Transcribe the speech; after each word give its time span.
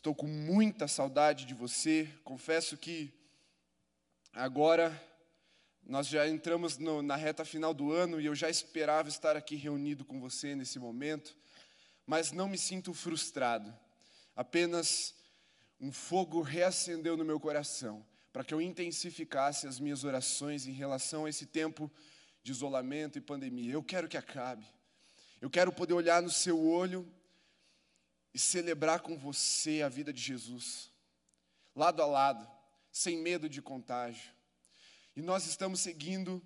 Estou 0.00 0.14
com 0.14 0.26
muita 0.26 0.88
saudade 0.88 1.44
de 1.44 1.52
você. 1.52 2.08
Confesso 2.24 2.74
que 2.74 3.12
agora 4.32 4.98
nós 5.82 6.06
já 6.06 6.26
entramos 6.26 6.78
no, 6.78 7.02
na 7.02 7.16
reta 7.16 7.44
final 7.44 7.74
do 7.74 7.92
ano 7.92 8.18
e 8.18 8.24
eu 8.24 8.34
já 8.34 8.48
esperava 8.48 9.10
estar 9.10 9.36
aqui 9.36 9.56
reunido 9.56 10.02
com 10.02 10.18
você 10.18 10.54
nesse 10.54 10.78
momento, 10.78 11.36
mas 12.06 12.32
não 12.32 12.48
me 12.48 12.56
sinto 12.56 12.94
frustrado. 12.94 13.78
Apenas 14.34 15.14
um 15.78 15.92
fogo 15.92 16.40
reacendeu 16.40 17.14
no 17.14 17.22
meu 17.22 17.38
coração 17.38 18.02
para 18.32 18.42
que 18.42 18.54
eu 18.54 18.62
intensificasse 18.62 19.66
as 19.66 19.78
minhas 19.78 20.02
orações 20.02 20.66
em 20.66 20.72
relação 20.72 21.26
a 21.26 21.28
esse 21.28 21.44
tempo 21.44 21.92
de 22.42 22.52
isolamento 22.52 23.18
e 23.18 23.20
pandemia. 23.20 23.74
Eu 23.74 23.82
quero 23.82 24.08
que 24.08 24.16
acabe. 24.16 24.64
Eu 25.42 25.50
quero 25.50 25.70
poder 25.70 25.92
olhar 25.92 26.22
no 26.22 26.30
seu 26.30 26.58
olho 26.58 27.06
e 28.32 28.38
celebrar 28.38 29.00
com 29.00 29.16
você 29.18 29.82
a 29.82 29.88
vida 29.88 30.12
de 30.12 30.20
Jesus, 30.20 30.90
lado 31.74 32.02
a 32.02 32.06
lado, 32.06 32.48
sem 32.92 33.18
medo 33.18 33.48
de 33.48 33.60
contágio. 33.60 34.32
E 35.14 35.22
nós 35.22 35.46
estamos 35.46 35.80
seguindo 35.80 36.42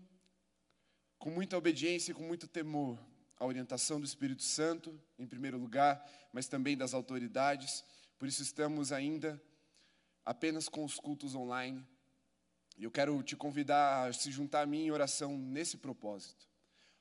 com 1.19 1.31
muita 1.31 1.57
obediência 1.57 2.13
e 2.13 2.15
com 2.15 2.23
muito 2.23 2.47
temor 2.47 2.99
a 3.37 3.45
orientação 3.45 4.01
do 4.01 4.07
Espírito 4.07 4.43
Santo, 4.43 4.99
em 5.19 5.27
primeiro 5.27 5.59
lugar, 5.59 6.07
mas 6.33 6.47
também 6.47 6.77
das 6.77 6.95
autoridades. 6.95 7.85
Por 8.19 8.29
isso 8.29 8.43
estamos 8.43 8.93
ainda 8.93 9.41
apenas 10.25 10.69
com 10.69 10.85
os 10.85 10.99
cultos 10.99 11.35
online. 11.35 11.87
E 12.77 12.85
eu 12.85 12.91
quero 12.91 13.23
te 13.23 13.37
convidar 13.37 14.09
a 14.09 14.13
se 14.13 14.31
juntar 14.31 14.63
a 14.63 14.67
mim 14.67 14.87
em 14.87 14.91
oração 14.91 15.37
nesse 15.39 15.77
propósito. 15.77 16.49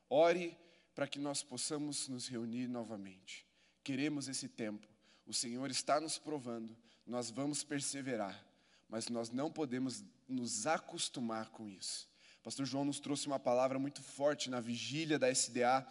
Ore 0.08 0.56
para 0.94 1.08
que 1.08 1.18
nós 1.18 1.42
possamos 1.42 2.08
nos 2.08 2.28
reunir 2.28 2.68
novamente. 2.68 3.46
Queremos 3.84 4.28
esse 4.28 4.48
tempo. 4.48 4.88
O 5.26 5.34
Senhor 5.34 5.70
está 5.70 6.00
nos 6.00 6.18
provando, 6.18 6.74
nós 7.06 7.30
vamos 7.30 7.62
perseverar, 7.62 8.42
mas 8.88 9.10
nós 9.10 9.28
não 9.30 9.52
podemos 9.52 10.02
nos 10.26 10.66
acostumar 10.66 11.50
com 11.50 11.68
isso. 11.68 12.08
pastor 12.42 12.64
João 12.64 12.86
nos 12.86 12.98
trouxe 12.98 13.26
uma 13.26 13.38
palavra 13.38 13.78
muito 13.78 14.02
forte 14.02 14.48
na 14.48 14.58
vigília 14.58 15.18
da 15.18 15.30
SDA, 15.30 15.86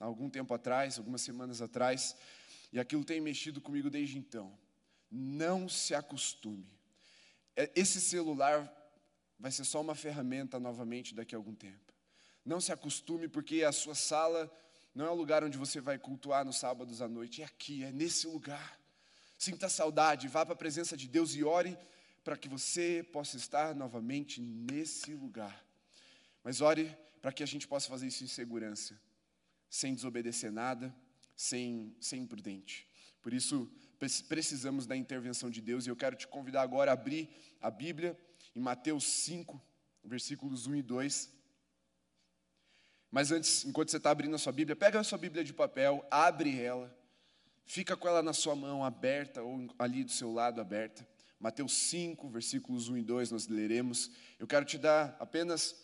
há 0.00 0.04
algum 0.04 0.28
tempo 0.28 0.52
atrás, 0.54 0.98
algumas 0.98 1.22
semanas 1.22 1.62
atrás, 1.62 2.16
e 2.72 2.80
aquilo 2.80 3.04
tem 3.04 3.20
mexido 3.20 3.60
comigo 3.60 3.88
desde 3.88 4.18
então. 4.18 4.52
Não 5.08 5.68
se 5.68 5.94
acostume. 5.94 6.68
É, 7.54 7.70
esse 7.76 8.00
celular 8.00 8.72
vai 9.38 9.52
ser 9.52 9.64
só 9.64 9.80
uma 9.80 9.94
ferramenta 9.94 10.58
novamente 10.58 11.14
daqui 11.14 11.34
a 11.34 11.38
algum 11.38 11.54
tempo. 11.54 11.92
Não 12.44 12.60
se 12.60 12.72
acostume, 12.72 13.28
porque 13.28 13.62
a 13.62 13.72
sua 13.72 13.94
sala 13.94 14.52
não 14.96 15.04
é 15.04 15.10
o 15.10 15.14
lugar 15.14 15.44
onde 15.44 15.58
você 15.58 15.78
vai 15.78 15.98
cultuar 15.98 16.42
nos 16.42 16.56
sábados 16.56 17.02
à 17.02 17.06
noite, 17.06 17.42
é 17.42 17.44
aqui, 17.44 17.84
é 17.84 17.92
nesse 17.92 18.26
lugar. 18.26 18.80
Sinta 19.36 19.68
saudade, 19.68 20.26
vá 20.26 20.46
para 20.46 20.54
a 20.54 20.56
presença 20.56 20.96
de 20.96 21.06
Deus 21.06 21.34
e 21.34 21.44
ore 21.44 21.76
para 22.24 22.34
que 22.34 22.48
você 22.48 23.06
possa 23.12 23.36
estar 23.36 23.74
novamente 23.74 24.40
nesse 24.40 25.12
lugar. 25.12 25.62
Mas 26.42 26.62
ore 26.62 26.96
para 27.20 27.30
que 27.30 27.42
a 27.42 27.46
gente 27.46 27.68
possa 27.68 27.90
fazer 27.90 28.06
isso 28.06 28.24
em 28.24 28.26
segurança, 28.26 28.98
sem 29.68 29.94
desobedecer 29.94 30.50
nada, 30.50 30.96
sem 31.36 31.94
sem 32.00 32.22
imprudente. 32.22 32.88
Por 33.20 33.34
isso, 33.34 33.70
precisamos 33.98 34.86
da 34.86 34.96
intervenção 34.96 35.50
de 35.50 35.60
Deus 35.60 35.84
e 35.84 35.90
eu 35.90 35.96
quero 35.96 36.16
te 36.16 36.26
convidar 36.26 36.62
agora 36.62 36.90
a 36.90 36.94
abrir 36.94 37.28
a 37.60 37.70
Bíblia 37.70 38.18
em 38.54 38.60
Mateus 38.60 39.04
5, 39.04 39.60
versículos 40.02 40.66
1 40.66 40.76
e 40.76 40.82
2. 40.82 41.35
Mas 43.16 43.32
antes, 43.32 43.64
enquanto 43.64 43.90
você 43.90 43.96
está 43.96 44.10
abrindo 44.10 44.34
a 44.36 44.38
sua 44.38 44.52
Bíblia, 44.52 44.76
pega 44.76 45.00
a 45.00 45.02
sua 45.02 45.16
Bíblia 45.16 45.42
de 45.42 45.54
papel, 45.54 46.06
abre 46.10 46.60
ela, 46.60 46.94
fica 47.64 47.96
com 47.96 48.06
ela 48.06 48.22
na 48.22 48.34
sua 48.34 48.54
mão 48.54 48.84
aberta 48.84 49.42
ou 49.42 49.74
ali 49.78 50.04
do 50.04 50.10
seu 50.10 50.30
lado 50.30 50.60
aberta. 50.60 51.08
Mateus 51.40 51.72
5, 51.72 52.28
versículos 52.28 52.90
1 52.90 52.98
e 52.98 53.02
2, 53.02 53.30
nós 53.30 53.48
leremos. 53.48 54.10
Eu 54.38 54.46
quero 54.46 54.66
te 54.66 54.76
dar 54.76 55.16
apenas 55.18 55.82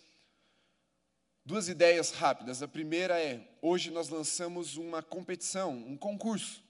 duas 1.42 1.70
ideias 1.70 2.10
rápidas. 2.10 2.62
A 2.62 2.68
primeira 2.68 3.18
é: 3.18 3.48
hoje 3.62 3.90
nós 3.90 4.10
lançamos 4.10 4.76
uma 4.76 5.02
competição, 5.02 5.72
um 5.72 5.96
concurso 5.96 6.62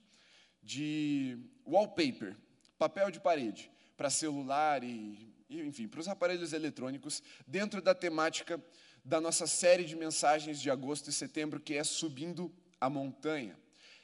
de 0.62 1.38
wallpaper, 1.66 2.36
papel 2.78 3.10
de 3.10 3.18
parede, 3.18 3.68
para 3.96 4.08
celular 4.08 4.84
e, 4.84 5.34
enfim, 5.50 5.88
para 5.88 5.98
os 5.98 6.06
aparelhos 6.06 6.52
eletrônicos, 6.52 7.20
dentro 7.48 7.82
da 7.82 7.96
temática 7.96 8.62
da 9.04 9.20
nossa 9.20 9.46
série 9.46 9.84
de 9.84 9.96
mensagens 9.96 10.60
de 10.60 10.70
agosto 10.70 11.10
e 11.10 11.12
setembro, 11.12 11.60
que 11.60 11.74
é 11.74 11.84
Subindo 11.84 12.52
a 12.80 12.88
Montanha. 12.88 13.58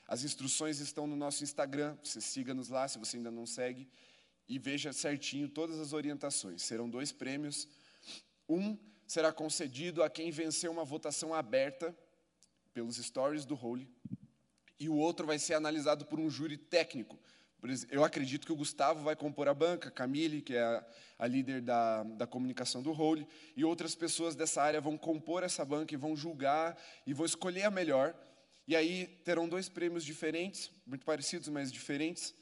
As 0.07 0.25
instruções 0.25 0.81
estão 0.81 1.07
no 1.07 1.15
nosso 1.15 1.45
Instagram, 1.45 1.97
você 2.03 2.21
siga-nos 2.21 2.69
lá 2.69 2.89
se 2.89 2.99
você 2.99 3.17
ainda 3.17 3.31
não 3.31 3.47
segue, 3.47 3.89
e 4.49 4.59
veja 4.59 4.93
certinho 4.93 5.49
todas 5.49 5.79
as 5.79 5.93
orientações. 5.93 6.63
Serão 6.63 6.89
dois 6.89 7.13
prêmios. 7.13 7.69
Um 8.49 8.77
será 9.07 9.33
concedido 9.33 10.03
a 10.03 10.11
quem 10.11 10.31
venceu 10.31 10.71
uma 10.73 10.85
votação 10.85 11.35
aberta 11.35 11.95
pelos 12.73 12.97
stories 12.97 13.45
do 13.45 13.55
Holy, 13.55 13.89
e 14.81 14.89
o 14.89 14.95
outro 14.95 15.27
vai 15.27 15.39
ser 15.39 15.55
analisado 15.55 16.07
por 16.07 16.21
um 16.21 16.31
júri 16.31 16.57
técnico. 16.57 17.19
Eu 17.91 18.05
acredito 18.05 18.47
que 18.47 18.53
o 18.53 18.57
Gustavo 18.57 19.03
vai 19.03 19.17
compor 19.17 19.49
a 19.49 19.55
banca, 19.55 19.91
Camille, 19.91 20.41
que 20.41 20.55
é 20.55 20.63
a, 20.63 20.85
a 21.19 21.27
líder 21.27 21.61
da, 21.61 22.05
da 22.05 22.27
comunicação 22.27 22.83
do 22.83 22.93
Role, 22.93 23.27
e 23.57 23.65
outras 23.65 23.97
pessoas 23.97 24.37
dessa 24.37 24.63
área 24.63 24.81
vão 24.81 24.97
compor 24.97 25.43
essa 25.43 25.65
banca 25.65 25.93
e 25.93 25.97
vão 25.97 26.15
julgar 26.15 26.79
e 27.05 27.13
vão 27.13 27.27
escolher 27.27 27.65
a 27.65 27.71
melhor. 27.71 28.15
E 28.67 28.77
aí 28.77 29.07
terão 29.25 29.49
dois 29.49 29.69
prêmios 29.69 30.05
diferentes, 30.05 30.71
muito 30.87 31.05
parecidos, 31.05 31.49
mas 31.49 31.73
diferentes, 31.73 32.33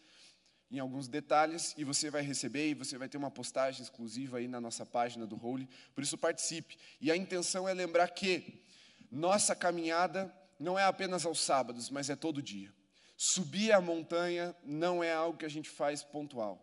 em 0.71 0.79
alguns 0.81 1.09
detalhes, 1.09 1.75
e 1.79 1.85
você 1.85 2.11
vai 2.11 2.23
receber 2.23 2.69
e 2.69 2.75
você 2.75 2.99
vai 2.99 3.09
ter 3.09 3.17
uma 3.17 3.31
postagem 3.31 3.83
exclusiva 3.83 4.37
aí 4.39 4.49
na 4.49 4.61
nossa 4.61 4.85
página 4.85 5.27
do 5.27 5.37
Role. 5.37 5.69
Por 5.95 6.03
isso 6.03 6.19
participe. 6.19 6.77
E 7.01 7.11
a 7.11 7.17
intenção 7.17 7.67
é 7.69 7.73
lembrar 7.73 8.09
que 8.09 8.63
nossa 9.11 9.55
caminhada 9.55 10.35
não 10.59 10.79
é 10.79 10.85
apenas 10.85 11.25
aos 11.25 11.41
sábados, 11.41 11.89
mas 11.89 12.11
é 12.11 12.17
todo 12.17 12.43
dia. 12.43 12.76
Subir 13.17 13.73
a 13.73 13.81
montanha 13.81 14.55
não 14.63 15.03
é 15.03 15.13
algo 15.13 15.39
que 15.39 15.47
a 15.47 15.51
gente 15.51 15.71
faz 15.71 16.03
pontual. 16.03 16.63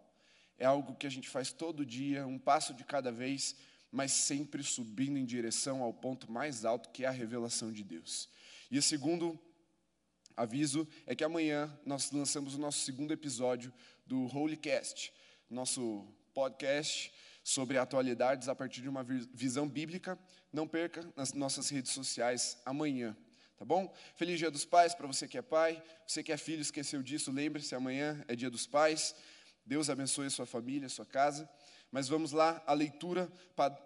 É 0.58 0.66
algo 0.66 0.96
que 0.96 1.08
a 1.08 1.09
gente 1.09 1.28
faz 1.28 1.52
todo 1.52 1.86
dia, 1.86 2.28
um 2.28 2.38
passo 2.38 2.74
de 2.74 2.84
cada 2.84 3.12
vez, 3.12 3.56
mas 3.91 4.12
sempre 4.12 4.63
subindo 4.63 5.18
em 5.18 5.25
direção 5.25 5.81
ao 5.81 5.94
ponto 5.94 6.31
mais 6.31 6.63
alto, 6.63 6.90
que 6.90 7.06
é 7.06 7.08
a 7.08 7.12
revelação 7.12 7.72
de 7.72 7.84
Deus. 7.84 8.30
E 8.69 8.78
o 8.78 8.81
segundo 8.81 9.40
aviso 10.38 10.88
é 11.06 11.16
que 11.16 11.24
amanhã 11.24 11.75
nós 11.86 12.12
lançamos 12.12 12.56
o 12.56 12.59
nosso 12.59 12.80
segundo 12.80 13.12
episódio 13.12 13.74
do 14.06 14.25
Holycast, 14.28 15.13
nosso 15.50 16.08
podcast 16.34 17.12
sobre 17.44 17.78
atualidades 17.78 18.47
a 18.47 18.56
partir 18.56 18.81
de 18.81 18.90
uma 18.90 19.03
visão 19.03 19.68
bíblica. 19.68 20.18
Não 20.52 20.68
perca 20.68 21.08
nas 21.16 21.34
nossas 21.34 21.69
redes 21.69 21.92
sociais 21.92 22.58
amanhã. 22.66 23.16
Tá 23.63 23.66
bom? 23.66 23.96
Feliz 24.18 24.38
Dia 24.38 24.51
dos 24.51 24.66
Pais 24.66 24.94
para 24.94 25.07
você 25.07 25.25
que 25.25 25.38
é 25.38 25.41
pai. 25.41 25.81
Você 26.06 26.22
que 26.22 26.34
é 26.34 26.38
filho, 26.38 26.62
esqueceu 26.62 27.01
disso, 27.01 27.31
lembre-se, 27.31 27.74
amanhã 27.74 28.22
é 28.28 28.35
Dia 28.35 28.50
dos 28.50 28.68
Pais. 28.68 29.16
Deus 29.66 29.90
abençoe 29.90 30.25
a 30.25 30.29
sua 30.29 30.46
família, 30.46 30.88
a 30.88 30.90
sua 30.90 31.06
casa. 31.06 31.50
Mas 31.90 32.09
vamos 32.09 32.34
lá, 32.34 32.62
a 32.68 32.74
leitura 32.74 33.31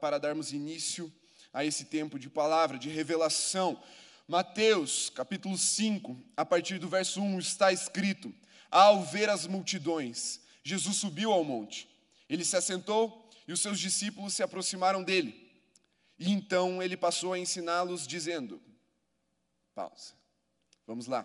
para 0.01 0.17
darmos 0.17 0.51
início 0.51 1.13
a 1.53 1.63
esse 1.63 1.85
tempo 1.85 2.17
de 2.17 2.27
palavra, 2.27 2.79
de 2.79 2.89
revelação. 2.89 3.79
Mateus, 4.27 5.11
capítulo 5.11 5.55
5, 5.55 6.19
a 6.35 6.43
partir 6.43 6.79
do 6.79 6.89
verso 6.89 7.21
1, 7.21 7.37
está 7.37 7.71
escrito: 7.71 8.33
Ao 8.71 9.03
ver 9.03 9.29
as 9.29 9.45
multidões, 9.45 10.41
Jesus 10.63 10.97
subiu 10.97 11.31
ao 11.31 11.43
monte. 11.43 11.87
Ele 12.27 12.43
se 12.43 12.57
assentou 12.57 13.29
e 13.47 13.53
os 13.53 13.61
seus 13.61 13.79
discípulos 13.79 14.33
se 14.33 14.41
aproximaram 14.41 15.03
dele. 15.03 15.47
E 16.17 16.31
então 16.31 16.81
ele 16.81 16.97
passou 16.97 17.31
a 17.31 17.37
ensiná-los, 17.37 18.07
dizendo: 18.07 18.59
Pausa. 19.77 20.15
Vamos 20.87 21.05
lá. 21.05 21.23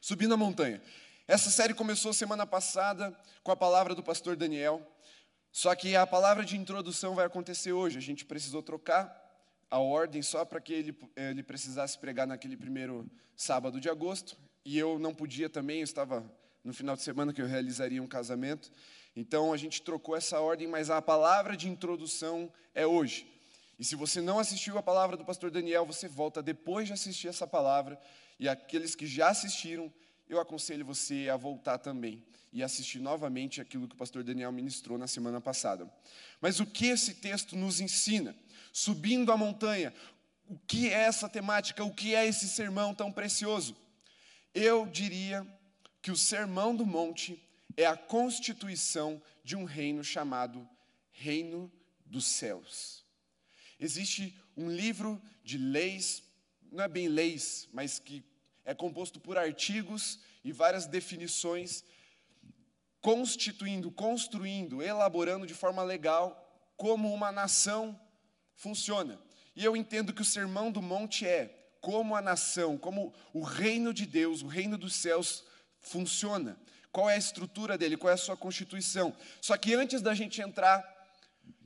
Subindo 0.00 0.34
a 0.34 0.36
montanha. 0.36 0.82
Essa 1.28 1.50
série 1.50 1.72
começou 1.72 2.12
semana 2.12 2.44
passada 2.44 3.16
com 3.44 3.52
a 3.52 3.56
palavra 3.56 3.94
do 3.94 4.02
pastor 4.02 4.34
Daniel. 4.34 4.84
Só 5.52 5.72
que 5.76 5.94
a 5.94 6.04
palavra 6.04 6.44
de 6.44 6.56
introdução 6.56 7.14
vai 7.14 7.26
acontecer 7.26 7.70
hoje. 7.70 7.96
A 7.96 8.02
gente 8.02 8.24
precisou 8.24 8.60
trocar 8.60 9.06
a 9.70 9.78
ordem 9.78 10.20
só 10.20 10.44
para 10.44 10.60
que 10.60 10.72
ele, 10.72 10.98
ele 11.14 11.44
precisasse 11.44 11.96
pregar 11.96 12.26
naquele 12.26 12.56
primeiro 12.56 13.08
sábado 13.36 13.80
de 13.80 13.88
agosto. 13.88 14.36
E 14.64 14.76
eu 14.76 14.98
não 14.98 15.14
podia 15.14 15.48
também, 15.48 15.78
eu 15.78 15.84
estava 15.84 16.28
no 16.64 16.74
final 16.74 16.96
de 16.96 17.02
semana 17.02 17.32
que 17.32 17.40
eu 17.40 17.46
realizaria 17.46 18.02
um 18.02 18.08
casamento. 18.08 18.68
Então 19.14 19.52
a 19.52 19.56
gente 19.56 19.80
trocou 19.80 20.16
essa 20.16 20.40
ordem, 20.40 20.66
mas 20.66 20.90
a 20.90 21.00
palavra 21.00 21.56
de 21.56 21.68
introdução 21.68 22.52
é 22.74 22.84
hoje. 22.84 23.37
E 23.78 23.84
se 23.84 23.94
você 23.94 24.20
não 24.20 24.38
assistiu 24.38 24.76
a 24.76 24.82
palavra 24.82 25.16
do 25.16 25.24
pastor 25.24 25.50
Daniel, 25.50 25.86
você 25.86 26.08
volta 26.08 26.42
depois 26.42 26.88
de 26.88 26.92
assistir 26.92 27.28
essa 27.28 27.46
palavra. 27.46 27.98
E 28.38 28.48
aqueles 28.48 28.94
que 28.94 29.06
já 29.06 29.28
assistiram, 29.28 29.92
eu 30.28 30.40
aconselho 30.40 30.84
você 30.84 31.28
a 31.28 31.36
voltar 31.36 31.78
também 31.78 32.24
e 32.52 32.62
assistir 32.62 32.98
novamente 32.98 33.60
aquilo 33.60 33.86
que 33.86 33.94
o 33.94 33.98
pastor 33.98 34.24
Daniel 34.24 34.50
ministrou 34.50 34.98
na 34.98 35.06
semana 35.06 35.40
passada. 35.40 35.88
Mas 36.40 36.58
o 36.58 36.66
que 36.66 36.86
esse 36.86 37.14
texto 37.14 37.54
nos 37.54 37.80
ensina? 37.80 38.34
Subindo 38.72 39.30
a 39.30 39.36
montanha, 39.36 39.94
o 40.48 40.58
que 40.58 40.88
é 40.88 41.02
essa 41.02 41.28
temática? 41.28 41.84
O 41.84 41.94
que 41.94 42.14
é 42.14 42.26
esse 42.26 42.48
sermão 42.48 42.94
tão 42.94 43.12
precioso? 43.12 43.76
Eu 44.52 44.86
diria 44.86 45.46
que 46.02 46.10
o 46.10 46.16
sermão 46.16 46.74
do 46.74 46.86
monte 46.86 47.40
é 47.76 47.86
a 47.86 47.96
constituição 47.96 49.22
de 49.44 49.54
um 49.54 49.64
reino 49.64 50.02
chamado 50.02 50.68
Reino 51.12 51.70
dos 52.04 52.26
Céus. 52.26 53.07
Existe 53.78 54.36
um 54.56 54.70
livro 54.70 55.20
de 55.44 55.56
leis, 55.56 56.22
não 56.70 56.84
é 56.84 56.88
bem 56.88 57.08
leis, 57.08 57.68
mas 57.72 57.98
que 57.98 58.24
é 58.64 58.74
composto 58.74 59.20
por 59.20 59.38
artigos 59.38 60.18
e 60.44 60.52
várias 60.52 60.86
definições, 60.86 61.84
constituindo, 63.00 63.90
construindo, 63.90 64.82
elaborando 64.82 65.46
de 65.46 65.54
forma 65.54 65.82
legal 65.82 66.44
como 66.76 67.12
uma 67.12 67.32
nação 67.32 67.98
funciona. 68.54 69.18
E 69.54 69.64
eu 69.64 69.76
entendo 69.76 70.12
que 70.12 70.22
o 70.22 70.24
Sermão 70.24 70.70
do 70.70 70.82
Monte 70.82 71.26
é 71.26 71.54
como 71.80 72.16
a 72.16 72.22
nação, 72.22 72.76
como 72.76 73.14
o 73.32 73.42
reino 73.42 73.94
de 73.94 74.04
Deus, 74.04 74.42
o 74.42 74.46
reino 74.46 74.76
dos 74.76 74.94
céus 74.94 75.44
funciona. 75.80 76.58
Qual 76.90 77.08
é 77.08 77.14
a 77.14 77.18
estrutura 77.18 77.78
dele, 77.78 77.96
qual 77.96 78.10
é 78.10 78.14
a 78.14 78.16
sua 78.16 78.36
constituição. 78.36 79.14
Só 79.40 79.56
que 79.56 79.74
antes 79.74 80.00
da 80.00 80.14
gente 80.14 80.40
entrar 80.40 80.97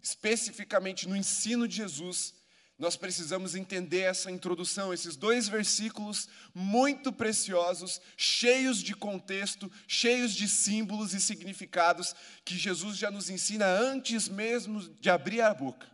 especificamente 0.02 1.08
no 1.08 1.16
ensino 1.16 1.68
de 1.68 1.76
Jesus, 1.76 2.34
nós 2.78 2.96
precisamos 2.96 3.54
entender 3.54 4.00
essa 4.00 4.30
introdução, 4.30 4.92
esses 4.92 5.14
dois 5.14 5.46
versículos 5.46 6.28
muito 6.52 7.12
preciosos, 7.12 8.00
cheios 8.16 8.82
de 8.82 8.94
contexto, 8.94 9.70
cheios 9.86 10.34
de 10.34 10.48
símbolos 10.48 11.14
e 11.14 11.20
significados 11.20 12.14
que 12.44 12.58
Jesus 12.58 12.96
já 12.96 13.10
nos 13.10 13.30
ensina 13.30 13.66
antes 13.66 14.28
mesmo 14.28 14.80
de 14.80 15.08
abrir 15.08 15.42
a 15.42 15.54
boca. 15.54 15.86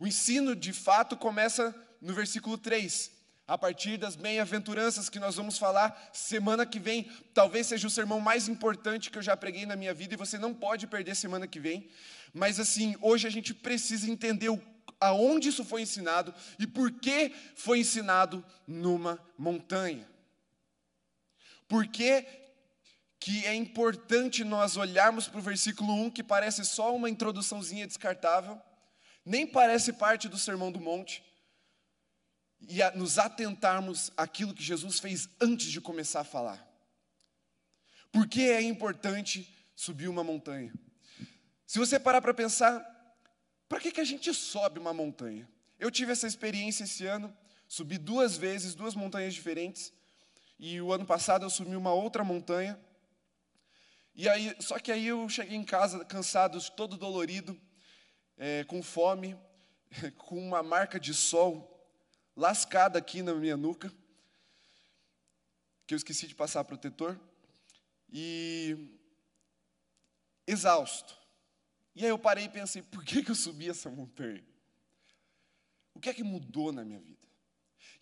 O 0.00 0.06
ensino, 0.06 0.56
de 0.56 0.72
fato, 0.72 1.16
começa 1.16 1.74
no 2.00 2.12
versículo 2.12 2.58
3, 2.58 3.12
a 3.46 3.56
partir 3.56 3.96
das 3.96 4.16
bem-aventuranças 4.16 5.08
que 5.08 5.20
nós 5.20 5.36
vamos 5.36 5.56
falar 5.56 6.10
semana 6.12 6.66
que 6.66 6.80
vem. 6.80 7.04
Talvez 7.32 7.68
seja 7.68 7.86
o 7.86 7.90
sermão 7.90 8.20
mais 8.20 8.48
importante 8.48 9.08
que 9.10 9.18
eu 9.18 9.22
já 9.22 9.36
preguei 9.36 9.64
na 9.64 9.76
minha 9.76 9.94
vida 9.94 10.14
e 10.14 10.16
você 10.16 10.36
não 10.36 10.52
pode 10.52 10.86
perder 10.88 11.14
semana 11.14 11.46
que 11.46 11.60
vem. 11.60 11.88
Mas 12.36 12.60
assim, 12.60 12.94
hoje 13.00 13.26
a 13.26 13.30
gente 13.30 13.54
precisa 13.54 14.10
entender 14.10 14.50
o 14.50 14.62
aonde 15.00 15.48
isso 15.48 15.64
foi 15.64 15.82
ensinado 15.82 16.34
e 16.58 16.66
por 16.66 16.90
que 16.90 17.30
foi 17.54 17.80
ensinado 17.80 18.44
numa 18.66 19.18
montanha. 19.38 20.06
Por 21.66 21.86
que, 21.86 22.26
que 23.18 23.46
é 23.46 23.54
importante 23.54 24.44
nós 24.44 24.76
olharmos 24.76 25.26
para 25.26 25.38
o 25.38 25.42
versículo 25.42 25.92
1, 25.94 26.10
que 26.10 26.22
parece 26.22 26.62
só 26.66 26.94
uma 26.94 27.08
introduçãozinha 27.08 27.86
descartável, 27.86 28.60
nem 29.24 29.46
parece 29.46 29.94
parte 29.94 30.28
do 30.28 30.38
Sermão 30.38 30.70
do 30.70 30.80
Monte, 30.80 31.24
e 32.68 32.82
a, 32.82 32.90
nos 32.90 33.18
atentarmos 33.18 34.12
àquilo 34.14 34.54
que 34.54 34.62
Jesus 34.62 34.98
fez 34.98 35.26
antes 35.40 35.68
de 35.72 35.80
começar 35.80 36.20
a 36.20 36.24
falar. 36.24 36.66
Por 38.12 38.28
que 38.28 38.42
é 38.42 38.60
importante 38.60 39.50
subir 39.74 40.08
uma 40.08 40.22
montanha? 40.22 40.72
Se 41.76 41.80
você 41.80 42.00
parar 42.00 42.22
para 42.22 42.32
pensar, 42.32 42.82
para 43.68 43.78
que, 43.78 43.92
que 43.92 44.00
a 44.00 44.04
gente 44.04 44.32
sobe 44.32 44.80
uma 44.80 44.94
montanha? 44.94 45.46
Eu 45.78 45.90
tive 45.90 46.10
essa 46.10 46.26
experiência 46.26 46.84
esse 46.84 47.04
ano, 47.04 47.36
subi 47.68 47.98
duas 47.98 48.34
vezes, 48.34 48.74
duas 48.74 48.94
montanhas 48.94 49.34
diferentes, 49.34 49.92
e 50.58 50.80
o 50.80 50.90
ano 50.90 51.04
passado 51.04 51.44
eu 51.44 51.50
subi 51.50 51.76
uma 51.76 51.92
outra 51.92 52.24
montanha. 52.24 52.80
E 54.14 54.26
aí, 54.26 54.56
só 54.58 54.78
que 54.78 54.90
aí 54.90 55.08
eu 55.08 55.28
cheguei 55.28 55.54
em 55.54 55.64
casa 55.66 56.02
cansado, 56.02 56.58
todo 56.70 56.96
dolorido, 56.96 57.60
é, 58.38 58.64
com 58.64 58.82
fome, 58.82 59.38
com 60.16 60.38
uma 60.38 60.62
marca 60.62 60.98
de 60.98 61.12
sol 61.12 61.86
lascada 62.34 62.98
aqui 62.98 63.20
na 63.20 63.34
minha 63.34 63.54
nuca, 63.54 63.92
que 65.86 65.92
eu 65.92 65.96
esqueci 65.98 66.26
de 66.26 66.34
passar 66.34 66.64
protetor, 66.64 67.20
e 68.10 68.98
exausto. 70.46 71.25
E 71.96 72.04
aí 72.04 72.10
eu 72.10 72.18
parei 72.18 72.44
e 72.44 72.48
pensei, 72.50 72.82
por 72.82 73.02
que, 73.02 73.22
que 73.22 73.30
eu 73.30 73.34
subi 73.34 73.70
essa 73.70 73.88
montanha? 73.88 74.44
O 75.94 75.98
que 75.98 76.10
é 76.10 76.14
que 76.14 76.22
mudou 76.22 76.70
na 76.70 76.84
minha 76.84 77.00
vida? 77.00 77.26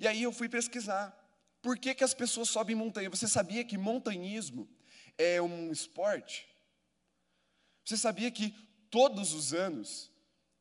E 0.00 0.08
aí 0.08 0.20
eu 0.20 0.32
fui 0.32 0.49
pesquisar. 0.49 1.17
Por 1.62 1.79
que, 1.79 1.94
que 1.94 2.02
as 2.02 2.12
pessoas 2.12 2.49
sobem 2.49 2.75
montanha? 2.75 3.08
Você 3.08 3.29
sabia 3.29 3.64
que 3.64 3.79
montanhismo 3.79 4.69
é 5.17 5.41
um 5.41 5.70
esporte? 5.70 6.44
Você 7.85 7.96
sabia 7.96 8.32
que 8.32 8.50
todos 8.91 9.32
os 9.32 9.55
anos 9.55 10.11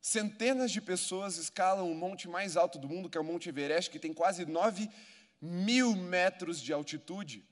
centenas 0.00 0.70
de 0.70 0.80
pessoas 0.80 1.36
escalam 1.36 1.90
o 1.90 1.94
monte 1.94 2.28
mais 2.28 2.56
alto 2.56 2.78
do 2.78 2.88
mundo, 2.88 3.10
que 3.10 3.18
é 3.18 3.20
o 3.20 3.24
Monte 3.24 3.48
Everest, 3.48 3.90
que 3.90 3.98
tem 3.98 4.14
quase 4.14 4.46
9 4.46 4.88
mil 5.40 5.96
metros 5.96 6.62
de 6.62 6.72
altitude, 6.72 7.44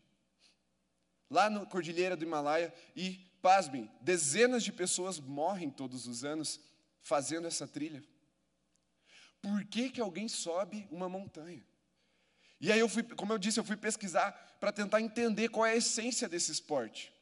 lá 1.29 1.51
na 1.51 1.67
Cordilheira 1.67 2.17
do 2.17 2.25
Himalaia, 2.25 2.73
e 2.95 3.32
Pasmem, 3.43 3.91
dezenas 4.01 4.63
de 4.63 4.73
pessoas 4.73 5.19
morrem 5.19 5.69
todos 5.69 6.07
os 6.07 6.25
anos 6.25 6.61
fazendo 7.03 7.49
essa 7.49 7.67
trilha. 7.67 8.03
Por 9.43 9.65
que, 9.65 9.91
que 9.91 10.01
alguém 10.01 10.29
sobe 10.29 10.87
uma 10.91 11.09
montanha? 11.09 11.67
E 12.61 12.71
aí 12.71 12.79
eu 12.79 12.89
fui, 12.89 13.03
como 13.03 13.33
eu 13.33 13.39
disse, 13.39 13.59
eu 13.59 13.65
fui 13.65 13.77
pesquisar 13.77 14.31
para 14.61 14.71
tentar 14.71 15.01
entender 15.01 15.49
qual 15.49 15.67
é 15.67 15.73
a 15.73 15.77
essência 15.77 16.29
desse 16.29 16.53
esporte. 16.53 17.13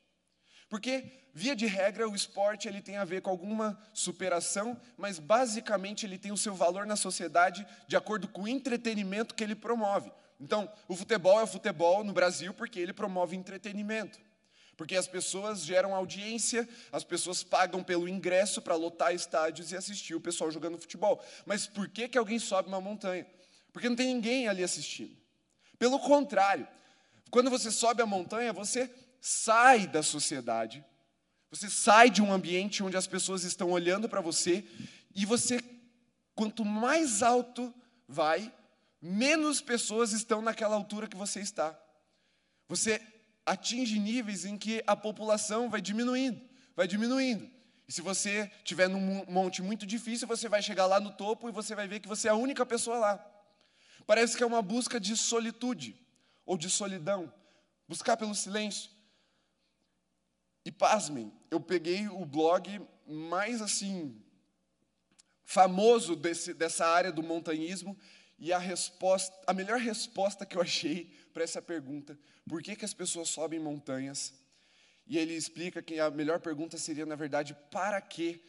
Porque, 0.69 1.11
via 1.33 1.57
de 1.57 1.67
regra, 1.67 2.07
o 2.07 2.15
esporte 2.15 2.69
ele 2.69 2.83
tem 2.83 2.99
a 2.99 3.05
ver 3.07 3.23
com 3.23 3.31
alguma 3.31 3.83
superação, 3.95 4.79
mas 4.99 5.19
basicamente 5.19 6.05
ele 6.05 6.19
tem 6.19 6.31
o 6.31 6.37
seu 6.37 6.55
valor 6.55 6.85
na 6.85 6.95
sociedade 6.95 7.67
de 7.89 7.97
acordo 7.97 8.29
com 8.29 8.43
o 8.43 8.49
entretenimento 8.49 9.35
que 9.35 9.43
ele 9.43 9.55
promove. 9.55 10.13
Então, 10.39 10.71
o 10.87 10.95
futebol 10.95 11.41
é 11.41 11.45
o 11.45 11.47
futebol 11.47 12.05
no 12.05 12.13
Brasil 12.13 12.53
porque 12.53 12.79
ele 12.79 12.93
promove 12.93 13.35
entretenimento. 13.35 14.21
Porque 14.81 14.97
as 14.97 15.07
pessoas 15.07 15.61
geram 15.61 15.95
audiência, 15.95 16.67
as 16.91 17.05
pessoas 17.05 17.43
pagam 17.43 17.85
pelo 17.85 18.09
ingresso 18.09 18.63
para 18.63 18.75
lotar 18.75 19.15
estádios 19.15 19.71
e 19.71 19.77
assistir 19.77 20.15
o 20.15 20.21
pessoal 20.23 20.51
jogando 20.51 20.79
futebol. 20.79 21.23
Mas 21.45 21.67
por 21.67 21.87
que, 21.87 22.09
que 22.09 22.17
alguém 22.17 22.39
sobe 22.39 22.69
uma 22.69 22.81
montanha? 22.81 23.27
Porque 23.75 23.91
não 23.91 23.95
tem 23.95 24.07
ninguém 24.07 24.49
ali 24.49 24.65
assistindo. 24.65 25.15
Pelo 25.79 25.99
contrário, 25.99 26.67
quando 27.31 27.51
você 27.51 27.71
sobe 27.71 28.01
a 28.01 28.07
montanha, 28.07 28.55
você 28.55 28.91
sai 29.21 29.87
da 29.87 30.03
sociedade, 30.03 30.83
você 31.51 31.69
sai 31.69 32.09
de 32.09 32.23
um 32.23 32.33
ambiente 32.33 32.83
onde 32.83 32.97
as 32.97 33.07
pessoas 33.07 33.45
estão 33.45 33.73
olhando 33.73 34.09
para 34.09 34.23
você, 34.23 34.65
e 35.15 35.27
você, 35.27 35.63
quanto 36.35 36.65
mais 36.65 37.23
alto 37.23 37.71
vai, 38.09 38.51
menos 38.99 39.61
pessoas 39.61 40.13
estão 40.13 40.41
naquela 40.41 40.75
altura 40.75 41.07
que 41.07 41.19
você 41.19 41.41
está. 41.41 41.79
Você 42.67 42.99
atinge 43.51 43.99
níveis 43.99 44.45
em 44.45 44.57
que 44.57 44.81
a 44.87 44.95
população 44.95 45.69
vai 45.69 45.81
diminuindo, 45.81 46.41
vai 46.77 46.87
diminuindo. 46.87 47.51
E 47.89 47.93
se 47.93 48.01
você 48.01 48.49
estiver 48.59 48.89
num 48.89 49.25
monte 49.27 49.61
muito 49.61 49.85
difícil, 49.85 50.29
você 50.29 50.49
vai 50.49 50.63
chegar 50.63 50.87
lá 50.87 51.01
no 51.01 51.11
topo 51.11 51.49
e 51.49 51.53
você 51.53 51.75
vai 51.75 51.89
ver 51.89 51.99
que 51.99 52.07
você 52.07 52.29
é 52.29 52.31
a 52.31 52.37
única 52.37 52.65
pessoa 52.65 52.97
lá. 52.99 53.27
Parece 54.07 54.37
que 54.37 54.45
é 54.45 54.47
uma 54.47 54.63
busca 54.63 55.01
de 55.01 55.17
solitude 55.17 55.97
ou 56.47 56.57
de 56.57 56.71
solidão, 56.71 57.33
buscar 57.89 58.17
pelo 58.17 58.37
silêncio. 58.37 58.89
E 60.65 60.71
pasmem, 60.71 61.33
eu 61.51 61.59
peguei 61.59 62.07
o 62.07 62.25
blog 62.25 62.81
mais 63.05 63.61
assim 63.61 64.23
famoso 65.45 66.15
desse, 66.15 66.55
dessa 66.55 66.87
área 66.87 67.11
do 67.11 67.25
montanhismo 67.25 67.99
e 68.39 68.53
a 68.53 68.59
resposta, 68.59 69.37
a 69.45 69.53
melhor 69.53 69.81
resposta 69.81 70.47
que 70.47 70.57
eu 70.57 70.63
achei 70.63 71.13
para 71.33 71.45
essa 71.45 71.63
pergunta, 71.63 72.19
por 72.49 72.63
que, 72.63 72.77
que 72.77 72.85
as 72.85 72.95
pessoas 72.95 73.29
sobem 73.29 73.59
montanhas? 73.59 74.35
E 75.07 75.19
ele 75.19 75.35
explica 75.35 75.83
que 75.83 75.99
a 75.99 76.11
melhor 76.11 76.41
pergunta 76.41 76.79
seria, 76.79 77.05
na 77.05 77.17
verdade, 77.17 77.57
para 77.71 78.01
quê? 78.01 78.41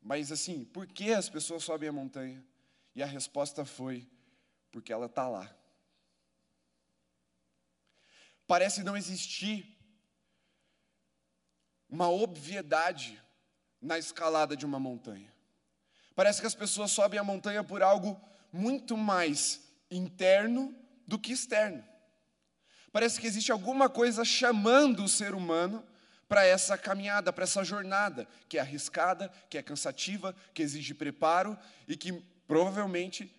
Mas 0.00 0.32
assim, 0.32 0.64
por 0.64 0.86
que 0.86 1.12
as 1.12 1.28
pessoas 1.28 1.64
sobem 1.64 1.88
a 1.88 1.92
montanha? 1.92 2.44
E 2.94 3.02
a 3.02 3.06
resposta 3.06 3.64
foi, 3.64 4.08
porque 4.70 4.92
ela 4.92 5.06
está 5.06 5.28
lá. 5.28 5.54
Parece 8.46 8.82
não 8.82 8.96
existir 8.96 9.76
uma 11.88 12.10
obviedade 12.10 13.22
na 13.80 13.98
escalada 13.98 14.56
de 14.56 14.66
uma 14.66 14.80
montanha. 14.80 15.32
Parece 16.14 16.40
que 16.40 16.46
as 16.46 16.54
pessoas 16.54 16.90
sobem 16.90 17.20
a 17.20 17.24
montanha 17.24 17.62
por 17.62 17.82
algo 17.82 18.20
muito 18.52 18.96
mais 18.96 19.62
interno 19.90 20.74
do 21.06 21.18
que 21.18 21.32
externo. 21.32 21.84
Parece 22.92 23.20
que 23.20 23.26
existe 23.26 23.52
alguma 23.52 23.88
coisa 23.88 24.24
chamando 24.24 25.04
o 25.04 25.08
ser 25.08 25.34
humano 25.34 25.84
para 26.28 26.44
essa 26.44 26.76
caminhada, 26.76 27.32
para 27.32 27.44
essa 27.44 27.64
jornada, 27.64 28.28
que 28.48 28.58
é 28.58 28.60
arriscada, 28.60 29.28
que 29.48 29.56
é 29.56 29.62
cansativa, 29.62 30.34
que 30.52 30.62
exige 30.62 30.94
preparo 30.94 31.58
e 31.86 31.96
que 31.96 32.12
provavelmente 32.46 33.34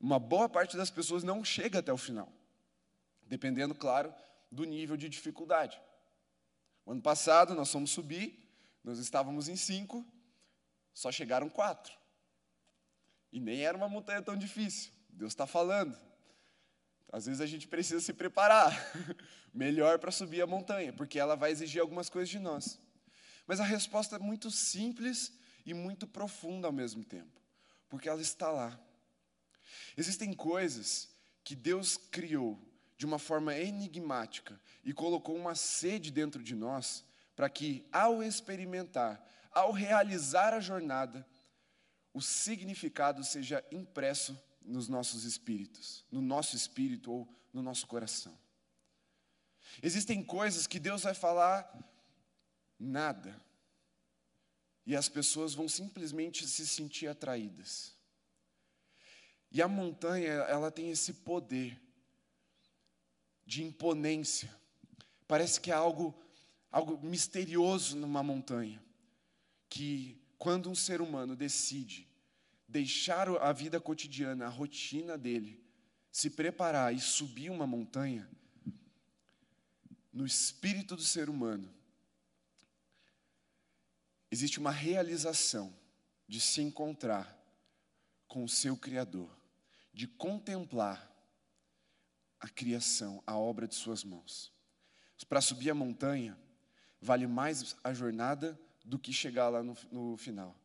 uma 0.00 0.18
boa 0.18 0.48
parte 0.48 0.76
das 0.76 0.90
pessoas 0.90 1.22
não 1.22 1.44
chega 1.44 1.80
até 1.80 1.92
o 1.92 1.98
final. 1.98 2.32
Dependendo, 3.26 3.74
claro, 3.74 4.12
do 4.50 4.64
nível 4.64 4.96
de 4.96 5.08
dificuldade. 5.08 5.80
O 6.86 6.92
ano 6.92 7.02
passado 7.02 7.54
nós 7.54 7.70
fomos 7.70 7.90
subir, 7.90 8.50
nós 8.82 8.98
estávamos 8.98 9.48
em 9.48 9.56
cinco, 9.56 10.04
só 10.94 11.12
chegaram 11.12 11.48
quatro. 11.48 11.92
E 13.32 13.38
nem 13.38 13.60
era 13.64 13.76
uma 13.76 13.88
montanha 13.88 14.22
tão 14.22 14.36
difícil. 14.36 14.92
Deus 15.08 15.32
está 15.32 15.46
falando. 15.46 15.96
Às 17.12 17.26
vezes 17.26 17.40
a 17.40 17.46
gente 17.46 17.66
precisa 17.66 18.00
se 18.00 18.12
preparar 18.12 18.72
melhor 19.52 19.98
para 19.98 20.10
subir 20.12 20.40
a 20.42 20.46
montanha, 20.46 20.92
porque 20.92 21.18
ela 21.18 21.34
vai 21.34 21.50
exigir 21.50 21.80
algumas 21.80 22.08
coisas 22.08 22.28
de 22.28 22.38
nós. 22.38 22.78
Mas 23.46 23.58
a 23.58 23.64
resposta 23.64 24.16
é 24.16 24.18
muito 24.18 24.50
simples 24.50 25.32
e 25.66 25.74
muito 25.74 26.06
profunda 26.06 26.68
ao 26.68 26.72
mesmo 26.72 27.04
tempo, 27.04 27.40
porque 27.88 28.08
ela 28.08 28.20
está 28.20 28.50
lá. 28.50 28.78
Existem 29.96 30.32
coisas 30.32 31.08
que 31.42 31.56
Deus 31.56 31.96
criou 31.96 32.58
de 32.96 33.06
uma 33.06 33.18
forma 33.18 33.56
enigmática 33.56 34.60
e 34.84 34.92
colocou 34.92 35.34
uma 35.36 35.54
sede 35.54 36.10
dentro 36.10 36.42
de 36.42 36.54
nós 36.54 37.04
para 37.34 37.48
que, 37.48 37.86
ao 37.90 38.22
experimentar, 38.22 39.24
ao 39.50 39.72
realizar 39.72 40.52
a 40.52 40.60
jornada, 40.60 41.26
o 42.12 42.20
significado 42.20 43.24
seja 43.24 43.64
impresso 43.72 44.38
nos 44.62 44.88
nossos 44.88 45.24
espíritos, 45.24 46.04
no 46.10 46.20
nosso 46.20 46.56
espírito 46.56 47.10
ou 47.10 47.28
no 47.52 47.62
nosso 47.62 47.86
coração. 47.86 48.36
Existem 49.82 50.22
coisas 50.22 50.66
que 50.66 50.78
Deus 50.78 51.02
vai 51.02 51.14
falar 51.14 51.68
nada, 52.78 53.40
e 54.86 54.96
as 54.96 55.08
pessoas 55.08 55.54
vão 55.54 55.68
simplesmente 55.68 56.48
se 56.48 56.66
sentir 56.66 57.06
atraídas. 57.06 57.94
E 59.52 59.60
a 59.60 59.68
montanha, 59.68 60.32
ela 60.32 60.70
tem 60.70 60.90
esse 60.90 61.12
poder 61.12 61.80
de 63.44 63.62
imponência. 63.62 64.54
Parece 65.28 65.60
que 65.60 65.70
é 65.70 65.74
algo, 65.74 66.14
algo 66.70 66.98
misterioso 67.06 67.96
numa 67.96 68.22
montanha, 68.22 68.82
que 69.68 70.20
quando 70.38 70.70
um 70.70 70.74
ser 70.74 71.00
humano 71.00 71.36
decide 71.36 72.09
deixar 72.70 73.28
a 73.28 73.52
vida 73.52 73.80
cotidiana, 73.80 74.46
a 74.46 74.48
rotina 74.48 75.18
dele, 75.18 75.62
se 76.10 76.30
preparar 76.30 76.94
e 76.94 77.00
subir 77.00 77.50
uma 77.50 77.66
montanha, 77.66 78.30
no 80.12 80.24
espírito 80.24 80.96
do 80.96 81.02
ser 81.02 81.28
humano, 81.28 81.72
existe 84.30 84.58
uma 84.58 84.70
realização 84.70 85.74
de 86.26 86.40
se 86.40 86.60
encontrar 86.60 87.36
com 88.28 88.44
o 88.44 88.48
seu 88.48 88.76
Criador, 88.76 89.30
de 89.92 90.06
contemplar 90.06 91.10
a 92.38 92.48
criação, 92.48 93.22
a 93.26 93.36
obra 93.36 93.66
de 93.66 93.74
suas 93.74 94.04
mãos. 94.04 94.52
Para 95.28 95.40
subir 95.40 95.70
a 95.70 95.74
montanha, 95.74 96.38
vale 97.00 97.26
mais 97.26 97.76
a 97.84 97.92
jornada 97.92 98.58
do 98.84 98.98
que 98.98 99.12
chegar 99.12 99.48
lá 99.48 99.62
no, 99.62 99.76
no 99.90 100.16
final. 100.16 100.59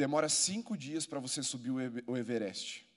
Demora 0.00 0.30
cinco 0.30 0.78
dias 0.78 1.04
para 1.04 1.20
você 1.20 1.42
subir 1.42 1.70
o 2.06 2.16
Everest. 2.16 2.88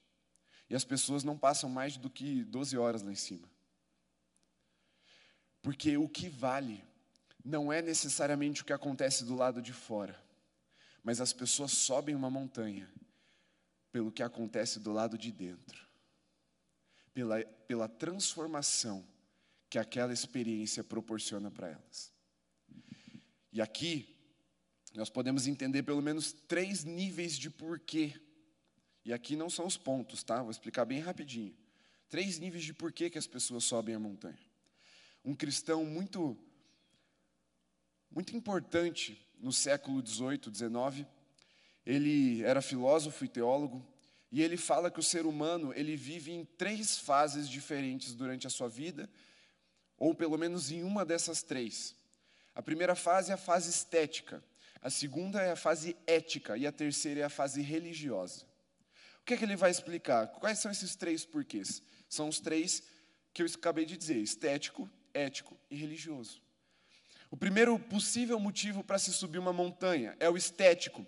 E 0.70 0.74
as 0.74 0.86
pessoas 0.86 1.22
não 1.22 1.38
passam 1.38 1.70
mais 1.70 1.98
do 1.98 2.10
que 2.10 2.46
12 2.46 2.78
horas 2.78 3.02
lá 3.02 3.12
em 3.12 3.16
cima. 3.16 3.46
Porque 5.62 5.98
o 5.98 6.08
que 6.08 6.30
vale 6.30 6.82
não 7.44 7.74
é 7.74 7.82
necessariamente 7.82 8.62
o 8.62 8.66
que 8.66 8.72
acontece 8.72 9.26
do 9.26 9.36
lado 9.36 9.62
de 9.62 9.74
fora, 9.74 10.18
mas 11.04 11.20
as 11.20 11.34
pessoas 11.34 11.74
sobem 11.74 12.16
uma 12.16 12.30
montanha 12.30 12.90
pelo 13.92 14.10
que 14.10 14.24
acontece 14.24 14.80
do 14.80 14.94
lado 14.94 15.18
de 15.18 15.30
dentro, 15.30 15.86
pela, 17.14 17.44
pela 17.68 17.90
transformação 17.90 19.06
que 19.70 19.78
aquela 19.78 20.14
experiência 20.14 20.82
proporciona 20.86 21.52
para 21.52 21.68
elas. 21.68 22.14
E 23.52 23.62
aqui, 23.62 24.13
nós 24.94 25.10
podemos 25.10 25.48
entender 25.48 25.84
pelo 25.84 26.02
menos 26.02 26.32
três 26.32 26.84
níveis 26.84 27.38
de 27.38 27.50
porquê. 27.50 28.14
E 29.06 29.12
aqui 29.12 29.36
não 29.36 29.50
são 29.50 29.66
os 29.66 29.78
pontos, 29.78 30.24
tá? 30.24 30.42
Vou 30.42 30.52
explicar 30.52 30.86
bem 30.86 31.00
rapidinho. 31.00 31.56
Três 32.10 32.40
níveis 32.40 32.64
de 32.64 32.74
porquê 32.74 33.10
que 33.10 33.18
as 33.18 33.28
pessoas 33.28 33.64
sobem 33.64 33.96
a 33.96 34.00
montanha 34.00 34.54
um 35.24 35.34
cristão 35.34 35.86
muito, 35.86 36.38
muito 38.12 38.36
importante 38.36 39.26
no 39.40 39.54
século 39.54 40.06
XVIII, 40.06 40.54
XIX. 40.54 41.08
Ele 41.86 42.44
era 42.44 42.62
filósofo 42.62 43.24
e 43.24 43.30
teólogo, 43.30 43.86
e 44.32 44.42
ele 44.42 44.58
fala 44.58 44.90
que 44.92 45.00
o 45.00 45.04
ser 45.04 45.26
humano 45.26 45.72
ele 45.76 45.96
vive 45.96 46.32
em 46.32 46.44
três 46.44 46.98
fases 46.98 47.48
diferentes 47.48 48.14
durante 48.14 48.48
a 48.48 48.50
sua 48.50 48.68
vida, 48.68 49.10
ou 49.98 50.14
pelo 50.14 50.38
menos 50.38 50.72
em 50.72 50.84
uma 50.84 51.06
dessas 51.06 51.44
três. 51.44 51.96
A 52.56 52.62
primeira 52.62 52.96
fase 52.96 53.32
é 53.32 53.36
a 53.36 53.38
fase 53.38 53.70
estética, 53.70 54.44
a 54.84 54.90
segunda 54.90 55.42
é 55.42 55.52
a 55.52 55.56
fase 55.56 55.96
ética 56.06 56.58
e 56.58 56.68
a 56.68 56.72
terceira 56.72 57.22
é 57.22 57.24
a 57.24 57.30
fase 57.30 57.62
religiosa. 57.62 58.46
O 59.22 59.26
que 59.26 59.34
é 59.34 59.38
que 59.38 59.46
ele 59.46 59.56
vai 59.56 59.72
explicar? 59.72 60.28
Quais 60.28 60.60
são 60.60 60.70
esses 60.70 60.94
três 60.94 61.26
porquês? 61.26 61.82
São 62.10 62.28
os 62.28 62.42
três 62.42 62.84
que 63.34 63.42
eu 63.42 63.48
acabei 63.48 63.86
de 63.86 63.96
dizer: 63.96 64.18
estético, 64.18 64.90
ético 65.14 65.58
e 65.72 65.78
religioso. 65.78 66.42
O 67.32 67.38
primeiro 67.38 67.80
possível 67.80 68.38
motivo 68.38 68.84
para 68.84 69.00
se 69.00 69.14
subir 69.14 69.40
uma 69.40 69.54
montanha 69.54 70.18
é 70.20 70.30
o 70.30 70.36
estético. 70.36 71.08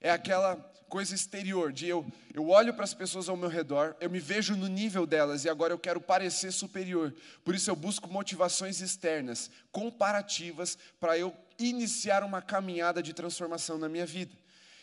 É 0.00 0.10
aquela 0.10 0.56
coisa 0.88 1.14
exterior, 1.14 1.72
de 1.72 1.86
eu, 1.86 2.06
eu 2.32 2.48
olho 2.48 2.72
para 2.72 2.84
as 2.84 2.94
pessoas 2.94 3.28
ao 3.28 3.36
meu 3.36 3.48
redor, 3.48 3.96
eu 4.00 4.08
me 4.08 4.20
vejo 4.20 4.56
no 4.56 4.68
nível 4.68 5.06
delas 5.06 5.44
e 5.44 5.48
agora 5.48 5.72
eu 5.72 5.78
quero 5.78 6.00
parecer 6.00 6.52
superior. 6.52 7.14
Por 7.44 7.54
isso 7.54 7.70
eu 7.70 7.76
busco 7.76 8.08
motivações 8.08 8.80
externas, 8.80 9.50
comparativas, 9.72 10.78
para 11.00 11.18
eu 11.18 11.34
iniciar 11.58 12.22
uma 12.22 12.42
caminhada 12.42 13.02
de 13.02 13.12
transformação 13.12 13.78
na 13.78 13.88
minha 13.88 14.06
vida. 14.06 14.36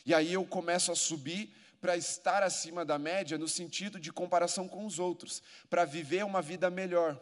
E 0.06 0.14
aí 0.14 0.34
eu 0.34 0.46
começo 0.46 0.92
a 0.92 0.96
subir 0.96 1.54
para 1.80 1.98
estar 1.98 2.44
acima 2.44 2.86
da 2.86 3.00
média 3.00 3.38
no 3.38 3.48
sentido 3.48 4.00
de 4.00 4.12
comparação 4.12 4.68
com 4.68 4.86
os 4.86 5.00
outros, 5.00 5.42
para 5.70 5.84
viver 5.84 6.24
uma 6.24 6.42
vida 6.42 6.70
melhor. 6.70 7.20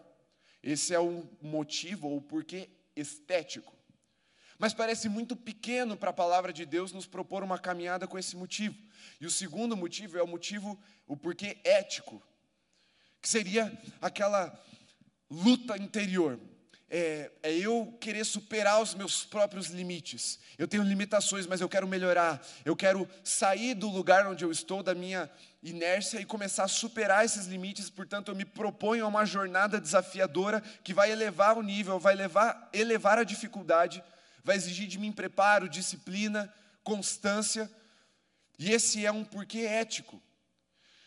Esse 0.61 0.93
é 0.93 0.99
o 0.99 1.29
motivo 1.41 2.09
ou 2.09 2.21
porquê 2.21 2.69
estético. 2.95 3.73
Mas 4.57 4.73
parece 4.73 5.07
muito 5.07 5.37
pequeno 5.37 5.95
para 5.95 6.09
a 6.09 6.13
palavra 6.13 6.51
de 6.51 6.65
Deus 6.65 6.91
nos 6.91 7.07
propor 7.07 7.43
uma 7.43 7.57
caminhada 7.57 8.05
com 8.05 8.19
esse 8.19 8.35
motivo. 8.35 8.75
E 9.21 9.25
o 9.25 9.31
segundo 9.31 9.77
motivo 9.77 10.17
é 10.17 10.21
o 10.21 10.27
motivo, 10.27 10.77
o 11.07 11.15
porquê 11.15 11.57
ético, 11.63 12.21
que 13.21 13.29
seria 13.29 13.71
aquela 14.01 14.61
luta 15.29 15.77
interior 15.77 16.37
é, 16.89 17.31
é, 17.43 17.53
eu 17.53 17.95
querer 17.99 18.25
superar 18.25 18.81
os 18.81 18.95
meus 18.95 19.23
próprios 19.23 19.67
limites. 19.67 20.39
Eu 20.57 20.67
tenho 20.67 20.81
limitações, 20.83 21.45
mas 21.45 21.61
eu 21.61 21.69
quero 21.69 21.87
melhorar. 21.87 22.43
Eu 22.65 22.75
quero 22.75 23.07
sair 23.23 23.75
do 23.75 23.87
lugar 23.87 24.25
onde 24.25 24.43
eu 24.43 24.51
estou, 24.51 24.81
da 24.81 24.95
minha 24.95 25.29
inércia, 25.61 26.19
e 26.19 26.25
começar 26.25 26.63
a 26.63 26.67
superar 26.67 27.23
esses 27.23 27.45
limites. 27.45 27.89
Portanto, 27.89 28.29
eu 28.29 28.35
me 28.35 28.43
proponho 28.43 29.05
a 29.05 29.07
uma 29.07 29.23
jornada 29.23 29.79
desafiadora 29.79 30.61
que 30.83 30.93
vai 30.93 31.11
elevar 31.11 31.57
o 31.57 31.61
nível, 31.61 31.99
vai 31.99 32.15
levar, 32.15 32.69
elevar 32.73 33.19
a 33.19 33.23
dificuldade, 33.23 34.03
vai 34.43 34.55
exigir 34.55 34.87
de 34.87 34.97
mim 34.97 35.11
preparo, 35.11 35.69
disciplina, 35.69 36.51
constância. 36.83 37.69
E 38.57 38.71
esse 38.71 39.05
é 39.05 39.11
um 39.11 39.23
porquê 39.23 39.59
ético. 39.59 40.19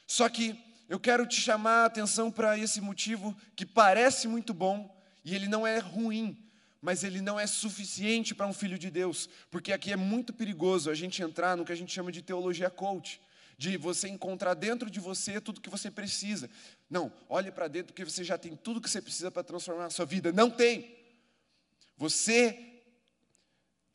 Só 0.07 0.29
que 0.29 0.57
eu 0.89 1.01
quero 1.01 1.27
te 1.27 1.41
chamar 1.41 1.83
a 1.83 1.87
atenção 1.87 2.31
para 2.31 2.57
esse 2.57 2.81
motivo 2.81 3.37
que 3.57 3.67
parece 3.67 4.29
muito 4.29 4.55
bom 4.55 5.02
e 5.25 5.35
ele 5.35 5.49
não 5.49 5.67
é 5.67 5.79
ruim, 5.79 6.37
mas 6.81 7.05
ele 7.05 7.21
não 7.21 7.39
é 7.39 7.47
suficiente 7.47 8.35
para 8.35 8.47
um 8.47 8.53
filho 8.53 8.79
de 8.79 8.91
Deus, 8.91 9.29
porque 9.51 9.73
aqui 9.73 9.93
é 9.93 9.97
muito 9.97 10.33
perigoso 10.33 10.91
a 10.91 10.95
gente 10.95 11.23
entrar 11.23 11.57
no 11.57 11.65
que 11.65 11.73
a 11.73 11.77
gente 11.77 11.93
chama 11.93 12.11
de 12.11 12.23
teologia 12.23 12.69
coach, 12.69 13.21
de 13.57 13.77
você 13.77 14.09
encontrar 14.09 14.55
dentro 14.55 14.91
de 14.91 14.99
você 14.99 15.41
tudo 15.41 15.61
que 15.61 15.71
você 15.71 15.91
precisa. 15.91 16.51
Não, 16.91 17.13
olhe 17.29 17.53
para 17.53 17.69
dentro 17.69 17.93
porque 17.93 18.05
você 18.05 18.25
já 18.25 18.37
tem 18.37 18.57
tudo 18.57 18.81
que 18.81 18.91
você 18.91 19.01
precisa 19.01 19.31
para 19.31 19.45
transformar 19.45 19.87
a 19.87 19.91
sua 19.91 20.05
vida. 20.05 20.33
Não 20.33 20.51
tem. 20.51 20.97
Você 21.97 22.73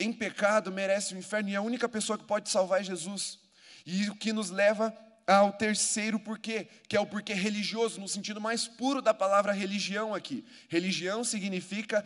em 0.00 0.12
pecado 0.12 0.70
merece 0.70 1.14
o 1.14 1.18
inferno 1.18 1.50
e 1.50 1.56
a 1.56 1.60
única 1.60 1.88
pessoa 1.88 2.16
que 2.16 2.24
pode 2.24 2.48
salvar 2.48 2.80
é 2.80 2.84
Jesus. 2.84 3.38
E 3.84 4.08
o 4.08 4.14
que 4.14 4.32
nos 4.32 4.48
leva 4.48 4.96
ao 5.34 5.52
terceiro 5.52 6.18
porquê, 6.18 6.66
que 6.88 6.96
é 6.96 7.00
o 7.00 7.06
porquê 7.06 7.34
religioso, 7.34 8.00
no 8.00 8.08
sentido 8.08 8.40
mais 8.40 8.66
puro 8.66 9.02
da 9.02 9.12
palavra 9.12 9.52
religião 9.52 10.14
aqui. 10.14 10.44
Religião 10.68 11.22
significa 11.22 12.04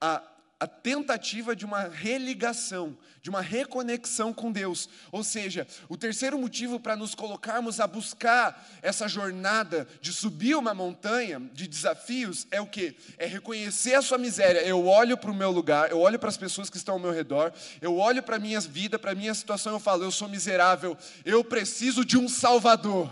a 0.00 0.22
a 0.60 0.66
tentativa 0.66 1.56
de 1.56 1.64
uma 1.64 1.88
religação, 1.88 2.94
de 3.22 3.30
uma 3.30 3.40
reconexão 3.40 4.30
com 4.30 4.52
Deus. 4.52 4.90
Ou 5.10 5.24
seja, 5.24 5.66
o 5.88 5.96
terceiro 5.96 6.38
motivo 6.38 6.78
para 6.78 6.94
nos 6.94 7.14
colocarmos 7.14 7.80
a 7.80 7.86
buscar 7.86 8.68
essa 8.82 9.08
jornada 9.08 9.88
de 10.02 10.12
subir 10.12 10.54
uma 10.54 10.74
montanha 10.74 11.40
de 11.54 11.66
desafios 11.66 12.46
é 12.50 12.60
o 12.60 12.66
que? 12.66 12.94
É 13.16 13.24
reconhecer 13.24 13.94
a 13.94 14.02
sua 14.02 14.18
miséria. 14.18 14.60
Eu 14.60 14.86
olho 14.86 15.16
para 15.16 15.30
o 15.30 15.34
meu 15.34 15.50
lugar, 15.50 15.90
eu 15.90 15.98
olho 15.98 16.18
para 16.18 16.28
as 16.28 16.36
pessoas 16.36 16.68
que 16.68 16.76
estão 16.76 16.96
ao 16.96 17.00
meu 17.00 17.10
redor, 17.10 17.52
eu 17.80 17.96
olho 17.96 18.22
para 18.22 18.36
a 18.36 18.38
minha 18.38 18.60
vida, 18.60 18.98
para 18.98 19.12
a 19.12 19.14
minha 19.14 19.32
situação, 19.32 19.72
eu 19.72 19.80
falo, 19.80 20.04
eu 20.04 20.10
sou 20.10 20.28
miserável, 20.28 20.94
eu 21.24 21.42
preciso 21.42 22.04
de 22.04 22.18
um 22.18 22.28
Salvador. 22.28 23.10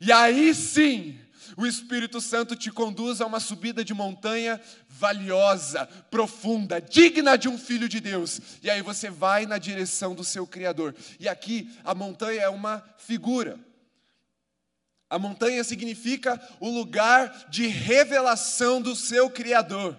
E 0.00 0.10
aí 0.10 0.54
sim, 0.54 1.18
o 1.56 1.66
Espírito 1.66 2.20
Santo 2.20 2.54
te 2.54 2.70
conduz 2.70 3.20
a 3.20 3.26
uma 3.26 3.40
subida 3.40 3.82
de 3.82 3.94
montanha 3.94 4.60
valiosa, 4.88 5.86
profunda, 6.10 6.80
digna 6.80 7.36
de 7.36 7.48
um 7.48 7.56
filho 7.56 7.88
de 7.88 7.98
Deus. 7.98 8.40
E 8.62 8.68
aí 8.68 8.82
você 8.82 9.08
vai 9.08 9.46
na 9.46 9.56
direção 9.56 10.14
do 10.14 10.22
seu 10.22 10.46
Criador. 10.46 10.94
E 11.18 11.28
aqui 11.28 11.74
a 11.82 11.94
montanha 11.94 12.42
é 12.42 12.48
uma 12.48 12.84
figura. 12.98 13.58
A 15.08 15.18
montanha 15.18 15.64
significa 15.64 16.40
o 16.60 16.68
lugar 16.68 17.46
de 17.48 17.66
revelação 17.66 18.82
do 18.82 18.94
seu 18.94 19.30
Criador. 19.30 19.96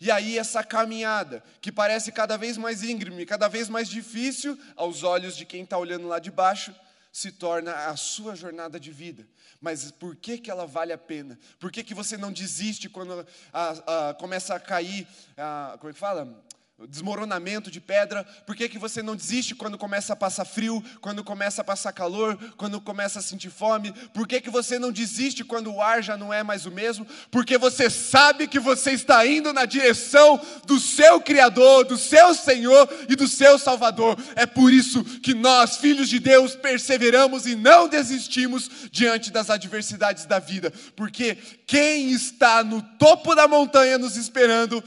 E 0.00 0.10
aí, 0.10 0.38
essa 0.38 0.62
caminhada, 0.62 1.42
que 1.60 1.72
parece 1.72 2.12
cada 2.12 2.36
vez 2.36 2.56
mais 2.56 2.82
íngreme, 2.82 3.24
cada 3.24 3.48
vez 3.48 3.68
mais 3.68 3.88
difícil 3.88 4.58
aos 4.74 5.02
olhos 5.02 5.36
de 5.36 5.46
quem 5.46 5.62
está 5.62 5.78
olhando 5.78 6.06
lá 6.06 6.18
de 6.18 6.30
baixo, 6.30 6.74
se 7.16 7.32
torna 7.32 7.86
a 7.86 7.96
sua 7.96 8.36
jornada 8.36 8.78
de 8.78 8.92
vida. 8.92 9.26
Mas 9.58 9.90
por 9.90 10.14
que, 10.14 10.36
que 10.36 10.50
ela 10.50 10.66
vale 10.66 10.92
a 10.92 10.98
pena? 10.98 11.38
Por 11.58 11.72
que, 11.72 11.82
que 11.82 11.94
você 11.94 12.14
não 12.18 12.30
desiste 12.30 12.90
quando 12.90 13.26
a, 13.50 14.10
a, 14.10 14.14
começa 14.14 14.54
a 14.54 14.60
cair, 14.60 15.08
a, 15.34 15.78
como 15.78 15.88
é 15.88 15.94
que 15.94 15.98
fala? 15.98 16.44
Desmoronamento 16.84 17.70
de 17.70 17.80
pedra? 17.80 18.22
Por 18.44 18.54
que, 18.54 18.68
que 18.68 18.78
você 18.78 19.02
não 19.02 19.16
desiste 19.16 19.54
quando 19.54 19.78
começa 19.78 20.12
a 20.12 20.16
passar 20.16 20.44
frio, 20.44 20.84
quando 21.00 21.24
começa 21.24 21.62
a 21.62 21.64
passar 21.64 21.90
calor, 21.90 22.36
quando 22.56 22.78
começa 22.82 23.18
a 23.18 23.22
sentir 23.22 23.48
fome? 23.48 23.92
Por 24.12 24.28
que, 24.28 24.42
que 24.42 24.50
você 24.50 24.78
não 24.78 24.92
desiste 24.92 25.42
quando 25.42 25.72
o 25.72 25.80
ar 25.80 26.02
já 26.02 26.18
não 26.18 26.34
é 26.34 26.42
mais 26.42 26.66
o 26.66 26.70
mesmo? 26.70 27.06
Porque 27.30 27.56
você 27.56 27.88
sabe 27.88 28.46
que 28.46 28.58
você 28.58 28.90
está 28.90 29.26
indo 29.26 29.54
na 29.54 29.64
direção 29.64 30.38
do 30.66 30.78
seu 30.78 31.18
Criador, 31.18 31.86
do 31.86 31.96
seu 31.96 32.34
Senhor 32.34 32.86
e 33.08 33.16
do 33.16 33.26
seu 33.26 33.58
Salvador. 33.58 34.18
É 34.34 34.44
por 34.44 34.70
isso 34.70 35.02
que 35.02 35.32
nós, 35.32 35.78
filhos 35.78 36.10
de 36.10 36.18
Deus, 36.18 36.54
perseveramos 36.54 37.46
e 37.46 37.56
não 37.56 37.88
desistimos 37.88 38.70
diante 38.90 39.32
das 39.32 39.48
adversidades 39.48 40.26
da 40.26 40.38
vida, 40.38 40.70
porque 40.94 41.38
quem 41.66 42.10
está 42.10 42.62
no 42.62 42.82
topo 42.82 43.34
da 43.34 43.48
montanha 43.48 43.96
nos 43.96 44.16
esperando, 44.16 44.84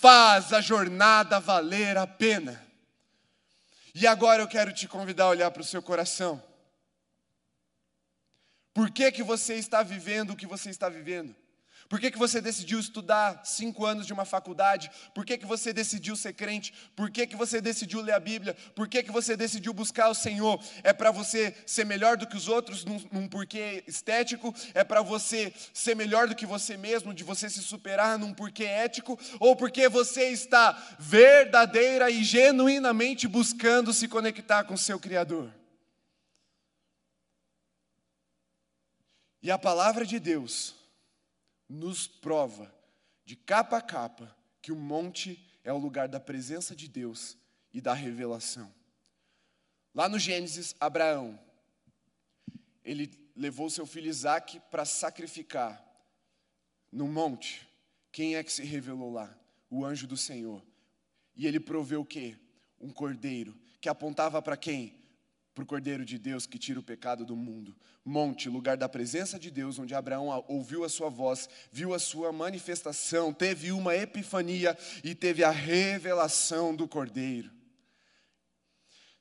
faz 0.00 0.54
a 0.54 0.62
jornada 0.62 1.38
valer 1.38 1.98
a 1.98 2.06
pena. 2.06 2.66
E 3.94 4.06
agora 4.06 4.42
eu 4.42 4.48
quero 4.48 4.72
te 4.72 4.88
convidar 4.88 5.24
a 5.24 5.28
olhar 5.28 5.50
para 5.50 5.60
o 5.60 5.64
seu 5.64 5.82
coração. 5.82 6.42
Por 8.72 8.90
que, 8.90 9.12
que 9.12 9.22
você 9.22 9.56
está 9.56 9.82
vivendo 9.82 10.30
o 10.30 10.36
que 10.36 10.46
você 10.46 10.70
está 10.70 10.88
vivendo? 10.88 11.36
Por 11.90 11.98
que, 11.98 12.08
que 12.08 12.18
você 12.18 12.40
decidiu 12.40 12.78
estudar 12.78 13.42
cinco 13.44 13.84
anos 13.84 14.06
de 14.06 14.12
uma 14.12 14.24
faculdade? 14.24 14.88
Por 15.12 15.26
que, 15.26 15.36
que 15.36 15.44
você 15.44 15.72
decidiu 15.72 16.14
ser 16.14 16.32
crente? 16.34 16.72
Por 16.94 17.10
que, 17.10 17.26
que 17.26 17.34
você 17.34 17.60
decidiu 17.60 18.00
ler 18.00 18.12
a 18.12 18.20
Bíblia? 18.20 18.56
Por 18.76 18.86
que, 18.86 19.02
que 19.02 19.10
você 19.10 19.36
decidiu 19.36 19.74
buscar 19.74 20.08
o 20.08 20.14
Senhor? 20.14 20.62
É 20.84 20.92
para 20.92 21.10
você 21.10 21.52
ser 21.66 21.84
melhor 21.84 22.16
do 22.16 22.28
que 22.28 22.36
os 22.36 22.46
outros 22.46 22.84
num, 22.84 23.04
num 23.10 23.26
porquê 23.26 23.82
estético? 23.88 24.54
É 24.72 24.84
para 24.84 25.02
você 25.02 25.52
ser 25.74 25.96
melhor 25.96 26.28
do 26.28 26.36
que 26.36 26.46
você 26.46 26.76
mesmo, 26.76 27.12
de 27.12 27.24
você 27.24 27.50
se 27.50 27.60
superar 27.60 28.16
num 28.16 28.32
porquê 28.32 28.66
ético? 28.66 29.18
Ou 29.40 29.56
porque 29.56 29.88
você 29.88 30.28
está 30.28 30.96
verdadeira 30.96 32.08
e 32.08 32.22
genuinamente 32.22 33.26
buscando 33.26 33.92
se 33.92 34.06
conectar 34.06 34.62
com 34.62 34.74
o 34.74 34.78
seu 34.78 35.00
Criador? 35.00 35.52
E 39.42 39.50
a 39.50 39.58
palavra 39.58 40.06
de 40.06 40.20
Deus 40.20 40.78
nos 41.70 42.08
prova, 42.08 42.74
de 43.24 43.36
capa 43.36 43.76
a 43.76 43.80
capa, 43.80 44.36
que 44.60 44.72
o 44.72 44.76
monte 44.76 45.48
é 45.62 45.72
o 45.72 45.78
lugar 45.78 46.08
da 46.08 46.18
presença 46.18 46.74
de 46.74 46.88
Deus 46.88 47.38
e 47.72 47.80
da 47.80 47.94
revelação. 47.94 48.74
Lá 49.94 50.08
no 50.08 50.18
Gênesis, 50.18 50.74
Abraão, 50.80 51.38
ele 52.84 53.08
levou 53.36 53.70
seu 53.70 53.86
filho 53.86 54.08
Isaac 54.08 54.60
para 54.68 54.84
sacrificar 54.84 55.82
no 56.90 57.06
monte. 57.06 57.68
Quem 58.10 58.34
é 58.34 58.42
que 58.42 58.52
se 58.52 58.64
revelou 58.64 59.12
lá? 59.12 59.32
O 59.70 59.84
anjo 59.84 60.08
do 60.08 60.16
Senhor. 60.16 60.64
E 61.36 61.46
ele 61.46 61.60
proveu 61.60 62.00
o 62.00 62.06
quê? 62.06 62.36
Um 62.80 62.90
cordeiro, 62.90 63.56
que 63.80 63.88
apontava 63.88 64.42
para 64.42 64.56
quem? 64.56 64.99
Para 65.60 65.64
o 65.64 65.66
Cordeiro 65.66 66.06
de 66.06 66.18
Deus 66.18 66.46
que 66.46 66.58
tira 66.58 66.80
o 66.80 66.82
pecado 66.82 67.24
do 67.24 67.36
mundo. 67.36 67.76
Monte, 68.02 68.48
lugar 68.48 68.78
da 68.78 68.88
presença 68.88 69.38
de 69.38 69.50
Deus, 69.50 69.78
onde 69.78 69.94
Abraão 69.94 70.42
ouviu 70.48 70.84
a 70.84 70.88
sua 70.88 71.10
voz, 71.10 71.48
viu 71.70 71.92
a 71.92 71.98
sua 71.98 72.32
manifestação, 72.32 73.30
teve 73.30 73.70
uma 73.70 73.94
epifania 73.94 74.76
e 75.04 75.14
teve 75.14 75.44
a 75.44 75.50
revelação 75.50 76.74
do 76.74 76.88
Cordeiro. 76.88 77.50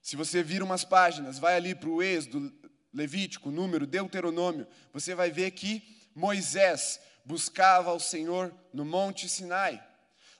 Se 0.01 0.15
você 0.15 0.41
vir 0.41 0.63
umas 0.63 0.85
páginas, 0.85 1.37
vai 1.37 1.57
ali 1.57 1.75
para 1.75 1.89
o 1.89 2.01
Êxodo, 2.01 2.53
Levítico, 2.93 3.51
Número, 3.51 3.85
Deuteronômio, 3.85 4.65
você 4.93 5.13
vai 5.13 5.29
ver 5.29 5.51
que 5.51 5.83
Moisés 6.15 7.01
buscava 7.25 7.89
ao 7.89 7.99
Senhor 7.99 8.53
no 8.73 8.85
Monte 8.85 9.27
Sinai. 9.27 9.85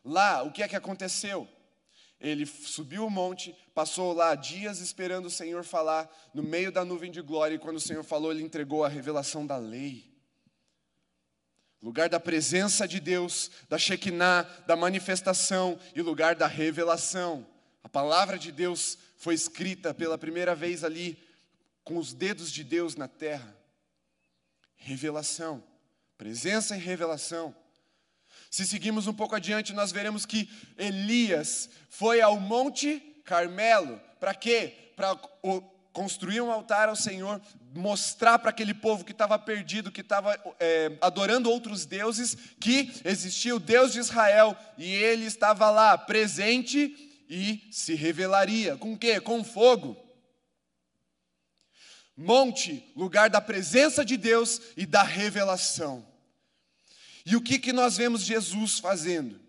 Lá, 0.04 0.43
o 0.43 0.52
que 0.52 0.63
é 0.63 0.67
que 0.67 0.78
aconteceu? 0.78 1.47
Ele 2.19 2.45
subiu 2.45 3.05
o 3.05 3.10
monte, 3.10 3.55
passou 3.73 4.12
lá 4.12 4.36
dias 4.36 4.79
esperando 4.79 5.27
o 5.27 5.32
Senhor 5.32 5.63
falar, 5.63 6.10
no 6.34 6.43
meio 6.43 6.71
da 6.71 6.84
nuvem 6.84 7.12
de 7.12 7.21
glória, 7.21 7.55
e 7.55 7.60
quando 7.60 7.77
o 7.77 7.82
Senhor 7.82 8.03
falou, 8.03 8.32
ele 8.32 8.43
entregou 8.43 8.84
a 8.84 8.89
revelação 8.89 9.45
da 9.45 9.55
lei. 9.55 10.10
Lugar 11.82 12.10
da 12.10 12.19
presença 12.19 12.86
de 12.86 12.99
Deus, 12.99 13.49
da 13.69 13.77
Shekinah, 13.77 14.43
da 14.67 14.75
manifestação 14.75 15.79
e 15.95 16.01
lugar 16.01 16.36
da 16.36 16.45
revelação. 16.45 17.47
A 17.82 17.88
palavra 17.88 18.38
de 18.38 18.51
Deus 18.51 18.97
foi 19.15 19.34
escrita 19.34 19.93
pela 19.93 20.17
primeira 20.17 20.53
vez 20.53 20.84
ali, 20.84 21.17
com 21.86 21.97
os 21.97 22.13
dedos 22.13 22.51
de 22.51 22.65
Deus 22.65 22.97
na 22.97 23.08
terra. 23.08 23.55
Revelação, 24.75 25.63
presença 26.17 26.75
e 26.75 26.79
revelação. 26.79 27.55
Se 28.50 28.66
seguimos 28.66 29.06
um 29.06 29.14
pouco 29.14 29.36
adiante, 29.36 29.74
nós 29.74 29.92
veremos 29.92 30.26
que 30.26 30.50
Elias 30.78 31.70
foi 31.90 32.20
ao 32.20 32.40
Monte 32.40 33.00
Carmelo. 33.24 34.02
Para 34.20 34.34
quê? 34.34 34.74
Para 34.96 35.16
construir 35.94 36.42
um 36.42 36.52
altar 36.52 36.90
ao 36.90 36.96
Senhor, 36.96 37.40
mostrar 37.76 38.40
para 38.40 38.50
aquele 38.50 38.74
povo 38.74 39.06
que 39.06 39.12
estava 39.12 39.38
perdido, 39.38 39.92
que 39.92 40.02
estava 40.02 40.38
é, 40.60 40.98
adorando 41.00 41.52
outros 41.52 41.86
deuses, 41.86 42.36
que 42.60 42.92
existia 43.06 43.56
o 43.56 43.60
Deus 43.60 43.94
de 43.94 44.00
Israel 44.00 44.58
e 44.78 44.92
ele 44.92 45.26
estava 45.26 45.70
lá 45.70 45.98
presente 45.98 47.24
e 47.30 47.68
se 47.72 47.94
revelaria. 47.94 48.76
Com 48.78 48.98
quê? 48.98 49.20
Com 49.20 49.44
fogo. 49.44 49.96
Monte, 52.18 52.92
lugar 52.96 53.30
da 53.30 53.40
presença 53.40 54.04
de 54.04 54.18
Deus 54.18 54.60
e 54.76 54.86
da 54.86 55.04
revelação. 55.04 56.09
E 57.30 57.36
o 57.36 57.42
que, 57.42 57.60
que 57.60 57.72
nós 57.72 57.96
vemos 57.96 58.24
Jesus 58.24 58.80
fazendo? 58.80 59.39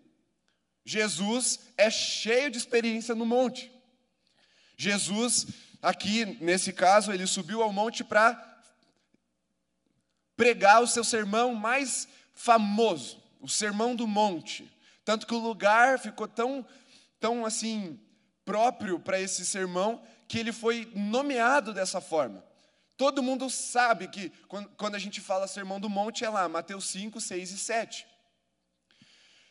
Jesus 0.85 1.61
é 1.79 1.89
cheio 1.89 2.51
de 2.51 2.59
experiência 2.59 3.15
no 3.15 3.25
monte. 3.25 3.73
Jesus, 4.77 5.47
aqui 5.81 6.27
nesse 6.43 6.75
caso, 6.75 7.11
ele 7.11 7.27
subiu 7.27 7.63
ao 7.63 7.73
monte 7.73 8.05
para 8.05 8.63
pregar 10.37 10.83
o 10.83 10.87
seu 10.87 11.03
sermão 11.03 11.55
mais 11.55 12.07
famoso, 12.35 13.19
o 13.41 13.49
Sermão 13.49 13.97
do 13.97 14.07
Monte. 14.07 14.71
Tanto 15.03 15.27
que 15.27 15.35
o 15.35 15.39
lugar 15.39 15.99
ficou 15.99 16.29
tão, 16.29 16.67
tão 17.19 17.47
assim, 17.47 17.99
próprio 18.45 19.01
para 19.01 19.19
esse 19.19 19.47
sermão, 19.47 20.03
que 20.29 20.39
ele 20.39 20.53
foi 20.53 20.93
nomeado 20.95 21.73
dessa 21.73 21.99
forma. 21.99 22.45
Todo 23.01 23.23
mundo 23.23 23.49
sabe 23.49 24.09
que 24.09 24.31
quando 24.77 24.95
a 24.95 24.99
gente 24.99 25.23
fala 25.23 25.49
Sermão 25.49 25.81
do 25.81 25.89
Monte 25.89 26.23
é 26.23 26.29
lá, 26.29 26.47
Mateus 26.51 26.85
5, 26.89 27.19
6 27.19 27.51
e 27.51 27.57
7. 27.57 28.07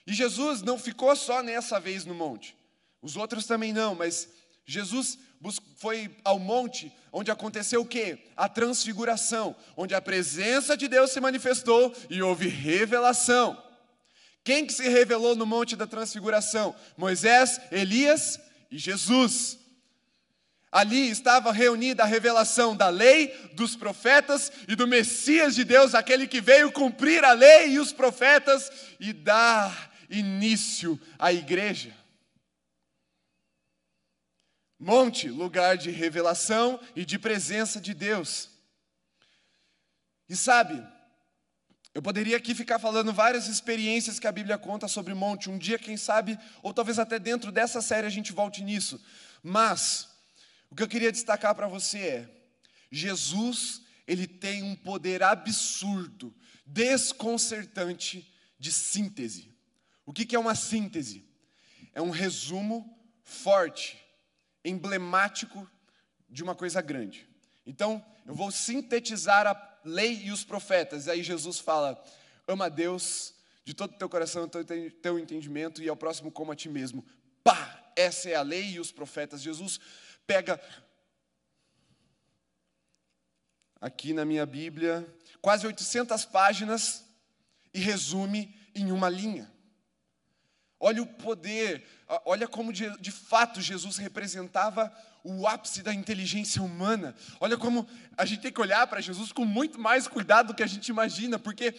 E 0.05 0.13
Jesus 0.13 0.61
não 0.61 0.77
ficou 0.77 1.15
só 1.15 1.41
nessa 1.41 1.79
vez 1.79 2.05
no 2.05 2.13
monte. 2.13 2.55
Os 3.01 3.17
outros 3.17 3.47
também 3.47 3.73
não, 3.73 3.95
mas 3.95 4.29
Jesus 4.67 5.17
foi 5.77 6.15
ao 6.23 6.37
monte 6.37 6.93
onde 7.11 7.31
aconteceu 7.31 7.81
o 7.81 7.87
quê? 7.87 8.19
A 8.37 8.47
transfiguração, 8.47 9.55
onde 9.75 9.95
a 9.95 10.01
presença 10.01 10.77
de 10.77 10.87
Deus 10.87 11.09
se 11.09 11.19
manifestou 11.19 11.91
e 12.07 12.21
houve 12.21 12.47
revelação. 12.47 13.59
Quem 14.43 14.63
que 14.63 14.73
se 14.73 14.87
revelou 14.87 15.35
no 15.35 15.47
monte 15.47 15.75
da 15.75 15.87
transfiguração? 15.87 16.75
Moisés, 16.95 17.59
Elias 17.71 18.39
e 18.69 18.77
Jesus. 18.77 19.57
Ali 20.71 21.09
estava 21.09 21.51
reunida 21.51 22.03
a 22.03 22.05
revelação 22.05 22.75
da 22.75 22.89
lei, 22.89 23.27
dos 23.53 23.75
profetas 23.75 24.51
e 24.67 24.75
do 24.75 24.87
Messias 24.87 25.55
de 25.55 25.63
Deus, 25.63 25.95
aquele 25.95 26.27
que 26.27 26.39
veio 26.39 26.71
cumprir 26.71 27.23
a 27.23 27.33
lei 27.33 27.71
e 27.71 27.79
os 27.79 27.91
profetas 27.91 28.71
e 28.99 29.11
dar 29.11 29.91
início 30.09 30.99
à 31.17 31.33
igreja. 31.33 31.95
Monte, 34.79 35.27
lugar 35.27 35.75
de 35.75 35.89
revelação 35.89 36.79
e 36.95 37.03
de 37.03 37.17
presença 37.19 37.81
de 37.81 37.93
Deus. 37.93 38.49
E 40.29 40.35
sabe, 40.35 40.81
eu 41.93 42.01
poderia 42.01 42.37
aqui 42.37 42.53
ficar 42.53 42.77
falando 42.77 43.11
várias 43.11 43.47
experiências 43.47 44.19
que 44.19 44.27
a 44.27 44.31
Bíblia 44.31 44.57
conta 44.57 44.87
sobre 44.87 45.13
monte, 45.13 45.49
um 45.49 45.57
dia, 45.57 45.79
quem 45.79 45.97
sabe, 45.97 46.39
ou 46.61 46.73
talvez 46.73 46.99
até 46.99 47.17
dentro 47.17 47.51
dessa 47.51 47.81
série 47.81 48.05
a 48.05 48.11
gente 48.11 48.31
volte 48.31 48.63
nisso. 48.63 49.03
Mas, 49.41 50.08
o 50.69 50.75
que 50.75 50.83
eu 50.83 50.87
queria 50.87 51.11
destacar 51.11 51.55
para 51.55 51.67
você 51.67 51.99
é: 51.99 52.29
Jesus, 52.91 53.81
ele 54.07 54.27
tem 54.27 54.63
um 54.63 54.75
poder 54.75 55.23
absurdo, 55.23 56.35
desconcertante 56.65 58.31
de 58.57 58.71
síntese. 58.71 59.53
O 60.05 60.13
que 60.13 60.35
é 60.35 60.39
uma 60.39 60.55
síntese? 60.55 61.27
É 61.93 62.01
um 62.01 62.09
resumo 62.09 62.97
forte, 63.23 63.99
emblemático 64.63 65.69
de 66.29 66.43
uma 66.43 66.55
coisa 66.55 66.81
grande. 66.81 67.27
Então, 67.65 68.03
eu 68.25 68.33
vou 68.33 68.51
sintetizar 68.51 69.47
a 69.47 69.79
lei 69.83 70.23
e 70.23 70.31
os 70.31 70.43
profetas. 70.43 71.07
E 71.07 71.11
aí 71.11 71.23
Jesus 71.23 71.59
fala: 71.59 72.01
ama 72.47 72.65
a 72.65 72.69
Deus 72.69 73.33
de 73.63 73.73
todo 73.73 73.93
o 73.93 73.97
teu 73.97 74.09
coração, 74.09 74.47
do 74.47 74.63
teu 75.01 75.19
entendimento, 75.19 75.81
e 75.81 75.89
ao 75.89 75.95
próximo 75.95 76.31
como 76.31 76.51
a 76.51 76.55
ti 76.55 76.69
mesmo. 76.69 77.05
Pá! 77.43 77.75
Essa 77.95 78.29
é 78.29 78.35
a 78.35 78.41
lei 78.41 78.71
e 78.71 78.79
os 78.79 78.91
profetas. 78.91 79.41
Jesus 79.41 79.79
pega 80.29 80.61
aqui 83.81 84.13
na 84.13 84.23
minha 84.23 84.45
Bíblia 84.45 85.11
quase 85.41 85.65
800 85.65 86.23
páginas 86.25 87.03
e 87.73 87.79
resume 87.79 88.55
em 88.75 88.91
uma 88.91 89.09
linha. 89.09 89.51
Olha 90.79 91.01
o 91.01 91.07
poder, 91.07 91.83
olha 92.25 92.47
como 92.47 92.71
de, 92.71 92.95
de, 92.99 93.09
fato 93.09 93.59
Jesus 93.59 93.97
representava 93.97 94.95
o 95.23 95.47
ápice 95.47 95.81
da 95.81 95.95
inteligência 95.95 96.61
humana. 96.61 97.15
Olha 97.39 97.57
como 97.57 97.89
a 98.15 98.23
gente 98.23 98.43
tem 98.43 98.51
que 98.51 98.61
olhar 98.61 98.85
para 98.85 99.01
Jesus 99.01 99.31
com 99.31 99.45
muito 99.45 99.79
mais 99.79 100.07
cuidado 100.07 100.49
do 100.49 100.53
que 100.53 100.61
a 100.61 100.67
gente 100.67 100.89
imagina, 100.89 101.39
porque 101.39 101.73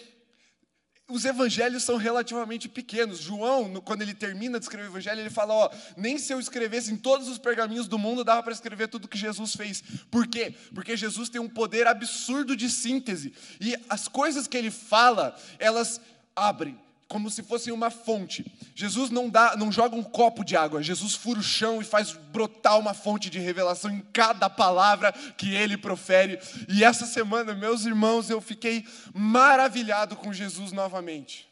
os 1.10 1.24
evangelhos 1.24 1.82
são 1.82 1.96
relativamente 1.96 2.68
pequenos. 2.68 3.18
João, 3.18 3.74
quando 3.80 4.02
ele 4.02 4.14
termina 4.14 4.58
de 4.58 4.64
escrever 4.64 4.86
o 4.88 4.92
evangelho, 4.92 5.20
ele 5.20 5.30
fala: 5.30 5.54
Ó, 5.54 5.70
nem 5.96 6.18
se 6.18 6.32
eu 6.32 6.40
escrevesse 6.40 6.92
em 6.92 6.96
todos 6.96 7.28
os 7.28 7.38
pergaminhos 7.38 7.88
do 7.88 7.98
mundo 7.98 8.24
dava 8.24 8.42
para 8.42 8.52
escrever 8.52 8.88
tudo 8.88 9.08
que 9.08 9.18
Jesus 9.18 9.54
fez. 9.54 9.82
Por 10.10 10.26
quê? 10.26 10.54
Porque 10.74 10.96
Jesus 10.96 11.28
tem 11.28 11.40
um 11.40 11.48
poder 11.48 11.86
absurdo 11.86 12.56
de 12.56 12.70
síntese. 12.70 13.32
E 13.60 13.76
as 13.88 14.08
coisas 14.08 14.46
que 14.46 14.56
ele 14.56 14.70
fala, 14.70 15.36
elas 15.58 16.00
abrem 16.34 16.78
como 17.10 17.28
se 17.28 17.42
fosse 17.42 17.72
uma 17.72 17.90
fonte. 17.90 18.46
Jesus 18.72 19.10
não 19.10 19.28
dá, 19.28 19.56
não 19.56 19.72
joga 19.72 19.96
um 19.96 20.02
copo 20.02 20.44
de 20.44 20.56
água. 20.56 20.80
Jesus 20.80 21.12
fura 21.12 21.40
o 21.40 21.42
chão 21.42 21.82
e 21.82 21.84
faz 21.84 22.12
brotar 22.12 22.78
uma 22.78 22.94
fonte 22.94 23.28
de 23.28 23.40
revelação 23.40 23.90
em 23.90 24.00
cada 24.12 24.48
palavra 24.48 25.12
que 25.36 25.52
ele 25.52 25.76
profere. 25.76 26.38
E 26.68 26.84
essa 26.84 27.04
semana, 27.06 27.52
meus 27.52 27.84
irmãos, 27.84 28.30
eu 28.30 28.40
fiquei 28.40 28.86
maravilhado 29.12 30.14
com 30.14 30.32
Jesus 30.32 30.70
novamente. 30.70 31.48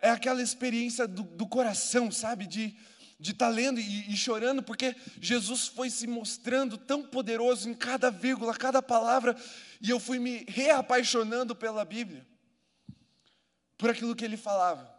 É 0.00 0.08
aquela 0.08 0.40
experiência 0.40 1.06
do, 1.06 1.22
do 1.22 1.46
coração, 1.46 2.10
sabe, 2.10 2.46
de 2.46 2.74
de 3.16 3.30
estar 3.30 3.46
tá 3.46 3.52
lendo 3.52 3.80
e, 3.80 4.12
e, 4.12 4.16
chorando, 4.16 4.62
porque 4.62 4.94
Jesus 5.20 5.68
foi 5.68 5.88
se 5.88 6.06
mostrando 6.06 6.76
tão 6.76 7.02
poderoso 7.02 7.70
em 7.70 7.72
cada 7.72 8.10
vírgula, 8.10 8.52
cada 8.52 8.82
palavra, 8.82 9.34
e 9.80 9.88
eu 9.88 10.00
fui 10.00 10.18
me 10.18 10.44
reapaixonando 10.48 11.54
pela 11.54 11.84
Bíblia 11.86 12.26
por 13.84 13.90
aquilo 13.90 14.16
que 14.16 14.24
ele 14.24 14.38
falava. 14.38 14.90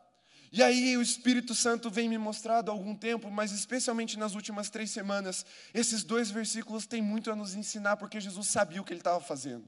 E 0.52 0.62
aí 0.62 0.96
o 0.96 1.02
Espírito 1.02 1.56
Santo 1.56 1.90
vem 1.90 2.08
me 2.08 2.20
mostrado 2.20 2.70
há 2.70 2.74
algum 2.76 2.96
tempo, 2.96 3.32
mas 3.32 3.52
especialmente 3.52 4.16
nas 4.20 4.36
últimas 4.36 4.70
três 4.70 4.92
semanas, 4.92 5.44
esses 5.74 6.04
dois 6.04 6.30
versículos 6.30 6.86
têm 6.86 7.02
muito 7.02 7.32
a 7.32 7.36
nos 7.36 7.56
ensinar, 7.56 7.98
porque 7.98 8.22
Jesus 8.22 8.48
sabia 8.48 8.80
o 8.80 8.86
que 8.86 8.94
ele 8.94 9.00
estava 9.00 9.20
fazendo. 9.20 9.68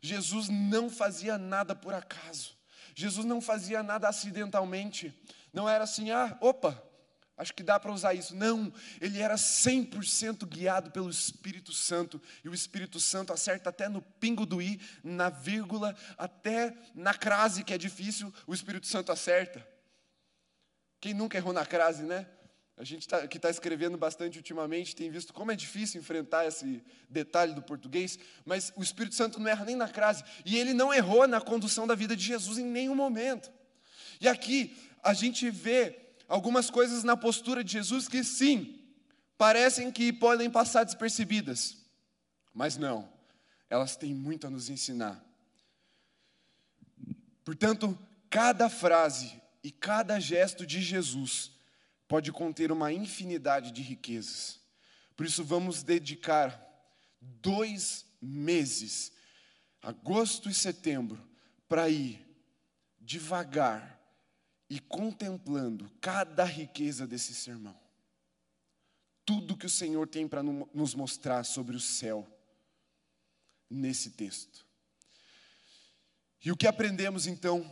Jesus 0.00 0.48
não 0.48 0.88
fazia 0.88 1.36
nada 1.36 1.74
por 1.74 1.92
acaso. 1.92 2.56
Jesus 2.94 3.26
não 3.26 3.42
fazia 3.42 3.82
nada 3.82 4.08
acidentalmente. 4.08 5.14
Não 5.52 5.68
era 5.68 5.84
assim, 5.84 6.10
ah, 6.10 6.34
opa, 6.40 6.82
Acho 7.36 7.54
que 7.54 7.62
dá 7.62 7.80
para 7.80 7.92
usar 7.92 8.14
isso. 8.14 8.36
Não, 8.36 8.72
ele 9.00 9.20
era 9.20 9.36
100% 9.36 10.46
guiado 10.46 10.90
pelo 10.90 11.08
Espírito 11.08 11.72
Santo. 11.72 12.20
E 12.44 12.48
o 12.48 12.54
Espírito 12.54 13.00
Santo 13.00 13.32
acerta 13.32 13.70
até 13.70 13.88
no 13.88 14.02
pingo 14.02 14.44
do 14.44 14.60
i, 14.60 14.80
na 15.02 15.30
vírgula, 15.30 15.96
até 16.18 16.76
na 16.94 17.14
crase, 17.14 17.64
que 17.64 17.72
é 17.72 17.78
difícil, 17.78 18.32
o 18.46 18.52
Espírito 18.52 18.86
Santo 18.86 19.10
acerta. 19.10 19.66
Quem 21.00 21.14
nunca 21.14 21.36
errou 21.36 21.52
na 21.52 21.66
crase, 21.66 22.02
né? 22.02 22.26
A 22.76 22.84
gente 22.84 23.06
tá, 23.06 23.26
que 23.26 23.36
está 23.36 23.50
escrevendo 23.50 23.98
bastante 23.98 24.38
ultimamente 24.38 24.96
tem 24.96 25.10
visto 25.10 25.32
como 25.32 25.52
é 25.52 25.56
difícil 25.56 26.00
enfrentar 26.00 26.46
esse 26.46 26.82
detalhe 27.08 27.54
do 27.54 27.62
português, 27.62 28.18
mas 28.44 28.72
o 28.76 28.82
Espírito 28.82 29.14
Santo 29.14 29.38
não 29.38 29.48
erra 29.48 29.64
nem 29.64 29.76
na 29.76 29.88
crase. 29.88 30.24
E 30.44 30.58
ele 30.58 30.72
não 30.72 30.92
errou 30.92 31.26
na 31.26 31.40
condução 31.40 31.86
da 31.86 31.94
vida 31.94 32.16
de 32.16 32.24
Jesus 32.24 32.58
em 32.58 32.64
nenhum 32.64 32.94
momento. 32.94 33.50
E 34.20 34.28
aqui 34.28 34.76
a 35.02 35.12
gente 35.12 35.50
vê 35.50 36.01
algumas 36.28 36.70
coisas 36.70 37.04
na 37.04 37.16
postura 37.16 37.62
de 37.62 37.72
Jesus 37.72 38.08
que 38.08 38.22
sim, 38.24 38.80
parecem 39.36 39.90
que 39.90 40.12
podem 40.12 40.50
passar 40.50 40.84
despercebidas, 40.84 41.76
mas 42.54 42.76
não, 42.76 43.12
elas 43.68 43.96
têm 43.96 44.14
muito 44.14 44.46
a 44.46 44.50
nos 44.50 44.68
ensinar. 44.68 45.24
Portanto, 47.44 47.98
cada 48.30 48.68
frase 48.68 49.40
e 49.62 49.70
cada 49.70 50.20
gesto 50.20 50.66
de 50.66 50.80
Jesus 50.80 51.50
pode 52.06 52.30
conter 52.32 52.70
uma 52.70 52.92
infinidade 52.92 53.72
de 53.72 53.82
riquezas. 53.82 54.60
Por 55.16 55.26
isso, 55.26 55.44
vamos 55.44 55.82
dedicar 55.82 56.60
dois 57.20 58.04
meses, 58.20 59.12
agosto 59.80 60.48
e 60.48 60.54
setembro, 60.54 61.18
para 61.68 61.88
ir 61.88 62.24
devagar 63.00 63.98
e 64.72 64.80
contemplando 64.80 65.92
cada 66.00 66.44
riqueza 66.44 67.06
desse 67.06 67.34
sermão, 67.34 67.78
tudo 69.22 69.54
que 69.54 69.66
o 69.66 69.70
Senhor 69.70 70.08
tem 70.08 70.26
para 70.26 70.42
nos 70.42 70.94
mostrar 70.94 71.44
sobre 71.44 71.76
o 71.76 71.80
céu 71.80 72.26
nesse 73.68 74.12
texto. 74.12 74.64
E 76.42 76.50
o 76.50 76.56
que 76.56 76.66
aprendemos 76.66 77.26
então 77.26 77.62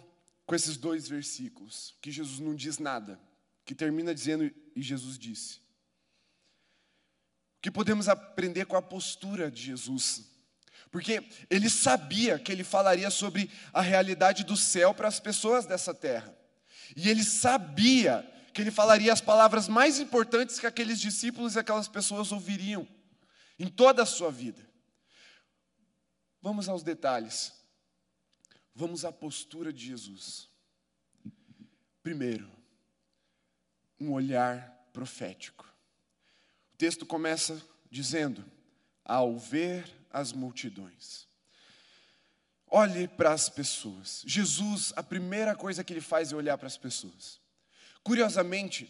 com 0.44 0.54
esses 0.54 0.76
dois 0.76 1.08
versículos? 1.08 1.96
Que 2.02 2.12
Jesus 2.12 2.38
não 2.38 2.54
diz 2.54 2.78
nada, 2.78 3.18
que 3.64 3.74
termina 3.74 4.14
dizendo, 4.14 4.44
e 4.76 4.82
Jesus 4.82 5.18
disse. 5.18 5.56
O 7.56 7.62
que 7.62 7.70
podemos 7.70 8.10
aprender 8.10 8.66
com 8.66 8.76
a 8.76 8.82
postura 8.82 9.50
de 9.50 9.62
Jesus? 9.62 10.30
Porque 10.90 11.26
ele 11.48 11.70
sabia 11.70 12.38
que 12.38 12.52
ele 12.52 12.62
falaria 12.62 13.08
sobre 13.08 13.50
a 13.72 13.80
realidade 13.80 14.44
do 14.44 14.54
céu 14.54 14.92
para 14.92 15.08
as 15.08 15.18
pessoas 15.18 15.64
dessa 15.64 15.94
terra. 15.94 16.38
E 16.96 17.08
ele 17.08 17.24
sabia 17.24 18.28
que 18.52 18.60
ele 18.60 18.70
falaria 18.70 19.12
as 19.12 19.20
palavras 19.20 19.68
mais 19.68 19.98
importantes 19.98 20.58
que 20.58 20.66
aqueles 20.66 21.00
discípulos 21.00 21.54
e 21.54 21.58
aquelas 21.58 21.88
pessoas 21.88 22.32
ouviriam 22.32 22.86
em 23.58 23.68
toda 23.68 24.02
a 24.02 24.06
sua 24.06 24.30
vida. 24.30 24.68
Vamos 26.42 26.68
aos 26.68 26.82
detalhes. 26.82 27.52
Vamos 28.74 29.04
à 29.04 29.12
postura 29.12 29.72
de 29.72 29.86
Jesus. 29.86 30.48
Primeiro, 32.02 32.50
um 34.00 34.12
olhar 34.12 34.88
profético. 34.92 35.66
O 36.72 36.76
texto 36.76 37.04
começa 37.04 37.60
dizendo: 37.90 38.44
ao 39.04 39.36
ver 39.36 39.90
as 40.10 40.32
multidões. 40.32 41.29
Olhe 42.72 43.08
para 43.08 43.32
as 43.32 43.48
pessoas. 43.48 44.22
Jesus, 44.24 44.92
a 44.94 45.02
primeira 45.02 45.56
coisa 45.56 45.82
que 45.82 45.92
ele 45.92 46.00
faz 46.00 46.30
é 46.30 46.36
olhar 46.36 46.56
para 46.56 46.68
as 46.68 46.76
pessoas. 46.76 47.40
Curiosamente, 48.04 48.88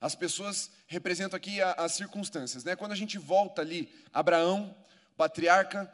as 0.00 0.14
pessoas 0.14 0.70
representam 0.86 1.36
aqui 1.36 1.60
as 1.60 1.92
circunstâncias, 1.92 2.62
né? 2.62 2.76
Quando 2.76 2.92
a 2.92 2.96
gente 2.96 3.18
volta 3.18 3.60
ali, 3.60 3.92
Abraão, 4.12 4.74
patriarca, 5.16 5.92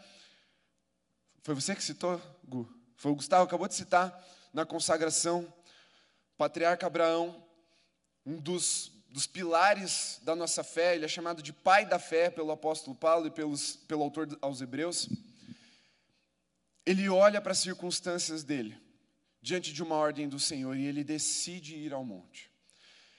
foi 1.43 1.55
você 1.55 1.75
que 1.75 1.83
citou, 1.83 2.21
Gu? 2.45 2.69
Foi 2.95 3.11
o 3.11 3.17
Gustavo, 3.17 3.45
acabou 3.45 3.67
de 3.67 3.75
citar 3.75 4.23
na 4.53 4.67
consagração, 4.67 5.51
patriarca 6.37 6.87
Abraão, 6.87 7.43
um 8.25 8.39
dos, 8.39 8.93
dos 9.09 9.27
pilares 9.27 10.21
da 10.23 10.37
nossa 10.37 10.63
fé, 10.63 10.95
ele 10.95 11.07
é 11.07 11.09
chamado 11.09 11.43
de 11.43 11.53
pai 11.53 11.87
da 11.87 11.99
fé 11.99 12.29
pelo 12.29 12.53
apóstolo 12.53 12.95
Paulo 12.95 13.27
e 13.29 13.31
pelos, 13.31 13.77
pelo 13.77 14.03
autor 14.03 14.29
aos 14.43 14.61
Hebreus 14.61 15.09
ele 16.87 17.09
olha 17.09 17.41
para 17.41 17.51
as 17.51 17.59
circunstâncias 17.59 18.45
dele, 18.45 18.81
diante 19.43 19.73
de 19.73 19.83
uma 19.83 19.97
ordem 19.97 20.29
do 20.29 20.39
Senhor, 20.39 20.77
e 20.77 20.87
ele 20.87 21.03
decide 21.03 21.75
ir 21.75 21.93
ao 21.93 22.05
monte. 22.05 22.49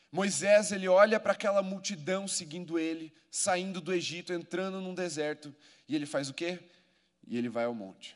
Moisés, 0.10 0.72
ele 0.72 0.88
olha 0.88 1.20
para 1.20 1.34
aquela 1.34 1.62
multidão 1.62 2.28
seguindo 2.28 2.80
ele, 2.80 3.14
saindo 3.30 3.82
do 3.82 3.94
Egito, 3.94 4.32
entrando 4.32 4.80
num 4.80 4.94
deserto, 4.94 5.54
e 5.88 5.96
ele 5.96 6.06
faz 6.06 6.30
o 6.30 6.34
quê? 6.34 6.60
E 7.28 7.38
ele 7.38 7.50
vai 7.50 7.66
ao 7.66 7.74
monte. 7.74 8.16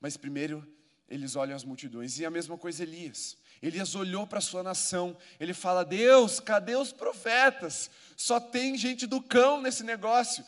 Mas 0.00 0.16
primeiro, 0.16 0.66
eles 1.08 1.36
olham 1.36 1.54
as 1.54 1.64
multidões, 1.64 2.18
e 2.18 2.24
a 2.24 2.30
mesma 2.30 2.56
coisa 2.56 2.82
Elias. 2.82 3.36
Elias 3.60 3.94
olhou 3.94 4.26
para 4.26 4.38
a 4.38 4.42
sua 4.42 4.62
nação, 4.62 5.16
ele 5.38 5.52
fala: 5.52 5.84
Deus, 5.84 6.40
cadê 6.40 6.76
os 6.76 6.92
profetas? 6.92 7.90
Só 8.16 8.40
tem 8.40 8.78
gente 8.78 9.06
do 9.06 9.20
cão 9.20 9.60
nesse 9.60 9.82
negócio. 9.82 10.44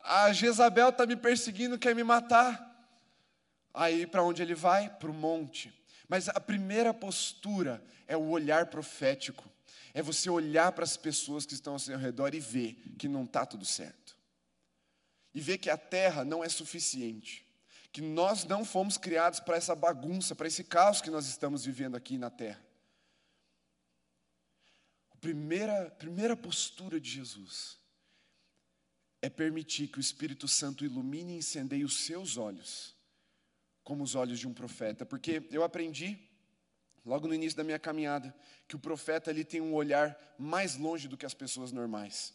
A 0.00 0.32
Jezabel 0.32 0.90
está 0.90 1.04
me 1.04 1.16
perseguindo, 1.16 1.78
quer 1.78 1.94
me 1.94 2.04
matar. 2.04 2.73
Aí 3.74 4.06
para 4.06 4.22
onde 4.22 4.40
ele 4.40 4.54
vai? 4.54 4.88
Para 4.88 5.10
o 5.10 5.14
monte. 5.14 5.74
Mas 6.08 6.28
a 6.28 6.38
primeira 6.38 6.94
postura 6.94 7.84
é 8.06 8.16
o 8.16 8.28
olhar 8.28 8.66
profético. 8.66 9.50
É 9.92 10.00
você 10.00 10.30
olhar 10.30 10.70
para 10.72 10.84
as 10.84 10.96
pessoas 10.96 11.44
que 11.44 11.54
estão 11.54 11.72
ao 11.72 11.78
seu 11.80 11.98
redor 11.98 12.34
e 12.34 12.40
ver 12.40 12.74
que 12.96 13.08
não 13.08 13.24
está 13.24 13.44
tudo 13.44 13.64
certo. 13.64 14.16
E 15.34 15.40
ver 15.40 15.58
que 15.58 15.68
a 15.68 15.76
terra 15.76 16.24
não 16.24 16.44
é 16.44 16.48
suficiente. 16.48 17.44
Que 17.90 18.00
nós 18.00 18.44
não 18.44 18.64
fomos 18.64 18.96
criados 18.96 19.40
para 19.40 19.56
essa 19.56 19.74
bagunça, 19.74 20.36
para 20.36 20.46
esse 20.46 20.62
caos 20.62 21.00
que 21.00 21.10
nós 21.10 21.26
estamos 21.26 21.64
vivendo 21.64 21.96
aqui 21.96 22.16
na 22.16 22.30
terra. 22.30 22.64
A 25.10 25.16
primeira, 25.16 25.90
primeira 25.92 26.36
postura 26.36 27.00
de 27.00 27.10
Jesus 27.10 27.78
é 29.22 29.30
permitir 29.30 29.88
que 29.88 29.98
o 29.98 30.00
Espírito 30.00 30.46
Santo 30.46 30.84
ilumine 30.84 31.34
e 31.34 31.38
incendeie 31.38 31.84
os 31.84 32.04
seus 32.04 32.36
olhos 32.36 32.93
como 33.84 34.02
os 34.02 34.14
olhos 34.14 34.40
de 34.40 34.48
um 34.48 34.54
profeta, 34.54 35.04
porque 35.04 35.46
eu 35.50 35.62
aprendi 35.62 36.18
logo 37.04 37.28
no 37.28 37.34
início 37.34 37.56
da 37.56 37.62
minha 37.62 37.78
caminhada 37.78 38.34
que 38.66 38.74
o 38.74 38.78
profeta 38.78 39.30
ele 39.30 39.44
tem 39.44 39.60
um 39.60 39.74
olhar 39.74 40.18
mais 40.38 40.76
longe 40.76 41.06
do 41.06 41.16
que 41.16 41.26
as 41.26 41.34
pessoas 41.34 41.70
normais. 41.70 42.32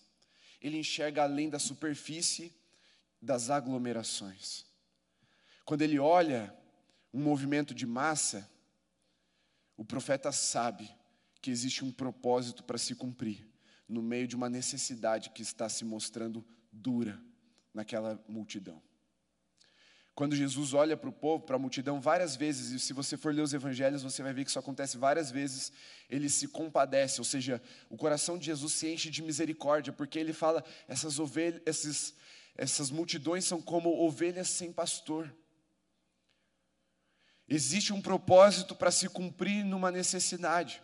Ele 0.61 0.77
enxerga 0.77 1.23
além 1.23 1.49
da 1.49 1.57
superfície 1.57 2.53
das 3.21 3.49
aglomerações. 3.49 4.65
Quando 5.65 5.81
ele 5.81 5.99
olha 5.99 6.55
um 7.13 7.21
movimento 7.21 7.73
de 7.73 7.87
massa, 7.87 8.49
o 9.75 9.83
profeta 9.83 10.31
sabe 10.31 10.89
que 11.41 11.49
existe 11.49 11.83
um 11.83 11.91
propósito 11.91 12.63
para 12.63 12.77
se 12.77 12.93
cumprir 12.93 13.47
no 13.87 14.03
meio 14.03 14.27
de 14.27 14.35
uma 14.35 14.49
necessidade 14.49 15.31
que 15.31 15.41
está 15.41 15.67
se 15.67 15.83
mostrando 15.83 16.45
dura 16.71 17.19
naquela 17.73 18.23
multidão. 18.27 18.81
Quando 20.19 20.35
Jesus 20.35 20.73
olha 20.73 20.97
para 20.97 21.07
o 21.07 21.13
povo, 21.13 21.45
para 21.45 21.55
a 21.55 21.59
multidão, 21.59 22.01
várias 22.01 22.35
vezes, 22.35 22.71
e 22.71 22.77
se 22.77 22.91
você 22.91 23.15
for 23.15 23.33
ler 23.33 23.41
os 23.41 23.53
evangelhos, 23.53 24.03
você 24.03 24.21
vai 24.21 24.33
ver 24.33 24.43
que 24.43 24.49
isso 24.49 24.59
acontece 24.59 24.97
várias 24.97 25.31
vezes, 25.31 25.71
ele 26.09 26.27
se 26.27 26.45
compadece, 26.49 27.21
ou 27.21 27.23
seja, 27.23 27.63
o 27.89 27.95
coração 27.95 28.37
de 28.37 28.47
Jesus 28.47 28.73
se 28.73 28.91
enche 28.91 29.09
de 29.09 29.23
misericórdia, 29.23 29.93
porque 29.93 30.19
ele 30.19 30.33
fala: 30.33 30.61
essas 30.89 31.19
ovelhas, 31.19 31.61
esses, 31.65 32.13
essas 32.57 32.91
multidões 32.91 33.45
são 33.45 33.61
como 33.61 33.97
ovelhas 34.05 34.49
sem 34.49 34.73
pastor. 34.73 35.33
Existe 37.47 37.93
um 37.93 38.01
propósito 38.01 38.75
para 38.75 38.91
se 38.91 39.07
cumprir 39.07 39.63
numa 39.63 39.89
necessidade. 39.89 40.81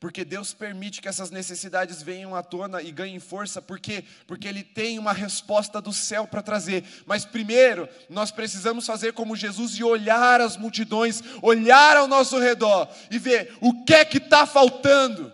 Porque 0.00 0.24
Deus 0.24 0.54
permite 0.54 1.02
que 1.02 1.08
essas 1.08 1.30
necessidades 1.30 2.02
venham 2.02 2.34
à 2.34 2.42
tona 2.42 2.80
e 2.80 2.90
ganhem 2.90 3.20
força, 3.20 3.60
por 3.60 3.78
quê? 3.78 4.02
Porque 4.26 4.48
Ele 4.48 4.64
tem 4.64 4.98
uma 4.98 5.12
resposta 5.12 5.78
do 5.78 5.92
céu 5.92 6.26
para 6.26 6.40
trazer. 6.40 6.82
Mas 7.04 7.26
primeiro, 7.26 7.86
nós 8.08 8.30
precisamos 8.30 8.86
fazer 8.86 9.12
como 9.12 9.36
Jesus 9.36 9.72
e 9.72 9.84
olhar 9.84 10.40
as 10.40 10.56
multidões, 10.56 11.22
olhar 11.42 11.98
ao 11.98 12.08
nosso 12.08 12.38
redor 12.38 12.88
e 13.10 13.18
ver 13.18 13.54
o 13.60 13.84
que 13.84 13.92
é 13.92 14.02
que 14.06 14.16
está 14.16 14.46
faltando. 14.46 15.30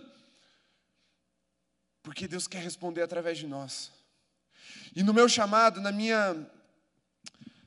Porque 2.03 2.27
Deus 2.27 2.49
quer 2.49 2.61
responder 2.61 3.03
através 3.03 3.39
de 3.39 3.47
nós. 3.47 3.93
E 4.97 5.03
no 5.05 5.15
meu 5.15 5.29
chamado, 5.29 5.81
na 5.81 5.93
minha, 5.93 6.35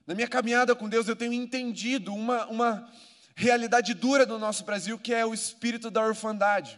na 0.05 0.13
minha 0.13 0.27
caminhada 0.27 0.75
com 0.75 0.89
Deus, 0.89 1.07
eu 1.07 1.15
tenho 1.15 1.31
entendido 1.31 2.13
uma, 2.13 2.45
uma 2.47 2.91
realidade 3.37 3.93
dura 3.93 4.25
do 4.25 4.37
nosso 4.37 4.65
Brasil, 4.65 4.99
que 4.99 5.13
é 5.13 5.25
o 5.25 5.33
espírito 5.33 5.89
da 5.89 6.01
orfandade. 6.01 6.77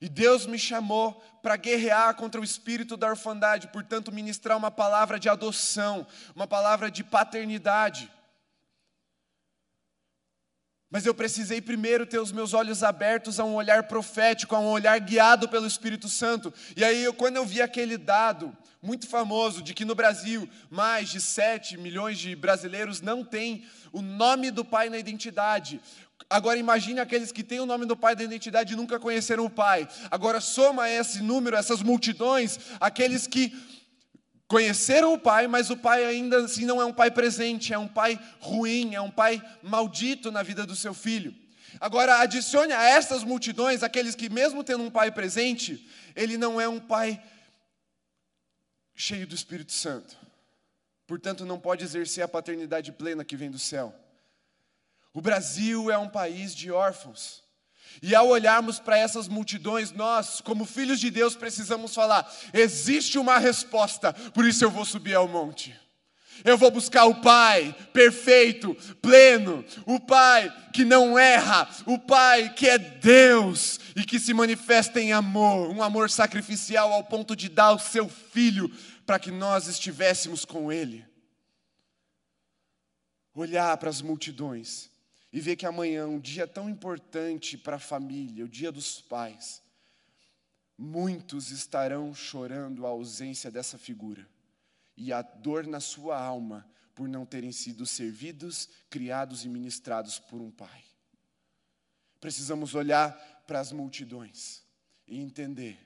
E 0.00 0.08
Deus 0.08 0.46
me 0.46 0.58
chamou 0.58 1.12
para 1.42 1.56
guerrear 1.56 2.14
contra 2.14 2.40
o 2.40 2.44
espírito 2.44 2.96
da 2.96 3.08
orfandade, 3.08 3.68
portanto, 3.68 4.10
ministrar 4.10 4.56
uma 4.56 4.70
palavra 4.70 5.20
de 5.20 5.28
adoção, 5.28 6.06
uma 6.34 6.46
palavra 6.46 6.90
de 6.90 7.04
paternidade. 7.04 8.10
Mas 10.90 11.06
eu 11.06 11.14
precisei 11.14 11.60
primeiro 11.60 12.04
ter 12.04 12.18
os 12.18 12.32
meus 12.32 12.52
olhos 12.52 12.82
abertos 12.82 13.38
a 13.38 13.44
um 13.44 13.54
olhar 13.54 13.84
profético, 13.84 14.56
a 14.56 14.60
um 14.60 14.70
olhar 14.70 14.98
guiado 14.98 15.48
pelo 15.48 15.66
Espírito 15.66 16.08
Santo. 16.08 16.52
E 16.74 16.82
aí, 16.82 17.04
eu, 17.04 17.14
quando 17.14 17.36
eu 17.36 17.46
vi 17.46 17.62
aquele 17.62 17.96
dado 17.96 18.56
muito 18.82 19.06
famoso 19.06 19.62
de 19.62 19.72
que 19.72 19.84
no 19.84 19.94
Brasil 19.94 20.48
mais 20.68 21.08
de 21.10 21.20
7 21.20 21.76
milhões 21.76 22.18
de 22.18 22.34
brasileiros 22.34 23.00
não 23.00 23.22
têm 23.22 23.64
o 23.92 24.02
nome 24.02 24.50
do 24.50 24.64
pai 24.64 24.88
na 24.88 24.98
identidade, 24.98 25.80
Agora 26.28 26.58
imagine 26.58 27.00
aqueles 27.00 27.32
que 27.32 27.42
têm 27.42 27.60
o 27.60 27.66
nome 27.66 27.86
do 27.86 27.96
pai 27.96 28.14
da 28.14 28.22
identidade 28.22 28.72
e 28.72 28.76
nunca 28.76 28.98
conheceram 29.00 29.44
o 29.44 29.50
pai. 29.50 29.88
Agora 30.10 30.40
soma 30.40 30.88
esse 30.88 31.22
número, 31.22 31.56
essas 31.56 31.82
multidões, 31.82 32.58
aqueles 32.78 33.26
que 33.26 33.52
conheceram 34.46 35.14
o 35.14 35.18
pai, 35.18 35.46
mas 35.46 35.70
o 35.70 35.76
pai 35.76 36.04
ainda 36.04 36.44
assim 36.44 36.66
não 36.66 36.80
é 36.80 36.84
um 36.84 36.92
pai 36.92 37.10
presente, 37.10 37.72
é 37.72 37.78
um 37.78 37.88
pai 37.88 38.18
ruim, 38.40 38.94
é 38.94 39.00
um 39.00 39.10
pai 39.10 39.42
maldito 39.62 40.30
na 40.30 40.42
vida 40.42 40.66
do 40.66 40.74
seu 40.74 40.92
filho. 40.92 41.34
Agora 41.80 42.18
adicione 42.18 42.72
a 42.72 42.82
essas 42.82 43.22
multidões 43.22 43.82
aqueles 43.82 44.14
que 44.14 44.28
mesmo 44.28 44.64
tendo 44.64 44.82
um 44.82 44.90
pai 44.90 45.12
presente, 45.12 45.88
ele 46.16 46.36
não 46.36 46.60
é 46.60 46.68
um 46.68 46.80
pai 46.80 47.22
cheio 48.94 49.26
do 49.26 49.34
Espírito 49.34 49.72
Santo. 49.72 50.16
Portanto, 51.06 51.44
não 51.44 51.58
pode 51.58 51.84
exercer 51.84 52.22
a 52.22 52.28
paternidade 52.28 52.92
plena 52.92 53.24
que 53.24 53.36
vem 53.36 53.50
do 53.50 53.58
céu. 53.58 53.94
O 55.12 55.20
Brasil 55.20 55.90
é 55.90 55.98
um 55.98 56.08
país 56.08 56.54
de 56.54 56.70
órfãos. 56.70 57.42
E 58.02 58.14
ao 58.14 58.28
olharmos 58.28 58.78
para 58.78 58.96
essas 58.96 59.26
multidões, 59.28 59.90
nós, 59.90 60.40
como 60.40 60.64
filhos 60.64 61.00
de 61.00 61.10
Deus, 61.10 61.34
precisamos 61.34 61.94
falar: 61.94 62.30
existe 62.52 63.18
uma 63.18 63.38
resposta, 63.38 64.12
por 64.12 64.46
isso 64.46 64.64
eu 64.64 64.70
vou 64.70 64.84
subir 64.84 65.14
ao 65.14 65.28
monte. 65.28 65.78
Eu 66.42 66.56
vou 66.56 66.70
buscar 66.70 67.04
o 67.04 67.20
Pai 67.20 67.74
perfeito, 67.92 68.74
pleno, 69.02 69.62
o 69.84 70.00
Pai 70.00 70.50
que 70.72 70.86
não 70.86 71.18
erra, 71.18 71.68
o 71.84 71.98
Pai 71.98 72.54
que 72.54 72.66
é 72.66 72.78
Deus 72.78 73.78
e 73.94 74.04
que 74.04 74.18
se 74.18 74.32
manifesta 74.32 74.98
em 74.98 75.12
amor, 75.12 75.68
um 75.68 75.82
amor 75.82 76.08
sacrificial 76.08 76.92
ao 76.94 77.04
ponto 77.04 77.36
de 77.36 77.50
dar 77.50 77.72
o 77.72 77.78
seu 77.78 78.08
filho 78.08 78.70
para 79.04 79.18
que 79.18 79.30
nós 79.30 79.66
estivéssemos 79.66 80.46
com 80.46 80.72
Ele. 80.72 81.04
Olhar 83.34 83.76
para 83.76 83.90
as 83.90 84.00
multidões 84.00 84.89
e 85.32 85.40
ver 85.40 85.56
que 85.56 85.66
amanhã, 85.66 86.06
um 86.06 86.18
dia 86.18 86.46
tão 86.46 86.68
importante 86.68 87.56
para 87.56 87.76
a 87.76 87.80
família, 87.80 88.44
o 88.44 88.48
dia 88.48 88.72
dos 88.72 89.00
pais, 89.00 89.62
muitos 90.76 91.50
estarão 91.50 92.14
chorando 92.14 92.86
a 92.86 92.88
ausência 92.88 93.50
dessa 93.50 93.76
figura 93.76 94.26
e 94.96 95.12
a 95.12 95.22
dor 95.22 95.66
na 95.66 95.78
sua 95.78 96.18
alma 96.18 96.68
por 96.94 97.08
não 97.08 97.26
terem 97.26 97.52
sido 97.52 97.86
servidos, 97.86 98.68
criados 98.88 99.44
e 99.44 99.48
ministrados 99.48 100.18
por 100.18 100.40
um 100.40 100.50
pai. 100.50 100.84
Precisamos 102.18 102.74
olhar 102.74 103.12
para 103.46 103.60
as 103.60 103.72
multidões 103.72 104.62
e 105.06 105.18
entender 105.20 105.78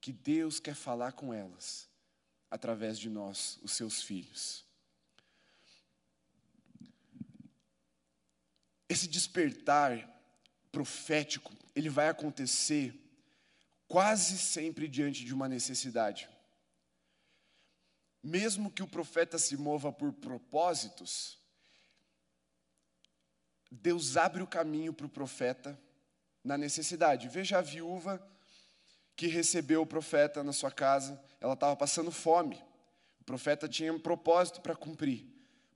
que 0.00 0.12
Deus 0.12 0.60
quer 0.60 0.74
falar 0.74 1.12
com 1.12 1.32
elas 1.32 1.88
através 2.50 2.98
de 2.98 3.08
nós, 3.08 3.58
os 3.62 3.72
seus 3.72 4.02
filhos. 4.02 4.65
Esse 8.88 9.08
despertar 9.08 10.08
profético, 10.70 11.52
ele 11.74 11.88
vai 11.88 12.08
acontecer 12.08 12.94
quase 13.88 14.38
sempre 14.38 14.88
diante 14.88 15.24
de 15.24 15.34
uma 15.34 15.48
necessidade. 15.48 16.28
Mesmo 18.22 18.70
que 18.70 18.82
o 18.82 18.88
profeta 18.88 19.38
se 19.38 19.56
mova 19.56 19.92
por 19.92 20.12
propósitos, 20.12 21.38
Deus 23.70 24.16
abre 24.16 24.42
o 24.42 24.46
caminho 24.46 24.92
para 24.92 25.06
o 25.06 25.10
profeta 25.10 25.78
na 26.42 26.56
necessidade. 26.56 27.28
Veja 27.28 27.58
a 27.58 27.62
viúva 27.62 28.24
que 29.16 29.26
recebeu 29.26 29.82
o 29.82 29.86
profeta 29.86 30.44
na 30.44 30.52
sua 30.52 30.70
casa, 30.70 31.20
ela 31.40 31.54
estava 31.54 31.74
passando 31.74 32.12
fome. 32.12 32.62
O 33.20 33.24
profeta 33.24 33.68
tinha 33.68 33.92
um 33.92 33.98
propósito 33.98 34.60
para 34.60 34.76
cumprir. 34.76 35.26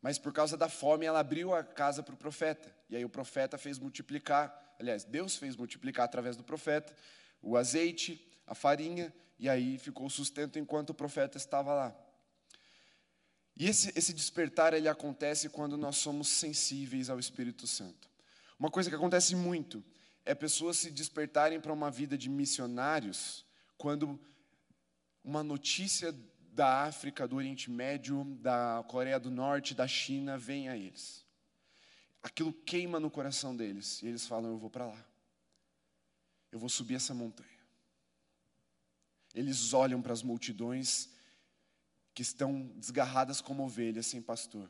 Mas 0.03 0.19
por 0.19 0.33
causa 0.33 0.57
da 0.57 0.69
fome, 0.69 1.07
ela 1.07 1.21
abriu 1.21 1.55
a 1.55 1.65
casa 1.65 2.03
para 2.03 2.15
o 2.15 2.19
profeta. 2.19 2.80
E 2.91 2.97
aí 2.97 3.05
o 3.05 3.09
profeta 3.09 3.57
fez 3.57 3.79
multiplicar, 3.79 4.75
aliás, 4.79 5.05
Deus 5.05 5.37
fez 5.37 5.57
multiplicar 5.57 6.05
através 6.05 6.37
do 6.37 6.43
profeta 6.43 6.95
o 7.41 7.57
azeite, 7.57 8.21
a 8.47 8.55
farinha, 8.55 9.15
e 9.39 9.49
aí 9.49 9.79
ficou 9.79 10.07
o 10.07 10.11
sustento 10.11 10.59
enquanto 10.59 10.91
o 10.91 10.95
profeta 10.95 11.39
estava 11.39 11.73
lá. 11.73 11.97
E 13.57 13.67
esse, 13.67 13.93
esse 13.97 14.13
despertar 14.13 14.75
ele 14.75 14.89
acontece 14.89 15.49
quando 15.49 15.77
nós 15.77 15.97
somos 15.97 16.29
sensíveis 16.29 17.09
ao 17.09 17.19
Espírito 17.19 17.67
Santo. 17.67 18.11
Uma 18.59 18.71
coisa 18.71 18.91
que 18.91 18.97
acontece 18.97 19.35
muito 19.35 19.83
é 20.25 20.35
pessoas 20.35 20.77
se 20.77 20.91
despertarem 20.91 21.61
para 21.61 21.73
uma 21.73 21.91
vida 21.91 22.19
de 22.19 22.29
missionários 22.29 23.45
quando 23.79 24.21
uma 25.25 25.43
notícia 25.43 26.15
da 26.53 26.85
África, 26.85 27.27
do 27.27 27.37
Oriente 27.37 27.71
Médio, 27.71 28.25
da 28.41 28.85
Coreia 28.89 29.19
do 29.19 29.31
Norte, 29.31 29.75
da 29.75 29.87
China, 29.87 30.37
vem 30.37 30.69
a 30.69 30.77
eles. 30.77 31.25
Aquilo 32.23 32.53
queima 32.53 33.01
no 33.01 33.11
coração 33.11 33.57
deles 33.57 34.03
e 34.03 34.07
eles 34.07 34.27
falam: 34.27 34.51
Eu 34.51 34.59
vou 34.59 34.71
para 34.71 34.87
lá, 34.87 35.07
eu 36.53 36.59
vou 36.59 36.69
subir 36.69 36.95
essa 36.95 37.15
montanha. 37.15 37.49
Eles 39.35 39.73
olham 39.73 40.03
para 40.03 40.13
as 40.13 40.23
multidões 40.23 41.09
que 42.13 42.23
estão 42.23 42.67
desgarradas 42.77 43.41
como 43.41 43.65
ovelhas 43.65 44.07
sem 44.07 44.21
pastor 44.21 44.69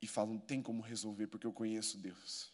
e 0.00 0.06
falam: 0.06 0.38
Tem 0.38 0.62
como 0.62 0.82
resolver, 0.82 1.26
porque 1.26 1.46
eu 1.46 1.52
conheço 1.52 1.98
Deus. 1.98 2.52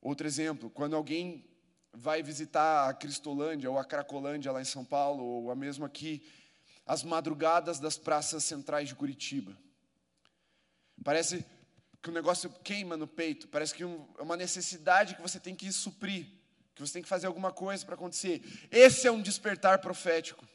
Outro 0.00 0.26
exemplo, 0.26 0.70
quando 0.70 0.94
alguém 0.94 1.44
vai 1.92 2.22
visitar 2.22 2.88
a 2.88 2.94
Cristolândia 2.94 3.70
ou 3.70 3.78
a 3.78 3.84
Cracolândia 3.84 4.52
lá 4.52 4.60
em 4.60 4.64
São 4.64 4.84
Paulo, 4.84 5.24
ou 5.24 5.50
a 5.50 5.56
mesma 5.56 5.86
aqui, 5.86 6.22
as 6.86 7.02
madrugadas 7.02 7.78
das 7.78 7.98
praças 7.98 8.44
centrais 8.44 8.88
de 8.88 8.94
Curitiba. 8.94 9.56
Parece 11.02 11.44
que 12.08 12.10
o 12.10 12.14
negócio 12.14 12.50
queima 12.64 12.96
no 12.96 13.06
peito, 13.06 13.46
parece 13.48 13.74
que 13.74 13.82
é 13.82 13.86
uma 14.18 14.34
necessidade 14.34 15.14
que 15.14 15.20
você 15.20 15.38
tem 15.38 15.54
que 15.54 15.70
suprir, 15.70 16.26
que 16.74 16.80
você 16.80 16.94
tem 16.94 17.02
que 17.02 17.08
fazer 17.08 17.26
alguma 17.26 17.52
coisa 17.52 17.84
para 17.84 17.96
acontecer. 17.96 18.42
Esse 18.70 19.06
é 19.06 19.12
um 19.12 19.20
despertar 19.20 19.78
profético. 19.80 20.48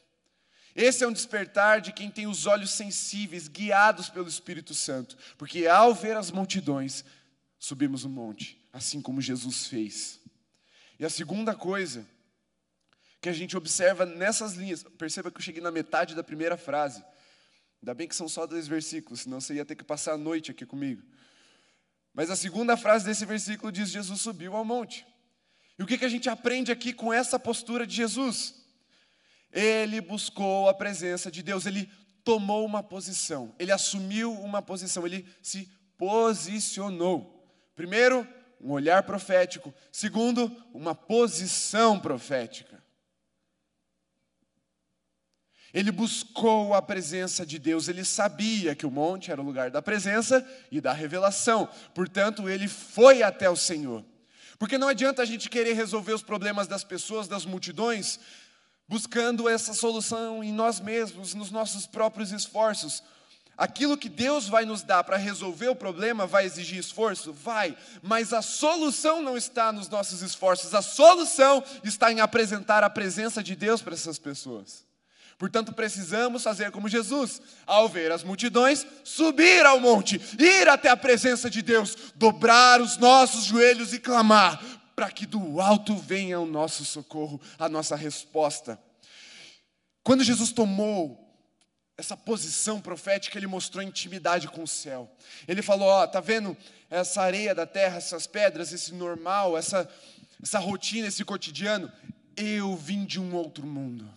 Esse 0.74 1.04
é 1.04 1.06
um 1.06 1.12
despertar 1.12 1.80
de 1.80 1.92
quem 1.92 2.10
tem 2.10 2.26
os 2.26 2.46
olhos 2.46 2.72
sensíveis, 2.72 3.46
guiados 3.46 4.08
pelo 4.08 4.26
Espírito 4.26 4.74
Santo, 4.74 5.16
porque 5.38 5.68
ao 5.68 5.94
ver 5.94 6.16
as 6.16 6.32
multidões, 6.32 7.04
subimos 7.56 8.04
o 8.04 8.08
monte, 8.08 8.60
assim 8.72 9.00
como 9.00 9.20
Jesus 9.20 9.68
fez. 9.68 10.18
E 10.98 11.04
a 11.04 11.10
segunda 11.10 11.54
coisa 11.54 12.04
que 13.20 13.28
a 13.28 13.32
gente 13.32 13.56
observa 13.56 14.04
nessas 14.04 14.54
linhas, 14.54 14.82
perceba 14.98 15.30
que 15.30 15.38
eu 15.38 15.42
cheguei 15.42 15.62
na 15.62 15.70
metade 15.70 16.16
da 16.16 16.24
primeira 16.24 16.56
frase. 16.56 17.04
Ainda 17.80 17.94
bem 17.94 18.08
que 18.08 18.16
são 18.16 18.28
só 18.28 18.44
dois 18.44 18.66
versículos, 18.66 19.20
senão 19.20 19.40
você 19.40 19.54
ia 19.54 19.64
ter 19.64 19.76
que 19.76 19.84
passar 19.84 20.14
a 20.14 20.18
noite 20.18 20.50
aqui 20.50 20.66
comigo. 20.66 21.14
Mas 22.14 22.30
a 22.30 22.36
segunda 22.36 22.76
frase 22.76 23.04
desse 23.04 23.26
versículo 23.26 23.72
diz: 23.72 23.90
Jesus 23.90 24.20
subiu 24.20 24.54
ao 24.54 24.64
monte. 24.64 25.04
E 25.76 25.82
o 25.82 25.86
que, 25.86 25.98
que 25.98 26.04
a 26.04 26.08
gente 26.08 26.30
aprende 26.30 26.70
aqui 26.70 26.92
com 26.92 27.12
essa 27.12 27.38
postura 27.38 27.84
de 27.84 27.96
Jesus? 27.96 28.54
Ele 29.52 30.00
buscou 30.00 30.68
a 30.68 30.74
presença 30.74 31.30
de 31.30 31.42
Deus, 31.42 31.66
ele 31.66 31.90
tomou 32.22 32.64
uma 32.64 32.82
posição, 32.82 33.54
ele 33.58 33.72
assumiu 33.72 34.32
uma 34.32 34.62
posição, 34.62 35.04
ele 35.04 35.28
se 35.42 35.68
posicionou. 35.98 37.44
Primeiro, 37.74 38.26
um 38.60 38.70
olhar 38.70 39.02
profético. 39.02 39.74
Segundo, 39.90 40.50
uma 40.72 40.94
posição 40.94 41.98
profética. 41.98 42.83
Ele 45.74 45.90
buscou 45.90 46.72
a 46.72 46.80
presença 46.80 47.44
de 47.44 47.58
Deus, 47.58 47.88
ele 47.88 48.04
sabia 48.04 48.76
que 48.76 48.86
o 48.86 48.90
monte 48.92 49.32
era 49.32 49.40
o 49.40 49.44
lugar 49.44 49.72
da 49.72 49.82
presença 49.82 50.46
e 50.70 50.80
da 50.80 50.92
revelação, 50.92 51.68
portanto, 51.92 52.48
ele 52.48 52.68
foi 52.68 53.24
até 53.24 53.50
o 53.50 53.56
Senhor. 53.56 54.04
Porque 54.56 54.78
não 54.78 54.86
adianta 54.86 55.20
a 55.20 55.24
gente 55.24 55.50
querer 55.50 55.72
resolver 55.72 56.12
os 56.12 56.22
problemas 56.22 56.68
das 56.68 56.84
pessoas, 56.84 57.26
das 57.26 57.44
multidões, 57.44 58.20
buscando 58.86 59.48
essa 59.48 59.74
solução 59.74 60.44
em 60.44 60.52
nós 60.52 60.78
mesmos, 60.78 61.34
nos 61.34 61.50
nossos 61.50 61.88
próprios 61.88 62.30
esforços. 62.30 63.02
Aquilo 63.58 63.98
que 63.98 64.08
Deus 64.08 64.48
vai 64.48 64.64
nos 64.64 64.84
dar 64.84 65.02
para 65.02 65.16
resolver 65.16 65.68
o 65.68 65.76
problema 65.76 66.24
vai 66.24 66.44
exigir 66.44 66.78
esforço? 66.78 67.32
Vai, 67.32 67.76
mas 68.00 68.32
a 68.32 68.42
solução 68.42 69.20
não 69.20 69.36
está 69.36 69.72
nos 69.72 69.88
nossos 69.88 70.22
esforços, 70.22 70.72
a 70.72 70.82
solução 70.82 71.64
está 71.82 72.12
em 72.12 72.20
apresentar 72.20 72.84
a 72.84 72.90
presença 72.90 73.42
de 73.42 73.56
Deus 73.56 73.82
para 73.82 73.94
essas 73.94 74.20
pessoas. 74.20 74.84
Portanto, 75.38 75.72
precisamos 75.72 76.42
fazer 76.42 76.70
como 76.70 76.88
Jesus, 76.88 77.42
ao 77.66 77.88
ver 77.88 78.12
as 78.12 78.22
multidões, 78.22 78.86
subir 79.02 79.66
ao 79.66 79.80
monte, 79.80 80.20
ir 80.38 80.68
até 80.68 80.88
a 80.88 80.96
presença 80.96 81.50
de 81.50 81.60
Deus, 81.60 81.96
dobrar 82.14 82.80
os 82.80 82.96
nossos 82.98 83.44
joelhos 83.44 83.92
e 83.92 83.98
clamar: 83.98 84.62
para 84.94 85.10
que 85.10 85.26
do 85.26 85.60
alto 85.60 85.96
venha 85.96 86.38
o 86.38 86.46
nosso 86.46 86.84
socorro, 86.84 87.40
a 87.58 87.68
nossa 87.68 87.96
resposta. 87.96 88.78
Quando 90.02 90.22
Jesus 90.22 90.52
tomou 90.52 91.20
essa 91.96 92.16
posição 92.16 92.80
profética, 92.80 93.38
ele 93.38 93.46
mostrou 93.46 93.82
intimidade 93.82 94.48
com 94.48 94.62
o 94.62 94.68
céu. 94.68 95.10
Ele 95.46 95.62
falou: 95.62 95.88
Ó, 95.88 96.06
tá 96.06 96.20
vendo 96.20 96.56
essa 96.90 97.22
areia 97.22 97.54
da 97.54 97.66
terra, 97.66 97.96
essas 97.96 98.26
pedras, 98.26 98.72
esse 98.72 98.92
normal, 98.94 99.56
essa, 99.56 99.88
essa 100.42 100.58
rotina, 100.58 101.08
esse 101.08 101.24
cotidiano? 101.24 101.90
Eu 102.36 102.76
vim 102.76 103.04
de 103.04 103.20
um 103.20 103.34
outro 103.34 103.66
mundo. 103.66 104.08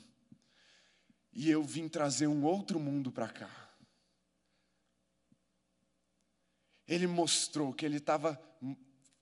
E 1.38 1.52
eu 1.52 1.63
vim 1.63 1.88
trazer 1.88 2.26
um 2.26 2.43
outro 2.43 2.80
mundo 2.80 3.12
para 3.12 3.30
cá. 3.30 3.69
Ele 6.88 7.06
mostrou 7.06 7.71
que 7.71 7.86
ele 7.86 7.97
estava 7.97 8.41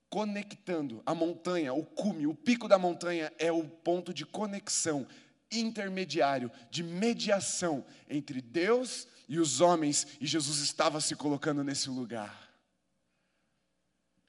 conectando 0.10 1.04
a 1.06 1.14
montanha, 1.14 1.74
o 1.74 1.84
cume, 1.84 2.26
o 2.26 2.34
pico 2.34 2.70
da 2.70 2.78
montanha 2.78 3.34
é 3.38 3.52
o 3.52 3.68
ponto 3.68 4.14
de 4.14 4.26
conexão 4.26 5.06
intermediário, 5.52 6.50
de 6.72 6.82
mediação 6.84 7.86
entre 8.10 8.40
Deus 8.40 9.10
e 9.28 9.38
os 9.38 9.60
homens, 9.60 10.08
e 10.22 10.26
Jesus 10.26 10.60
estava 10.60 11.02
se 11.02 11.18
colocando 11.18 11.66
nesse 11.66 11.90
lugar. 11.90 12.50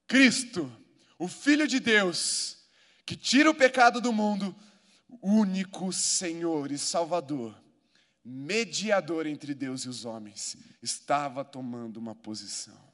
Cristo, 0.09 0.73
o 1.21 1.29
Filho 1.29 1.69
de 1.69 1.79
Deus, 1.79 2.59
que 3.05 3.15
tira 3.15 3.49
o 3.49 3.55
pecado 3.55 4.01
do 4.01 4.13
mundo, 4.13 4.57
único 5.23 5.93
Senhor 5.93 6.73
e 6.73 6.79
Salvador, 6.79 7.66
mediador 8.29 9.25
entre 9.25 9.55
Deus 9.55 9.83
e 9.83 9.89
os 9.89 10.05
homens, 10.05 10.57
estava 10.83 11.45
tomando 11.45 11.99
uma 11.99 12.13
posição. 12.13 12.93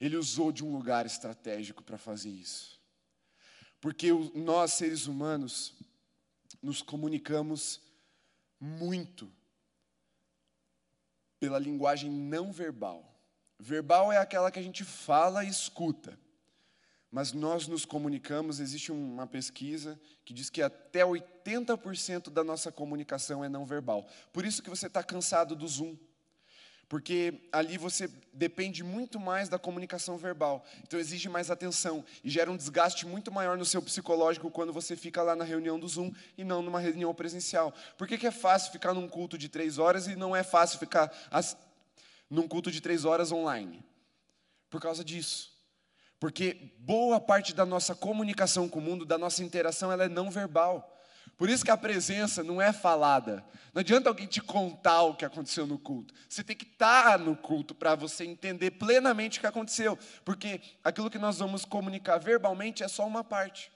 Ele 0.00 0.16
usou 0.16 0.52
de 0.52 0.64
um 0.64 0.72
lugar 0.72 1.06
estratégico 1.06 1.82
para 1.82 1.98
fazer 1.98 2.30
isso. 2.30 2.80
Porque 3.80 4.12
nós, 4.32 4.74
seres 4.74 5.08
humanos, 5.08 5.74
nos 6.62 6.82
comunicamos 6.82 7.80
muito 8.60 9.32
pela 11.40 11.58
linguagem 11.58 12.10
não 12.10 12.52
verbal. 12.52 13.12
Verbal 13.58 14.12
é 14.12 14.18
aquela 14.18 14.52
que 14.52 14.60
a 14.60 14.62
gente 14.62 14.84
fala 14.84 15.44
e 15.44 15.48
escuta. 15.48 16.16
Mas 17.10 17.32
nós 17.32 17.66
nos 17.68 17.84
comunicamos, 17.84 18.60
existe 18.60 18.90
uma 18.92 19.26
pesquisa 19.26 19.98
que 20.24 20.34
diz 20.34 20.50
que 20.50 20.60
até 20.60 21.02
80% 21.02 22.30
da 22.30 22.42
nossa 22.42 22.72
comunicação 22.72 23.44
é 23.44 23.48
não 23.48 23.64
verbal. 23.64 24.06
Por 24.32 24.44
isso 24.44 24.62
que 24.62 24.70
você 24.70 24.86
está 24.86 25.02
cansado 25.02 25.54
do 25.54 25.66
Zoom 25.66 25.96
porque 26.88 27.48
ali 27.50 27.76
você 27.76 28.08
depende 28.32 28.84
muito 28.84 29.18
mais 29.18 29.48
da 29.48 29.58
comunicação 29.58 30.16
verbal, 30.16 30.64
então 30.82 31.00
exige 31.00 31.28
mais 31.28 31.50
atenção 31.50 32.04
e 32.22 32.30
gera 32.30 32.50
um 32.50 32.56
desgaste 32.56 33.06
muito 33.06 33.32
maior 33.32 33.58
no 33.58 33.64
seu 33.64 33.82
psicológico 33.82 34.50
quando 34.50 34.72
você 34.72 34.94
fica 34.94 35.22
lá 35.22 35.34
na 35.34 35.44
reunião 35.44 35.80
do 35.80 35.88
Zoom 35.88 36.12
e 36.38 36.44
não 36.44 36.62
numa 36.62 36.78
reunião 36.78 37.12
presencial. 37.14 37.74
Por 37.98 38.06
que, 38.06 38.16
que 38.16 38.26
é 38.26 38.30
fácil 38.30 38.70
ficar 38.70 38.94
num 38.94 39.08
culto 39.08 39.36
de 39.36 39.48
três 39.48 39.78
horas 39.78 40.06
e 40.06 40.14
não 40.14 40.34
é 40.34 40.44
fácil 40.44 40.78
ficar 40.78 41.12
as, 41.30 41.56
num 42.30 42.46
culto 42.46 42.70
de 42.70 42.80
três 42.80 43.04
horas 43.04 43.32
online? 43.32 43.84
Por 44.70 44.80
causa 44.80 45.04
disso. 45.04 45.55
Porque 46.18 46.74
boa 46.78 47.20
parte 47.20 47.54
da 47.54 47.66
nossa 47.66 47.94
comunicação 47.94 48.68
com 48.68 48.78
o 48.78 48.82
mundo, 48.82 49.04
da 49.04 49.18
nossa 49.18 49.42
interação, 49.42 49.92
ela 49.92 50.04
é 50.04 50.08
não 50.08 50.30
verbal. 50.30 50.92
Por 51.36 51.50
isso 51.50 51.64
que 51.64 51.70
a 51.70 51.76
presença 51.76 52.42
não 52.42 52.62
é 52.62 52.72
falada. 52.72 53.44
Não 53.74 53.80
adianta 53.80 54.08
alguém 54.08 54.26
te 54.26 54.40
contar 54.40 55.02
o 55.02 55.14
que 55.14 55.24
aconteceu 55.24 55.66
no 55.66 55.78
culto. 55.78 56.14
Você 56.28 56.42
tem 56.42 56.56
que 56.56 56.64
estar 56.64 57.18
no 57.18 57.36
culto 57.36 57.74
para 57.74 57.94
você 57.94 58.24
entender 58.24 58.70
plenamente 58.72 59.38
o 59.38 59.40
que 59.40 59.46
aconteceu. 59.46 59.98
Porque 60.24 60.60
aquilo 60.82 61.10
que 61.10 61.18
nós 61.18 61.38
vamos 61.38 61.64
comunicar 61.64 62.16
verbalmente 62.18 62.82
é 62.82 62.88
só 62.88 63.06
uma 63.06 63.22
parte 63.22 63.70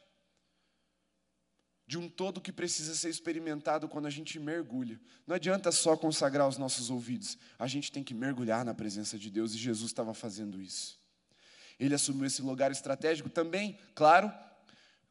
de 1.90 1.98
um 1.98 2.08
todo 2.08 2.40
que 2.40 2.52
precisa 2.52 2.94
ser 2.94 3.08
experimentado 3.08 3.88
quando 3.88 4.06
a 4.06 4.10
gente 4.10 4.38
mergulha. 4.38 5.00
Não 5.26 5.34
adianta 5.34 5.72
só 5.72 5.96
consagrar 5.96 6.46
os 6.46 6.56
nossos 6.56 6.88
ouvidos. 6.88 7.36
A 7.58 7.66
gente 7.66 7.90
tem 7.90 8.04
que 8.04 8.14
mergulhar 8.14 8.64
na 8.64 8.72
presença 8.72 9.18
de 9.18 9.28
Deus 9.28 9.54
e 9.54 9.58
Jesus 9.58 9.90
estava 9.90 10.14
fazendo 10.14 10.62
isso. 10.62 10.99
Ele 11.80 11.94
assumiu 11.94 12.26
esse 12.26 12.42
lugar 12.42 12.70
estratégico 12.70 13.30
também, 13.30 13.76
claro, 13.94 14.30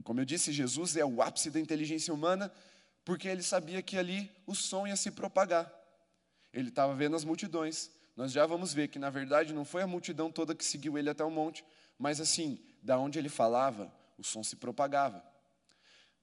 como 0.04 0.22
eu 0.22 0.26
disse, 0.26 0.52
Jesus 0.52 0.96
é 0.96 1.04
o 1.04 1.22
ápice 1.22 1.50
da 1.50 1.60
inteligência 1.60 2.14
humana, 2.14 2.52
porque 3.04 3.28
ele 3.28 3.44
sabia 3.44 3.82
que 3.82 3.98
ali 3.98 4.32
o 4.46 4.56
som 4.56 4.88
ia 4.88 4.96
se 4.96 5.12
propagar. 5.12 5.72
Ele 6.54 6.70
estava 6.70 6.96
vendo 6.96 7.16
as 7.16 7.26
multidões. 7.26 7.92
Nós 8.16 8.32
já 8.32 8.46
vamos 8.46 8.74
ver 8.74 8.88
que, 8.88 9.00
na 9.00 9.10
verdade, 9.10 9.54
não 9.54 9.66
foi 9.66 9.82
a 9.82 9.88
multidão 9.88 10.32
toda 10.32 10.56
que 10.56 10.64
seguiu 10.64 10.98
ele 10.98 11.10
até 11.10 11.24
o 11.24 11.32
monte, 11.32 11.66
mas 11.98 12.22
assim, 12.22 12.60
da 12.82 12.98
onde 12.98 13.20
ele 13.20 13.30
falava, 13.30 13.92
o 14.18 14.24
som 14.24 14.44
se 14.44 14.56
propagava. 14.56 15.24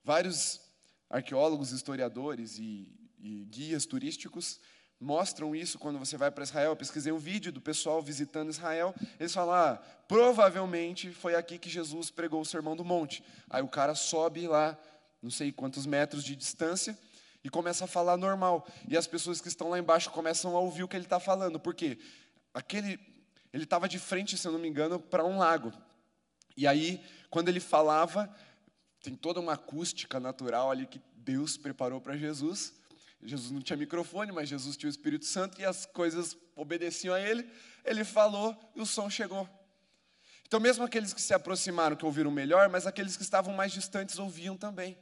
Vários 0.03 0.61
arqueólogos, 1.09 1.71
historiadores 1.71 2.57
e, 2.57 2.87
e 3.19 3.45
guias 3.45 3.85
turísticos 3.85 4.59
mostram 4.99 5.55
isso 5.55 5.77
quando 5.77 5.99
você 5.99 6.17
vai 6.17 6.31
para 6.31 6.43
Israel. 6.43 6.71
Eu 6.71 6.75
pesquisei 6.75 7.11
um 7.11 7.17
vídeo 7.17 7.51
do 7.51 7.61
pessoal 7.61 8.01
visitando 8.01 8.49
Israel. 8.49 8.93
Eles 9.19 9.33
falam: 9.33 9.53
ah, 9.53 9.81
provavelmente 10.07 11.11
foi 11.11 11.35
aqui 11.35 11.57
que 11.57 11.69
Jesus 11.69 12.09
pregou 12.09 12.41
o 12.41 12.45
sermão 12.45 12.75
do 12.75 12.83
monte. 12.83 13.23
Aí 13.49 13.61
o 13.61 13.67
cara 13.67 13.95
sobe 13.95 14.47
lá, 14.47 14.77
não 15.21 15.31
sei 15.31 15.51
quantos 15.51 15.85
metros 15.85 16.23
de 16.23 16.35
distância, 16.35 16.97
e 17.43 17.49
começa 17.49 17.85
a 17.85 17.87
falar 17.87 18.17
normal. 18.17 18.67
E 18.87 18.97
as 18.97 19.07
pessoas 19.07 19.39
que 19.39 19.47
estão 19.47 19.69
lá 19.69 19.79
embaixo 19.79 20.09
começam 20.11 20.55
a 20.55 20.59
ouvir 20.59 20.83
o 20.83 20.87
que 20.87 20.95
ele 20.95 21.05
está 21.05 21.19
falando. 21.19 21.59
Por 21.59 21.73
quê? 21.73 21.97
Aquele, 22.53 22.99
ele 23.53 23.63
estava 23.63 23.87
de 23.87 23.99
frente, 23.99 24.37
se 24.37 24.47
eu 24.47 24.51
não 24.51 24.59
me 24.59 24.67
engano, 24.67 24.99
para 24.99 25.23
um 25.23 25.37
lago. 25.37 25.71
E 26.55 26.65
aí, 26.65 27.03
quando 27.29 27.49
ele 27.49 27.59
falava, 27.59 28.33
tem 29.03 29.15
toda 29.15 29.39
uma 29.39 29.53
acústica 29.53 30.19
natural 30.19 30.71
ali 30.71 30.87
que 30.87 30.99
Deus 31.15 31.55
preparou 31.55 32.01
para 32.01 32.17
Jesus. 32.17 32.73
Jesus 33.21 33.51
não 33.51 33.61
tinha 33.61 33.75
microfone, 33.77 34.31
mas 34.31 34.47
Jesus 34.47 34.77
tinha 34.77 34.87
o 34.87 34.91
Espírito 34.91 35.25
Santo 35.25 35.59
e 35.59 35.65
as 35.65 35.85
coisas 35.85 36.37
obedeciam 36.55 37.15
a 37.15 37.19
ele. 37.19 37.49
Ele 37.83 38.03
falou 38.03 38.55
e 38.75 38.81
o 38.81 38.85
som 38.85 39.09
chegou. 39.09 39.49
Então, 40.45 40.59
mesmo 40.59 40.85
aqueles 40.85 41.13
que 41.13 41.21
se 41.21 41.33
aproximaram, 41.33 41.95
que 41.95 42.05
ouviram 42.05 42.31
melhor, 42.31 42.69
mas 42.69 42.87
aqueles 42.87 43.17
que 43.17 43.23
estavam 43.23 43.53
mais 43.53 43.71
distantes 43.71 44.17
ouviam 44.17 44.55
também. 44.55 44.97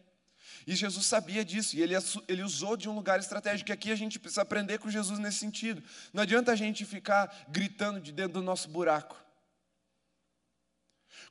E 0.65 0.75
Jesus 0.75 1.05
sabia 1.05 1.45
disso, 1.45 1.75
e 1.75 1.81
ele, 1.81 1.93
ele 2.27 2.41
usou 2.41 2.75
de 2.75 2.89
um 2.89 2.95
lugar 2.95 3.19
estratégico. 3.19 3.69
E 3.69 3.73
aqui 3.73 3.91
a 3.91 3.95
gente 3.95 4.17
precisa 4.17 4.41
aprender 4.41 4.79
com 4.79 4.89
Jesus 4.89 5.19
nesse 5.19 5.37
sentido. 5.37 5.83
Não 6.11 6.23
adianta 6.23 6.51
a 6.51 6.55
gente 6.55 6.83
ficar 6.85 7.45
gritando 7.49 7.99
de 7.99 8.11
dentro 8.11 8.33
do 8.33 8.41
nosso 8.41 8.69
buraco. 8.69 9.24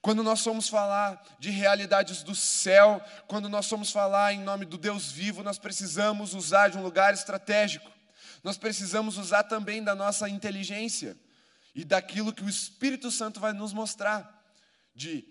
Quando 0.00 0.22
nós 0.22 0.40
somos 0.40 0.68
falar 0.68 1.22
de 1.38 1.50
realidades 1.50 2.22
do 2.22 2.34
céu, 2.34 3.02
quando 3.26 3.48
nós 3.48 3.66
somos 3.66 3.90
falar 3.90 4.34
em 4.34 4.40
nome 4.40 4.66
do 4.66 4.76
Deus 4.76 5.10
vivo, 5.10 5.42
nós 5.42 5.58
precisamos 5.58 6.34
usar 6.34 6.68
de 6.68 6.76
um 6.76 6.82
lugar 6.82 7.14
estratégico. 7.14 7.90
Nós 8.42 8.58
precisamos 8.58 9.16
usar 9.16 9.44
também 9.44 9.82
da 9.82 9.94
nossa 9.94 10.28
inteligência 10.28 11.16
e 11.74 11.84
daquilo 11.84 12.32
que 12.32 12.44
o 12.44 12.48
Espírito 12.48 13.10
Santo 13.10 13.40
vai 13.40 13.52
nos 13.52 13.72
mostrar 13.72 14.44
de 14.94 15.26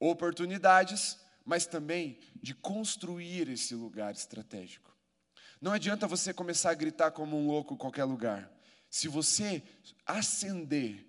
oportunidades, 0.00 1.18
mas 1.44 1.66
também 1.66 2.18
de 2.42 2.54
construir 2.54 3.48
esse 3.48 3.74
lugar 3.74 4.14
estratégico. 4.14 4.96
Não 5.60 5.72
adianta 5.72 6.06
você 6.06 6.32
começar 6.32 6.70
a 6.70 6.74
gritar 6.74 7.10
como 7.10 7.36
um 7.36 7.46
louco 7.46 7.74
em 7.74 7.76
qualquer 7.76 8.04
lugar. 8.04 8.50
Se 8.88 9.08
você 9.08 9.62
acender 10.06 11.06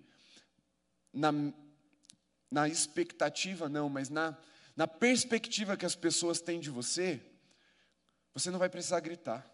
na, 1.12 1.32
na 2.50 2.68
expectativa, 2.68 3.68
não, 3.68 3.88
mas 3.88 4.08
na, 4.08 4.36
na 4.76 4.86
perspectiva 4.86 5.76
que 5.76 5.86
as 5.86 5.94
pessoas 5.94 6.40
têm 6.40 6.58
de 6.58 6.70
você, 6.70 7.20
você 8.34 8.50
não 8.50 8.58
vai 8.58 8.68
precisar 8.68 9.00
gritar. 9.00 9.48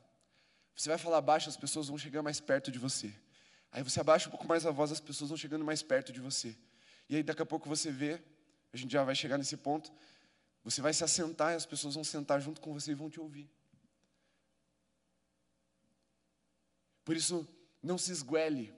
Você 0.74 0.88
vai 0.88 0.98
falar 0.98 1.20
baixo, 1.20 1.48
as 1.48 1.56
pessoas 1.56 1.88
vão 1.88 1.98
chegar 1.98 2.22
mais 2.22 2.40
perto 2.40 2.70
de 2.70 2.78
você. 2.78 3.12
Aí 3.72 3.82
você 3.82 4.00
abaixa 4.00 4.28
um 4.28 4.30
pouco 4.30 4.46
mais 4.46 4.64
a 4.64 4.70
voz, 4.70 4.92
as 4.92 5.00
pessoas 5.00 5.30
vão 5.30 5.36
chegando 5.36 5.64
mais 5.64 5.82
perto 5.82 6.12
de 6.12 6.20
você. 6.20 6.56
E 7.08 7.16
aí 7.16 7.22
daqui 7.22 7.42
a 7.42 7.46
pouco 7.46 7.68
você 7.68 7.90
vê, 7.90 8.20
a 8.72 8.76
gente 8.76 8.92
já 8.92 9.04
vai 9.04 9.14
chegar 9.14 9.38
nesse 9.38 9.56
ponto, 9.56 9.92
você 10.64 10.80
vai 10.80 10.92
se 10.92 11.04
assentar 11.04 11.52
e 11.52 11.56
as 11.56 11.66
pessoas 11.66 11.94
vão 11.94 12.04
sentar 12.04 12.40
junto 12.40 12.60
com 12.60 12.72
você 12.72 12.92
e 12.92 12.94
vão 12.94 13.08
te 13.08 13.20
ouvir. 13.20 13.48
Por 17.04 17.16
isso, 17.16 17.46
não 17.82 17.96
se 17.96 18.10
esguele. 18.10 18.74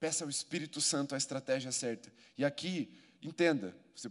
Peça 0.00 0.24
ao 0.24 0.30
Espírito 0.30 0.80
Santo 0.80 1.14
a 1.14 1.18
estratégia 1.18 1.70
certa. 1.70 2.10
E 2.36 2.44
aqui, 2.44 2.96
entenda, 3.22 3.76
você, 3.94 4.10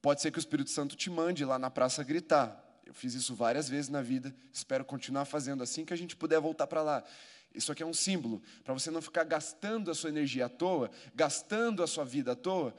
pode 0.00 0.20
ser 0.20 0.30
que 0.30 0.38
o 0.38 0.40
Espírito 0.40 0.70
Santo 0.70 0.96
te 0.96 1.10
mande 1.10 1.44
lá 1.44 1.58
na 1.58 1.70
praça 1.70 2.02
gritar. 2.02 2.64
Eu 2.84 2.94
fiz 2.94 3.14
isso 3.14 3.34
várias 3.34 3.68
vezes 3.68 3.90
na 3.90 4.00
vida, 4.00 4.34
espero 4.52 4.84
continuar 4.84 5.24
fazendo 5.24 5.62
assim 5.62 5.84
que 5.84 5.92
a 5.92 5.96
gente 5.96 6.16
puder 6.16 6.40
voltar 6.40 6.66
para 6.66 6.82
lá. 6.82 7.04
Isso 7.54 7.72
aqui 7.72 7.82
é 7.82 7.86
um 7.86 7.94
símbolo, 7.94 8.42
para 8.64 8.74
você 8.74 8.90
não 8.90 9.02
ficar 9.02 9.24
gastando 9.24 9.90
a 9.90 9.94
sua 9.94 10.10
energia 10.10 10.46
à 10.46 10.48
toa, 10.48 10.90
gastando 11.14 11.82
a 11.82 11.86
sua 11.86 12.04
vida 12.04 12.32
à 12.32 12.36
toa, 12.36 12.74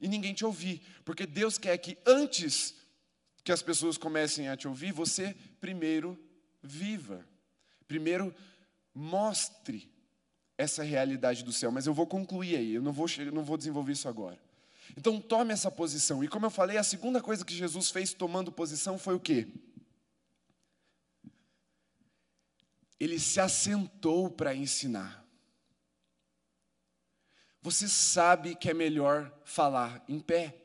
e 0.00 0.08
ninguém 0.08 0.34
te 0.34 0.44
ouvir. 0.44 0.82
Porque 1.04 1.26
Deus 1.26 1.58
quer 1.58 1.76
que 1.78 1.96
antes 2.06 2.74
que 3.44 3.52
as 3.52 3.62
pessoas 3.62 3.98
comecem 3.98 4.48
a 4.48 4.56
te 4.56 4.66
ouvir, 4.66 4.92
você 4.92 5.34
primeiro 5.60 6.18
viva. 6.62 7.26
Primeiro 7.86 8.34
mostre 8.94 9.90
essa 10.56 10.82
realidade 10.82 11.44
do 11.44 11.52
céu. 11.52 11.70
Mas 11.70 11.86
eu 11.86 11.94
vou 11.94 12.06
concluir 12.06 12.56
aí, 12.56 12.74
eu 12.74 12.82
não 12.82 12.92
vou, 12.92 13.06
não 13.32 13.44
vou 13.44 13.56
desenvolver 13.56 13.92
isso 13.92 14.08
agora. 14.08 14.38
Então 14.96 15.20
tome 15.20 15.52
essa 15.52 15.70
posição. 15.70 16.22
E 16.22 16.28
como 16.28 16.46
eu 16.46 16.50
falei, 16.50 16.76
a 16.76 16.82
segunda 16.82 17.20
coisa 17.20 17.44
que 17.44 17.54
Jesus 17.54 17.90
fez 17.90 18.12
tomando 18.12 18.52
posição 18.52 18.98
foi 18.98 19.14
o 19.14 19.20
quê? 19.20 19.48
Ele 22.98 23.18
se 23.18 23.40
assentou 23.40 24.30
para 24.30 24.54
ensinar. 24.54 25.22
Você 27.60 27.88
sabe 27.88 28.54
que 28.56 28.70
é 28.70 28.74
melhor 28.74 29.32
falar 29.44 30.04
em 30.08 30.18
pé. 30.18 30.58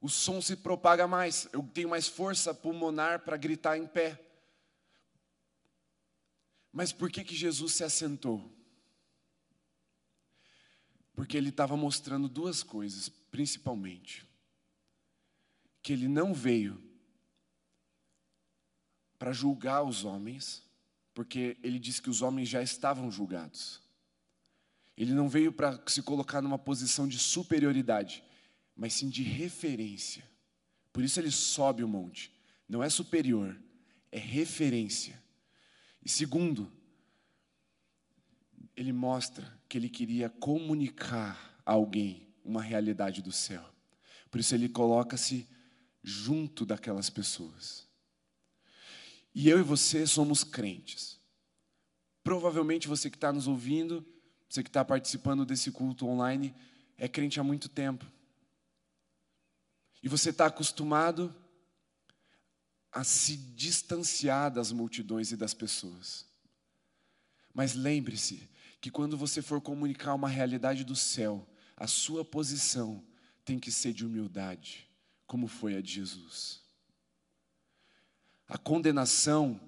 O 0.00 0.08
som 0.08 0.40
se 0.40 0.56
propaga 0.56 1.06
mais, 1.06 1.48
eu 1.52 1.62
tenho 1.62 1.88
mais 1.88 2.06
força 2.06 2.54
pulmonar 2.54 3.20
para 3.20 3.36
gritar 3.36 3.76
em 3.76 3.86
pé. 3.86 4.20
Mas 6.72 6.92
por 6.92 7.10
que, 7.10 7.24
que 7.24 7.34
Jesus 7.34 7.74
se 7.74 7.84
assentou? 7.84 8.52
Porque 11.14 11.36
ele 11.36 11.50
estava 11.50 11.76
mostrando 11.76 12.28
duas 12.28 12.62
coisas, 12.62 13.08
principalmente. 13.08 14.26
Que 15.82 15.92
ele 15.92 16.08
não 16.08 16.34
veio 16.34 16.82
para 19.18 19.32
julgar 19.32 19.82
os 19.82 20.04
homens, 20.04 20.62
porque 21.14 21.56
ele 21.62 21.78
disse 21.78 22.02
que 22.02 22.10
os 22.10 22.20
homens 22.20 22.48
já 22.48 22.62
estavam 22.62 23.10
julgados. 23.10 23.80
Ele 24.96 25.12
não 25.12 25.28
veio 25.28 25.52
para 25.52 25.82
se 25.86 26.02
colocar 26.02 26.42
numa 26.42 26.58
posição 26.58 27.08
de 27.08 27.18
superioridade, 27.18 28.22
mas 28.76 28.94
sim 28.94 29.08
de 29.08 29.22
referência. 29.22 30.28
Por 30.92 31.02
isso 31.02 31.18
ele 31.18 31.30
sobe 31.30 31.82
o 31.82 31.88
monte. 31.88 32.32
Não 32.68 32.82
é 32.82 32.88
superior, 32.88 33.58
é 34.10 34.18
referência. 34.18 35.20
E 36.04 36.08
segundo, 36.08 36.70
ele 38.76 38.92
mostra 38.92 39.60
que 39.68 39.78
ele 39.78 39.88
queria 39.88 40.28
comunicar 40.28 41.60
a 41.64 41.72
alguém 41.72 42.26
uma 42.44 42.62
realidade 42.62 43.22
do 43.22 43.32
céu. 43.32 43.64
Por 44.30 44.40
isso 44.40 44.54
ele 44.54 44.68
coloca-se 44.68 45.48
junto 46.02 46.66
daquelas 46.66 47.08
pessoas. 47.08 47.86
E 49.34 49.48
eu 49.48 49.58
e 49.58 49.62
você 49.62 50.06
somos 50.06 50.44
crentes. 50.44 51.18
Provavelmente 52.22 52.88
você 52.88 53.10
que 53.10 53.16
está 53.16 53.32
nos 53.32 53.46
ouvindo, 53.46 54.04
você 54.48 54.62
que 54.62 54.68
está 54.68 54.84
participando 54.84 55.44
desse 55.44 55.70
culto 55.70 56.06
online, 56.06 56.54
é 56.96 57.08
crente 57.08 57.40
há 57.40 57.44
muito 57.44 57.68
tempo. 57.68 58.04
E 60.02 60.08
você 60.08 60.30
está 60.30 60.46
acostumado 60.46 61.34
a 62.92 63.02
se 63.02 63.36
distanciar 63.36 64.52
das 64.52 64.70
multidões 64.70 65.32
e 65.32 65.36
das 65.36 65.54
pessoas. 65.54 66.26
Mas 67.52 67.74
lembre-se 67.74 68.48
que 68.84 68.90
quando 68.90 69.16
você 69.16 69.40
for 69.40 69.62
comunicar 69.62 70.12
uma 70.12 70.28
realidade 70.28 70.84
do 70.84 70.94
céu, 70.94 71.48
a 71.74 71.86
sua 71.86 72.22
posição 72.22 73.02
tem 73.42 73.58
que 73.58 73.72
ser 73.72 73.94
de 73.94 74.04
humildade, 74.04 74.86
como 75.26 75.46
foi 75.46 75.74
a 75.74 75.80
de 75.80 75.90
Jesus. 75.90 76.60
A 78.46 78.58
condenação 78.58 79.58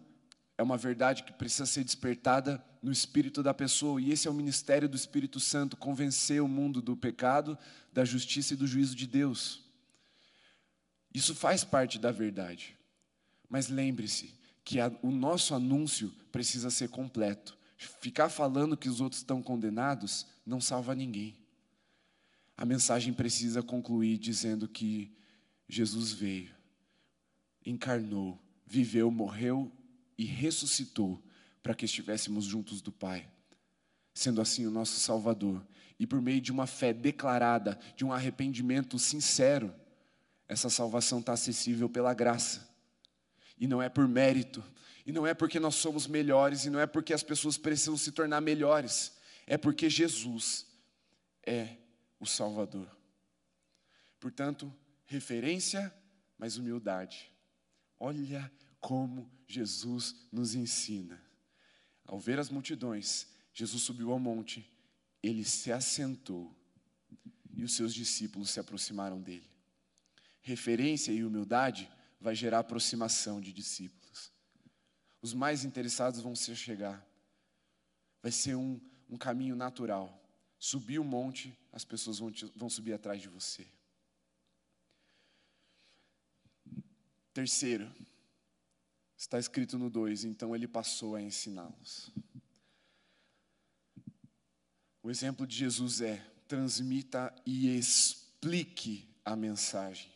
é 0.58 0.62
uma 0.62 0.76
verdade 0.76 1.22
que 1.22 1.32
precisa 1.32 1.64
ser 1.64 1.82
despertada 1.82 2.62
no 2.82 2.92
espírito 2.92 3.42
da 3.42 3.54
pessoa, 3.54 3.98
e 4.02 4.12
esse 4.12 4.28
é 4.28 4.30
o 4.30 4.34
ministério 4.34 4.86
do 4.86 4.96
Espírito 4.96 5.40
Santo 5.40 5.78
convencer 5.78 6.42
o 6.42 6.46
mundo 6.46 6.82
do 6.82 6.94
pecado, 6.94 7.56
da 7.94 8.04
justiça 8.04 8.52
e 8.52 8.56
do 8.58 8.66
juízo 8.66 8.94
de 8.94 9.06
Deus. 9.06 9.64
Isso 11.14 11.34
faz 11.34 11.64
parte 11.64 11.98
da 11.98 12.12
verdade. 12.12 12.76
Mas 13.48 13.68
lembre-se 13.68 14.34
que 14.62 14.78
a, 14.78 14.92
o 15.00 15.10
nosso 15.10 15.54
anúncio 15.54 16.12
precisa 16.30 16.68
ser 16.68 16.90
completo. 16.90 17.55
Ficar 17.76 18.28
falando 18.28 18.76
que 18.76 18.88
os 18.88 19.00
outros 19.00 19.20
estão 19.20 19.42
condenados 19.42 20.26
não 20.44 20.60
salva 20.60 20.94
ninguém. 20.94 21.36
A 22.56 22.64
mensagem 22.64 23.12
precisa 23.12 23.62
concluir 23.62 24.16
dizendo 24.16 24.66
que 24.66 25.14
Jesus 25.68 26.12
veio, 26.12 26.54
encarnou, 27.64 28.40
viveu, 28.66 29.10
morreu 29.10 29.70
e 30.16 30.24
ressuscitou 30.24 31.22
para 31.62 31.74
que 31.74 31.84
estivéssemos 31.84 32.44
juntos 32.44 32.80
do 32.80 32.90
Pai, 32.90 33.28
sendo 34.14 34.40
assim 34.40 34.64
o 34.66 34.70
nosso 34.70 34.98
Salvador. 34.98 35.66
E 35.98 36.06
por 36.06 36.22
meio 36.22 36.40
de 36.40 36.52
uma 36.52 36.66
fé 36.66 36.92
declarada, 36.92 37.78
de 37.94 38.04
um 38.04 38.12
arrependimento 38.12 38.98
sincero, 38.98 39.74
essa 40.48 40.70
salvação 40.70 41.18
está 41.18 41.32
acessível 41.32 41.88
pela 41.88 42.14
graça. 42.14 42.66
E 43.58 43.66
não 43.66 43.82
é 43.82 43.88
por 43.88 44.06
mérito, 44.06 44.62
e 45.06 45.12
não 45.12 45.24
é 45.24 45.32
porque 45.32 45.60
nós 45.60 45.76
somos 45.76 46.08
melhores, 46.08 46.64
e 46.64 46.70
não 46.70 46.80
é 46.80 46.86
porque 46.86 47.14
as 47.14 47.22
pessoas 47.22 47.56
precisam 47.56 47.96
se 47.96 48.10
tornar 48.10 48.40
melhores, 48.40 49.12
é 49.46 49.56
porque 49.56 49.88
Jesus 49.88 50.66
é 51.44 51.76
o 52.18 52.26
Salvador. 52.26 52.90
Portanto, 54.18 54.74
referência, 55.04 55.94
mas 56.36 56.56
humildade. 56.56 57.32
Olha 58.00 58.50
como 58.80 59.30
Jesus 59.46 60.26
nos 60.32 60.56
ensina. 60.56 61.22
Ao 62.04 62.18
ver 62.18 62.40
as 62.40 62.50
multidões, 62.50 63.28
Jesus 63.54 63.84
subiu 63.84 64.10
ao 64.10 64.18
monte, 64.18 64.68
ele 65.22 65.44
se 65.44 65.70
assentou 65.70 66.54
e 67.52 67.62
os 67.62 67.74
seus 67.74 67.94
discípulos 67.94 68.50
se 68.50 68.60
aproximaram 68.60 69.20
dele. 69.20 69.48
Referência 70.42 71.12
e 71.12 71.24
humildade 71.24 71.90
vai 72.20 72.34
gerar 72.34 72.58
aproximação 72.58 73.40
de 73.40 73.52
discípulos. 73.52 74.05
Os 75.20 75.34
mais 75.34 75.64
interessados 75.64 76.20
vão 76.20 76.34
se 76.34 76.54
chegar. 76.54 77.04
Vai 78.22 78.32
ser 78.32 78.54
um, 78.54 78.80
um 79.08 79.16
caminho 79.16 79.56
natural. 79.56 80.22
Subir 80.58 80.98
o 80.98 81.04
monte, 81.04 81.56
as 81.72 81.84
pessoas 81.84 82.18
vão, 82.18 82.30
te, 82.30 82.46
vão 82.56 82.68
subir 82.68 82.92
atrás 82.92 83.20
de 83.20 83.28
você. 83.28 83.66
Terceiro, 87.32 87.92
está 89.16 89.38
escrito 89.38 89.78
no 89.78 89.90
2: 89.90 90.24
então 90.24 90.54
ele 90.54 90.66
passou 90.66 91.14
a 91.14 91.22
ensiná-los. 91.22 92.10
O 95.02 95.10
exemplo 95.10 95.46
de 95.46 95.54
Jesus 95.54 96.00
é: 96.00 96.16
transmita 96.48 97.34
e 97.44 97.76
explique 97.76 99.08
a 99.24 99.36
mensagem. 99.36 100.12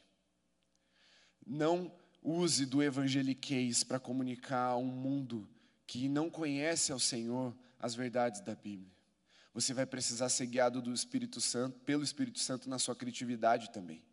Não 1.46 1.92
use 2.22 2.66
do 2.66 2.82
evangeliquez 2.82 3.82
para 3.82 3.98
comunicar 3.98 4.66
a 4.66 4.76
um 4.76 4.86
mundo 4.86 5.48
que 5.86 6.08
não 6.08 6.30
conhece 6.30 6.92
ao 6.92 6.98
Senhor 6.98 7.56
as 7.78 7.94
verdades 7.94 8.40
da 8.40 8.54
Bíblia. 8.54 8.92
Você 9.52 9.74
vai 9.74 9.86
precisar 9.86 10.28
ser 10.28 10.46
guiado 10.46 10.80
do 10.80 10.92
Espírito 10.92 11.40
Santo, 11.40 11.80
pelo 11.80 12.04
Espírito 12.04 12.38
Santo 12.38 12.68
na 12.68 12.78
sua 12.78 12.94
criatividade 12.94 13.70
também. 13.72 14.04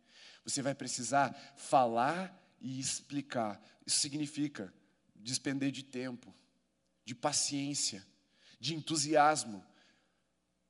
Você 0.44 0.62
vai 0.62 0.74
precisar 0.74 1.32
falar 1.56 2.36
e 2.60 2.80
explicar. 2.80 3.62
Isso 3.86 4.00
significa 4.00 4.72
despender 5.14 5.70
de 5.70 5.84
tempo, 5.84 6.34
de 7.04 7.14
paciência, 7.14 8.04
de 8.58 8.74
entusiasmo, 8.74 9.64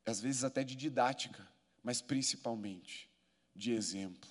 às 0.05 0.21
vezes 0.21 0.45
até 0.45 0.63
de 0.63 0.75
didática, 0.75 1.47
mas 1.83 2.03
principalmente 2.03 3.09
de 3.55 3.73
exemplo. 3.73 4.29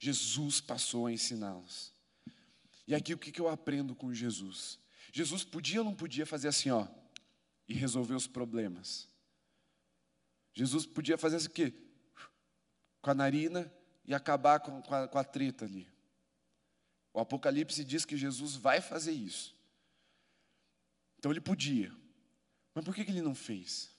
Jesus 0.00 0.62
passou 0.62 1.06
a 1.06 1.12
ensiná-los. 1.12 1.92
E 2.88 2.94
aqui 2.94 3.12
o 3.12 3.18
que 3.18 3.38
eu 3.38 3.48
aprendo 3.48 3.94
com 3.94 4.12
Jesus? 4.14 4.80
Jesus 5.12 5.44
podia 5.44 5.80
ou 5.80 5.84
não 5.84 5.94
podia 5.94 6.24
fazer 6.24 6.48
assim, 6.48 6.70
ó, 6.70 6.88
e 7.68 7.74
resolver 7.74 8.14
os 8.14 8.26
problemas? 8.26 9.06
Jesus 10.54 10.86
podia 10.86 11.18
fazer 11.18 11.36
assim 11.36 11.48
o 11.48 11.52
quê? 11.52 11.74
Com 13.02 13.10
a 13.10 13.14
narina 13.14 13.72
e 14.06 14.14
acabar 14.14 14.58
com, 14.58 14.78
a, 14.94 15.06
com 15.06 15.18
a 15.18 15.24
treta 15.24 15.66
ali. 15.66 15.86
O 17.12 17.20
Apocalipse 17.20 17.84
diz 17.84 18.06
que 18.06 18.16
Jesus 18.16 18.56
vai 18.56 18.80
fazer 18.80 19.12
isso. 19.12 19.54
Então 21.18 21.30
ele 21.30 21.42
podia. 21.42 21.94
Mas 22.74 22.84
por 22.84 22.94
que, 22.94 23.04
que 23.04 23.10
ele 23.10 23.20
não 23.20 23.34
fez? 23.34 23.90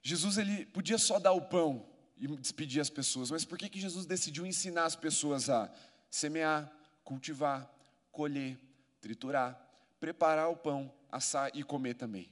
Jesus 0.00 0.38
ele 0.38 0.64
podia 0.66 0.96
só 0.96 1.18
dar 1.18 1.32
o 1.32 1.48
pão 1.48 1.95
e 2.16 2.26
despedir 2.36 2.80
as 2.80 2.90
pessoas, 2.90 3.30
mas 3.30 3.44
por 3.44 3.58
que, 3.58 3.68
que 3.68 3.80
Jesus 3.80 4.06
decidiu 4.06 4.46
ensinar 4.46 4.84
as 4.84 4.96
pessoas 4.96 5.50
a 5.50 5.72
semear, 6.10 6.70
cultivar, 7.04 7.70
colher, 8.10 8.58
triturar, 9.00 9.60
preparar 10.00 10.48
o 10.48 10.56
pão, 10.56 10.92
assar 11.10 11.50
e 11.54 11.62
comer 11.62 11.94
também? 11.94 12.30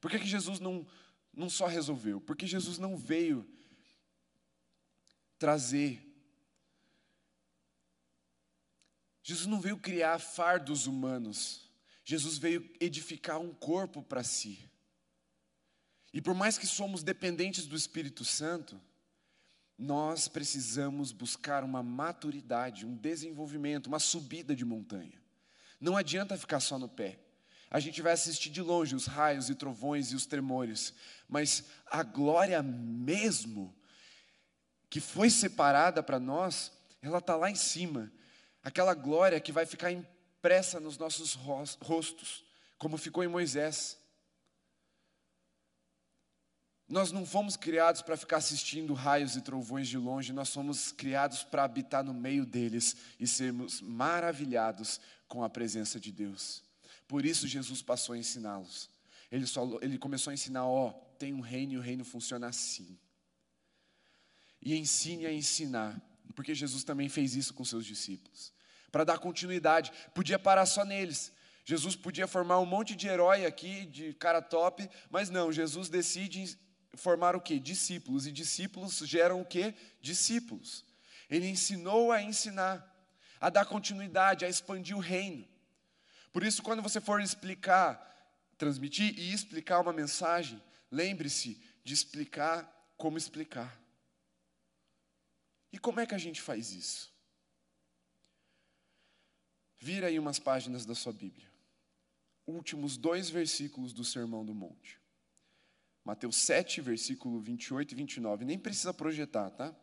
Por 0.00 0.10
que, 0.10 0.18
que 0.18 0.26
Jesus 0.26 0.60
não, 0.60 0.86
não 1.32 1.48
só 1.48 1.66
resolveu? 1.66 2.20
Porque 2.20 2.46
Jesus 2.46 2.78
não 2.78 2.96
veio 2.96 3.46
trazer 5.38 6.06
Jesus 9.30 9.46
não 9.46 9.60
veio 9.60 9.78
criar 9.78 10.18
fardos 10.18 10.88
humanos. 10.88 11.70
Jesus 12.04 12.36
veio 12.36 12.68
edificar 12.80 13.38
um 13.38 13.54
corpo 13.54 14.02
para 14.02 14.24
si. 14.24 14.68
E 16.12 16.20
por 16.20 16.34
mais 16.34 16.58
que 16.58 16.66
somos 16.66 17.04
dependentes 17.04 17.64
do 17.66 17.76
Espírito 17.76 18.24
Santo, 18.24 18.80
nós 19.80 20.28
precisamos 20.28 21.10
buscar 21.10 21.64
uma 21.64 21.82
maturidade, 21.82 22.84
um 22.84 22.94
desenvolvimento, 22.94 23.86
uma 23.86 23.98
subida 23.98 24.54
de 24.54 24.62
montanha. 24.62 25.18
Não 25.80 25.96
adianta 25.96 26.36
ficar 26.36 26.60
só 26.60 26.78
no 26.78 26.86
pé. 26.86 27.18
A 27.70 27.80
gente 27.80 28.02
vai 28.02 28.12
assistir 28.12 28.50
de 28.50 28.60
longe 28.60 28.94
os 28.94 29.06
raios 29.06 29.48
e 29.48 29.54
trovões 29.54 30.12
e 30.12 30.16
os 30.16 30.26
tremores, 30.26 30.92
mas 31.26 31.64
a 31.86 32.02
glória 32.02 32.62
mesmo 32.62 33.74
que 34.90 35.00
foi 35.00 35.30
separada 35.30 36.02
para 36.02 36.20
nós, 36.20 36.72
ela 37.00 37.18
está 37.18 37.34
lá 37.34 37.50
em 37.50 37.54
cima 37.54 38.12
aquela 38.62 38.92
glória 38.92 39.40
que 39.40 39.52
vai 39.52 39.64
ficar 39.64 39.90
impressa 39.90 40.78
nos 40.78 40.98
nossos 40.98 41.34
rostos, 41.34 42.44
como 42.76 42.98
ficou 42.98 43.24
em 43.24 43.28
Moisés. 43.28 43.98
Nós 46.90 47.12
não 47.12 47.24
fomos 47.24 47.56
criados 47.56 48.02
para 48.02 48.16
ficar 48.16 48.38
assistindo 48.38 48.92
raios 48.94 49.36
e 49.36 49.40
trovões 49.40 49.88
de 49.88 49.96
longe, 49.96 50.32
nós 50.32 50.52
fomos 50.52 50.90
criados 50.90 51.44
para 51.44 51.62
habitar 51.62 52.02
no 52.02 52.12
meio 52.12 52.44
deles 52.44 52.96
e 53.18 53.28
sermos 53.28 53.80
maravilhados 53.80 55.00
com 55.28 55.44
a 55.44 55.48
presença 55.48 56.00
de 56.00 56.10
Deus. 56.10 56.64
Por 57.06 57.24
isso 57.24 57.46
Jesus 57.46 57.80
passou 57.80 58.14
a 58.14 58.18
ensiná-los. 58.18 58.90
Ele, 59.30 59.46
ele 59.80 59.98
começou 59.98 60.32
a 60.32 60.34
ensinar: 60.34 60.66
ó, 60.66 60.90
tem 61.16 61.32
um 61.32 61.40
reino 61.40 61.74
e 61.74 61.78
o 61.78 61.80
reino 61.80 62.04
funciona 62.04 62.48
assim. 62.48 62.98
E 64.60 64.76
ensine 64.76 65.26
a 65.26 65.32
ensinar 65.32 66.02
porque 66.34 66.54
Jesus 66.54 66.84
também 66.84 67.08
fez 67.08 67.36
isso 67.36 67.54
com 67.54 67.64
seus 67.64 67.84
discípulos. 67.84 68.52
Para 68.90 69.04
dar 69.04 69.18
continuidade, 69.18 69.92
podia 70.14 70.38
parar 70.38 70.66
só 70.66 70.84
neles. 70.84 71.32
Jesus 71.64 71.94
podia 71.94 72.26
formar 72.26 72.58
um 72.58 72.66
monte 72.66 72.96
de 72.96 73.06
herói 73.06 73.46
aqui, 73.46 73.86
de 73.86 74.12
cara 74.14 74.42
top, 74.42 74.88
mas 75.08 75.30
não, 75.30 75.52
Jesus 75.52 75.88
decide 75.88 76.58
formar 76.94 77.36
o 77.36 77.40
quê? 77.40 77.58
Discípulos. 77.58 78.26
E 78.26 78.32
discípulos 78.32 78.98
geram 78.98 79.40
o 79.40 79.44
quê? 79.44 79.74
Discípulos. 80.00 80.84
Ele 81.28 81.48
ensinou 81.48 82.12
a 82.12 82.22
ensinar, 82.22 82.86
a 83.40 83.48
dar 83.48 83.64
continuidade, 83.64 84.44
a 84.44 84.48
expandir 84.48 84.96
o 84.96 85.00
reino. 85.00 85.46
Por 86.32 86.42
isso, 86.42 86.62
quando 86.62 86.82
você 86.82 87.00
for 87.00 87.20
explicar, 87.20 88.06
transmitir 88.58 89.18
e 89.18 89.32
explicar 89.32 89.80
uma 89.80 89.92
mensagem, 89.92 90.62
lembre-se 90.90 91.60
de 91.82 91.94
explicar 91.94 92.68
como 92.96 93.16
explicar. 93.16 93.80
E 95.72 95.78
como 95.78 96.00
é 96.00 96.06
que 96.06 96.14
a 96.14 96.18
gente 96.18 96.40
faz 96.40 96.72
isso? 96.72 97.12
Vira 99.78 100.08
aí 100.08 100.18
umas 100.18 100.38
páginas 100.38 100.84
da 100.84 100.94
sua 100.94 101.12
Bíblia. 101.12 101.50
Últimos 102.46 102.96
dois 102.96 103.30
versículos 103.30 103.92
do 103.92 104.04
Sermão 104.04 104.44
do 104.44 104.54
Monte. 104.54 104.99
Mateus 106.04 106.36
7, 106.36 106.80
versículo 106.80 107.40
28 107.40 107.92
e 107.92 107.94
29. 107.94 108.44
Nem 108.44 108.58
precisa 108.58 108.92
projetar, 108.92 109.50
tá? 109.50 109.74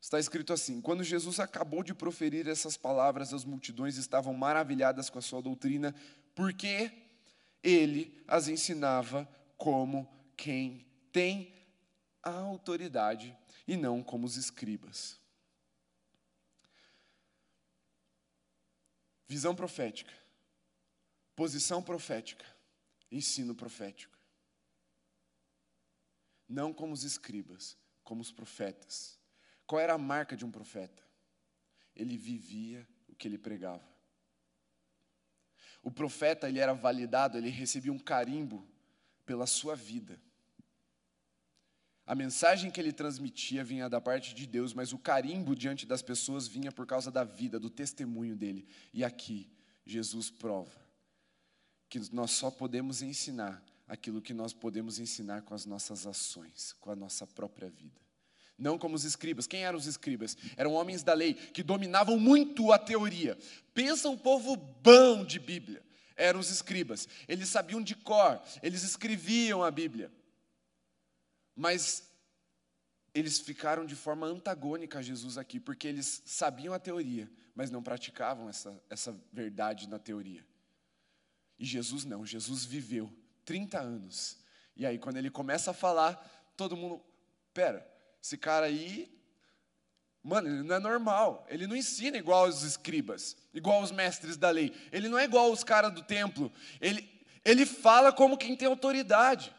Está 0.00 0.18
escrito 0.18 0.52
assim: 0.52 0.80
Quando 0.80 1.02
Jesus 1.02 1.40
acabou 1.40 1.82
de 1.82 1.94
proferir 1.94 2.46
essas 2.48 2.76
palavras, 2.76 3.32
as 3.32 3.44
multidões 3.44 3.96
estavam 3.96 4.34
maravilhadas 4.34 5.10
com 5.10 5.18
a 5.18 5.22
sua 5.22 5.42
doutrina, 5.42 5.94
porque 6.34 6.92
ele 7.62 8.22
as 8.26 8.48
ensinava 8.48 9.28
como 9.56 10.08
quem 10.36 10.86
tem 11.12 11.52
a 12.22 12.30
autoridade 12.30 13.36
e 13.66 13.76
não 13.76 14.02
como 14.02 14.26
os 14.26 14.36
escribas. 14.36 15.18
Visão 19.26 19.54
profética, 19.54 20.12
posição 21.36 21.82
profética, 21.82 22.46
ensino 23.10 23.54
profético. 23.54 24.17
Não 26.48 26.72
como 26.72 26.92
os 26.92 27.04
escribas, 27.04 27.76
como 28.02 28.22
os 28.22 28.32
profetas. 28.32 29.18
Qual 29.66 29.80
era 29.80 29.94
a 29.94 29.98
marca 29.98 30.36
de 30.36 30.44
um 30.44 30.50
profeta? 30.50 31.02
Ele 31.94 32.16
vivia 32.16 32.86
o 33.08 33.14
que 33.14 33.28
ele 33.28 33.36
pregava. 33.36 33.86
O 35.82 35.90
profeta 35.90 36.48
ele 36.48 36.58
era 36.58 36.72
validado, 36.72 37.36
ele 37.36 37.50
recebia 37.50 37.92
um 37.92 37.98
carimbo 37.98 38.66
pela 39.26 39.46
sua 39.46 39.76
vida. 39.76 40.20
A 42.06 42.14
mensagem 42.14 42.70
que 42.70 42.80
ele 42.80 42.92
transmitia 42.92 43.62
vinha 43.62 43.88
da 43.88 44.00
parte 44.00 44.34
de 44.34 44.46
Deus, 44.46 44.72
mas 44.72 44.94
o 44.94 44.98
carimbo 44.98 45.54
diante 45.54 45.84
das 45.84 46.00
pessoas 46.00 46.48
vinha 46.48 46.72
por 46.72 46.86
causa 46.86 47.10
da 47.10 47.22
vida, 47.22 47.60
do 47.60 47.68
testemunho 47.68 48.34
dele. 48.34 48.66
E 48.94 49.04
aqui, 49.04 49.50
Jesus 49.84 50.30
prova 50.30 50.88
que 51.88 51.98
nós 52.14 52.32
só 52.32 52.50
podemos 52.50 53.02
ensinar 53.02 53.62
aquilo 53.88 54.20
que 54.20 54.34
nós 54.34 54.52
podemos 54.52 54.98
ensinar 54.98 55.42
com 55.42 55.54
as 55.54 55.64
nossas 55.64 56.06
ações, 56.06 56.74
com 56.78 56.90
a 56.90 56.96
nossa 56.96 57.26
própria 57.26 57.70
vida. 57.70 57.98
Não 58.58 58.76
como 58.76 58.94
os 58.94 59.04
escribas. 59.04 59.46
Quem 59.46 59.64
eram 59.64 59.78
os 59.78 59.86
escribas? 59.86 60.36
Eram 60.56 60.74
homens 60.74 61.02
da 61.02 61.14
lei 61.14 61.32
que 61.32 61.62
dominavam 61.62 62.18
muito 62.18 62.72
a 62.72 62.78
teoria. 62.78 63.38
Pensa 63.72 64.08
um 64.08 64.18
povo 64.18 64.56
bom 64.56 65.24
de 65.24 65.38
Bíblia. 65.38 65.82
Eram 66.16 66.40
os 66.40 66.50
escribas. 66.50 67.08
Eles 67.28 67.48
sabiam 67.48 67.80
de 67.80 67.94
cor, 67.94 68.42
eles 68.62 68.82
escreviam 68.82 69.62
a 69.62 69.70
Bíblia. 69.70 70.12
Mas 71.54 72.08
eles 73.14 73.38
ficaram 73.38 73.86
de 73.86 73.94
forma 73.94 74.26
antagônica 74.26 74.98
a 74.98 75.02
Jesus 75.02 75.38
aqui, 75.38 75.58
porque 75.58 75.88
eles 75.88 76.22
sabiam 76.26 76.74
a 76.74 76.78
teoria, 76.78 77.30
mas 77.54 77.70
não 77.70 77.82
praticavam 77.82 78.48
essa, 78.48 78.80
essa 78.90 79.16
verdade 79.32 79.88
na 79.88 79.98
teoria. 79.98 80.44
E 81.58 81.64
Jesus 81.64 82.04
não, 82.04 82.26
Jesus 82.26 82.64
viveu 82.64 83.12
30 83.48 83.80
anos. 83.80 84.36
E 84.76 84.84
aí, 84.84 84.98
quando 84.98 85.16
ele 85.16 85.30
começa 85.30 85.70
a 85.70 85.74
falar, 85.74 86.16
todo 86.54 86.76
mundo, 86.76 87.02
pera, 87.54 87.90
esse 88.22 88.36
cara 88.36 88.66
aí, 88.66 89.10
mano, 90.22 90.48
ele 90.48 90.62
não 90.62 90.76
é 90.76 90.78
normal. 90.78 91.46
Ele 91.48 91.66
não 91.66 91.74
ensina 91.74 92.18
igual 92.18 92.46
os 92.46 92.62
escribas, 92.62 93.38
igual 93.54 93.82
os 93.82 93.90
mestres 93.90 94.36
da 94.36 94.50
lei. 94.50 94.70
Ele 94.92 95.08
não 95.08 95.18
é 95.18 95.24
igual 95.24 95.50
os 95.50 95.64
caras 95.64 95.94
do 95.94 96.02
templo. 96.02 96.52
Ele, 96.78 97.10
ele 97.42 97.64
fala 97.64 98.12
como 98.12 98.36
quem 98.36 98.54
tem 98.54 98.68
autoridade. 98.68 99.56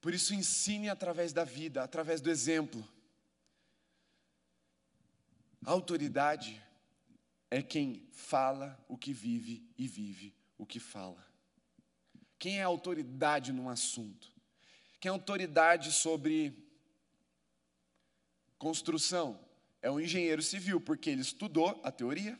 Por 0.00 0.12
isso, 0.12 0.34
ensine 0.34 0.90
através 0.90 1.32
da 1.32 1.44
vida, 1.44 1.80
através 1.80 2.20
do 2.20 2.28
exemplo. 2.28 2.84
A 5.64 5.70
autoridade 5.70 6.60
é 7.48 7.62
quem 7.62 8.08
fala 8.10 8.84
o 8.88 8.98
que 8.98 9.12
vive 9.12 9.64
e 9.78 9.86
vive 9.86 10.34
o 10.58 10.66
que 10.66 10.80
fala. 10.80 11.35
Quem 12.38 12.60
é 12.60 12.62
autoridade 12.62 13.52
num 13.52 13.68
assunto? 13.68 14.32
Quem 15.00 15.08
é 15.08 15.12
autoridade 15.12 15.92
sobre 15.92 16.52
construção? 18.58 19.38
É 19.80 19.90
um 19.90 20.00
engenheiro 20.00 20.42
civil, 20.42 20.80
porque 20.80 21.10
ele 21.10 21.20
estudou 21.20 21.80
a 21.84 21.90
teoria, 21.90 22.38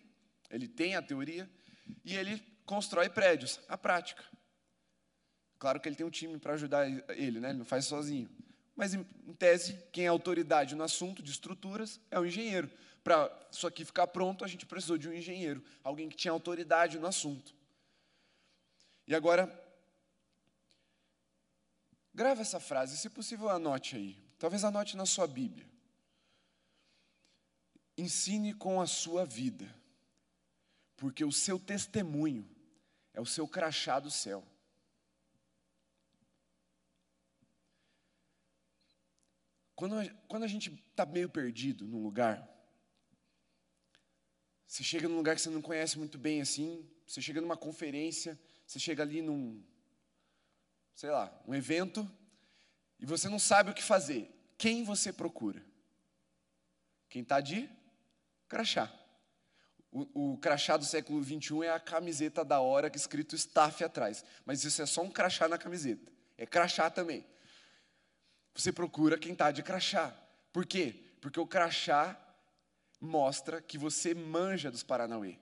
ele 0.50 0.66
tem 0.66 0.96
a 0.96 1.02
teoria 1.02 1.48
e 2.04 2.16
ele 2.16 2.42
constrói 2.64 3.08
prédios, 3.08 3.60
a 3.68 3.78
prática. 3.78 4.24
Claro 5.58 5.80
que 5.80 5.88
ele 5.88 5.96
tem 5.96 6.04
um 6.04 6.10
time 6.10 6.38
para 6.38 6.54
ajudar 6.54 6.88
ele, 6.88 7.40
né? 7.40 7.50
ele 7.50 7.58
não 7.58 7.64
faz 7.64 7.86
sozinho. 7.86 8.28
Mas, 8.74 8.92
em, 8.92 9.02
tese, 9.38 9.82
quem 9.90 10.04
é 10.04 10.08
autoridade 10.08 10.74
no 10.74 10.84
assunto 10.84 11.22
de 11.22 11.30
estruturas 11.30 11.98
é 12.10 12.20
o 12.20 12.26
engenheiro. 12.26 12.70
Para 13.02 13.32
isso 13.50 13.66
aqui 13.66 13.84
ficar 13.84 14.06
pronto, 14.08 14.44
a 14.44 14.48
gente 14.48 14.66
precisou 14.66 14.98
de 14.98 15.08
um 15.08 15.12
engenheiro, 15.12 15.64
alguém 15.82 16.08
que 16.08 16.16
tinha 16.16 16.32
autoridade 16.32 16.98
no 16.98 17.06
assunto. 17.06 17.54
E 19.06 19.14
agora, 19.14 19.46
grava 22.16 22.40
essa 22.40 22.58
frase, 22.58 22.96
se 22.96 23.10
possível, 23.10 23.50
anote 23.50 23.94
aí. 23.94 24.16
Talvez 24.38 24.64
anote 24.64 24.96
na 24.96 25.04
sua 25.04 25.26
Bíblia. 25.26 25.68
Ensine 27.96 28.54
com 28.54 28.80
a 28.80 28.86
sua 28.86 29.26
vida, 29.26 29.72
porque 30.96 31.24
o 31.24 31.30
seu 31.30 31.58
testemunho 31.58 32.48
é 33.12 33.20
o 33.20 33.26
seu 33.26 33.46
crachá 33.46 34.00
do 34.00 34.10
céu. 34.10 34.42
Quando, 39.74 39.96
quando 40.26 40.44
a 40.44 40.48
gente 40.48 40.72
está 40.90 41.04
meio 41.04 41.28
perdido 41.28 41.86
num 41.86 42.02
lugar, 42.02 42.48
você 44.66 44.82
chega 44.82 45.06
num 45.06 45.16
lugar 45.16 45.36
que 45.36 45.42
você 45.42 45.50
não 45.50 45.60
conhece 45.60 45.98
muito 45.98 46.16
bem 46.16 46.40
assim, 46.40 46.88
você 47.06 47.20
chega 47.20 47.42
numa 47.42 47.58
conferência, 47.58 48.40
você 48.66 48.78
chega 48.78 49.02
ali 49.02 49.20
num, 49.20 49.62
sei 50.96 51.10
lá, 51.10 51.30
um 51.46 51.54
evento, 51.54 52.10
e 52.98 53.04
você 53.04 53.28
não 53.28 53.38
sabe 53.38 53.70
o 53.70 53.74
que 53.74 53.82
fazer. 53.82 54.34
Quem 54.56 54.82
você 54.82 55.12
procura? 55.12 55.62
Quem 57.10 57.20
está 57.20 57.38
de 57.40 57.70
crachá. 58.48 58.90
O, 59.92 60.32
o, 60.32 60.38
crachá 60.38 60.76
do 60.76 60.84
século 60.84 61.22
XXI 61.22 61.64
é 61.64 61.70
a 61.70 61.78
camiseta 61.78 62.44
da 62.44 62.60
hora 62.60 62.90
que 62.90 62.96
escrito 62.96 63.36
staff 63.36 63.84
atrás. 63.84 64.24
Mas 64.44 64.64
isso 64.64 64.80
é 64.80 64.86
só 64.86 65.02
um 65.02 65.10
crachá 65.10 65.46
na 65.46 65.58
camiseta. 65.58 66.10
É 66.36 66.46
crachá 66.46 66.90
também. 66.90 67.24
Você 68.54 68.72
procura 68.72 69.18
quem 69.18 69.32
está 69.32 69.50
de 69.50 69.62
crachá. 69.62 70.14
Por 70.50 70.64
quê? 70.64 71.04
Porque 71.20 71.38
o 71.38 71.46
crachá 71.46 72.18
mostra 72.98 73.60
que 73.60 73.76
você 73.76 74.14
manja 74.14 74.70
dos 74.70 74.82
Paranauê. 74.82 75.38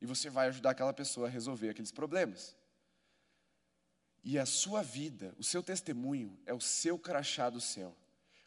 E 0.00 0.06
você 0.06 0.30
vai 0.30 0.46
ajudar 0.48 0.70
aquela 0.70 0.92
pessoa 0.92 1.26
a 1.26 1.30
resolver 1.30 1.70
aqueles 1.70 1.90
problemas. 1.90 2.56
E 4.22 4.38
a 4.38 4.46
sua 4.46 4.82
vida, 4.82 5.34
o 5.38 5.42
seu 5.42 5.62
testemunho, 5.62 6.38
é 6.46 6.54
o 6.54 6.60
seu 6.60 6.98
crachá 6.98 7.50
do 7.50 7.60
céu. 7.60 7.96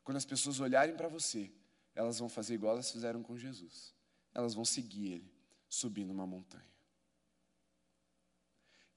Quando 0.04 0.18
as 0.18 0.26
pessoas 0.26 0.60
olharem 0.60 0.96
para 0.96 1.10
você, 1.10 1.52
elas 1.94 2.20
vão 2.20 2.30
fazer 2.30 2.54
igual 2.54 2.74
elas 2.74 2.92
fizeram 2.92 3.22
com 3.22 3.38
Jesus. 3.38 3.94
Elas 4.34 4.54
vão 4.54 4.64
seguir 4.64 5.14
Ele, 5.14 5.34
subindo 5.68 6.12
uma 6.12 6.26
montanha. 6.26 6.64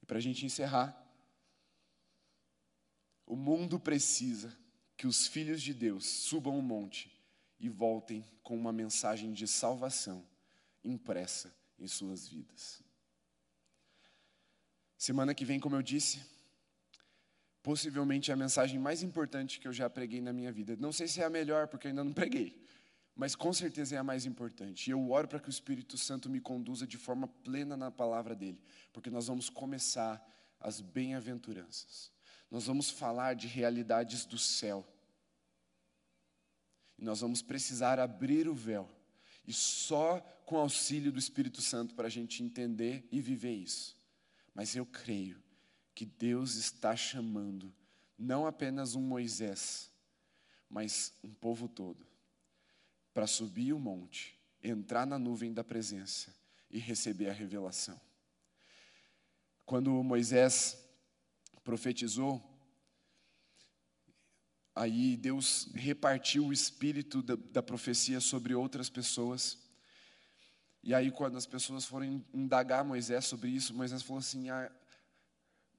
E 0.02 0.06
para 0.06 0.18
a 0.18 0.20
gente 0.20 0.44
encerrar, 0.44 0.96
o 3.26 3.36
mundo 3.36 3.78
precisa 3.78 4.56
que 4.96 5.06
os 5.06 5.26
filhos 5.26 5.62
de 5.62 5.74
Deus 5.74 6.06
subam 6.06 6.56
um 6.56 6.62
monte 6.62 7.10
e 7.58 7.68
voltem 7.68 8.24
com 8.42 8.56
uma 8.56 8.72
mensagem 8.72 9.32
de 9.32 9.46
salvação 9.46 10.24
impressa 10.82 11.54
em 11.78 11.86
suas 11.86 12.26
vidas. 12.26 12.82
Semana 14.96 15.34
que 15.34 15.44
vem, 15.44 15.60
como 15.60 15.76
eu 15.76 15.82
disse, 15.82 16.20
possivelmente 17.62 18.30
é 18.30 18.34
a 18.34 18.36
mensagem 18.36 18.78
mais 18.78 19.02
importante 19.02 19.60
que 19.60 19.66
eu 19.66 19.72
já 19.72 19.88
preguei 19.90 20.20
na 20.20 20.32
minha 20.32 20.52
vida. 20.52 20.76
Não 20.76 20.92
sei 20.92 21.08
se 21.08 21.20
é 21.20 21.24
a 21.24 21.30
melhor, 21.30 21.68
porque 21.68 21.88
ainda 21.88 22.04
não 22.04 22.12
preguei, 22.14 22.60
mas 23.14 23.34
com 23.34 23.52
certeza 23.52 23.96
é 23.96 23.98
a 23.98 24.04
mais 24.04 24.26
importante. 24.26 24.88
E 24.88 24.90
eu 24.92 25.10
oro 25.10 25.28
para 25.28 25.40
que 25.40 25.48
o 25.48 25.50
Espírito 25.50 25.98
Santo 25.98 26.30
me 26.30 26.40
conduza 26.40 26.86
de 26.86 26.96
forma 26.96 27.26
plena 27.26 27.76
na 27.76 27.90
palavra 27.90 28.34
dele, 28.34 28.60
porque 28.92 29.10
nós 29.10 29.26
vamos 29.26 29.50
começar 29.50 30.24
as 30.60 30.80
bem-aventuranças. 30.80 32.12
Nós 32.50 32.66
vamos 32.66 32.90
falar 32.90 33.34
de 33.34 33.46
realidades 33.46 34.24
do 34.24 34.38
céu. 34.38 34.86
E 36.98 37.04
nós 37.04 37.20
vamos 37.20 37.42
precisar 37.42 38.00
abrir 38.00 38.48
o 38.48 38.54
véu. 38.54 38.88
E 39.46 39.52
só 39.52 40.20
com 40.44 40.56
auxílio 40.56 41.12
do 41.12 41.18
Espírito 41.18 41.60
Santo 41.60 41.94
para 41.94 42.06
a 42.06 42.10
gente 42.10 42.42
entender 42.42 43.06
e 43.12 43.20
viver 43.20 43.54
isso. 43.54 43.96
Mas 44.54 44.74
eu 44.74 44.84
creio 44.86 45.42
que 45.98 46.06
Deus 46.06 46.54
está 46.54 46.94
chamando 46.94 47.74
não 48.16 48.46
apenas 48.46 48.94
um 48.94 49.00
Moisés, 49.00 49.90
mas 50.70 51.12
um 51.24 51.34
povo 51.34 51.66
todo, 51.66 52.06
para 53.12 53.26
subir 53.26 53.72
o 53.72 53.80
monte, 53.80 54.38
entrar 54.62 55.04
na 55.04 55.18
nuvem 55.18 55.52
da 55.52 55.64
presença 55.64 56.32
e 56.70 56.78
receber 56.78 57.28
a 57.28 57.32
revelação. 57.32 58.00
Quando 59.66 59.90
Moisés 60.04 60.78
profetizou, 61.64 62.48
aí 64.76 65.16
Deus 65.16 65.68
repartiu 65.74 66.46
o 66.46 66.52
espírito 66.52 67.22
da, 67.22 67.34
da, 67.34 67.62
profecia 67.62 68.20
sobre 68.20 68.54
outras 68.54 68.88
pessoas. 68.88 69.58
E 70.80 70.94
aí, 70.94 71.10
quando 71.10 71.36
as 71.36 71.44
pessoas 71.44 71.84
foram 71.84 72.24
indagar 72.32 72.84
Moisés 72.84 73.24
sobre 73.24 73.50
isso, 73.50 73.74
Moisés 73.74 74.00
falou 74.02 74.20
assim: 74.20 74.48
ah, 74.48 74.70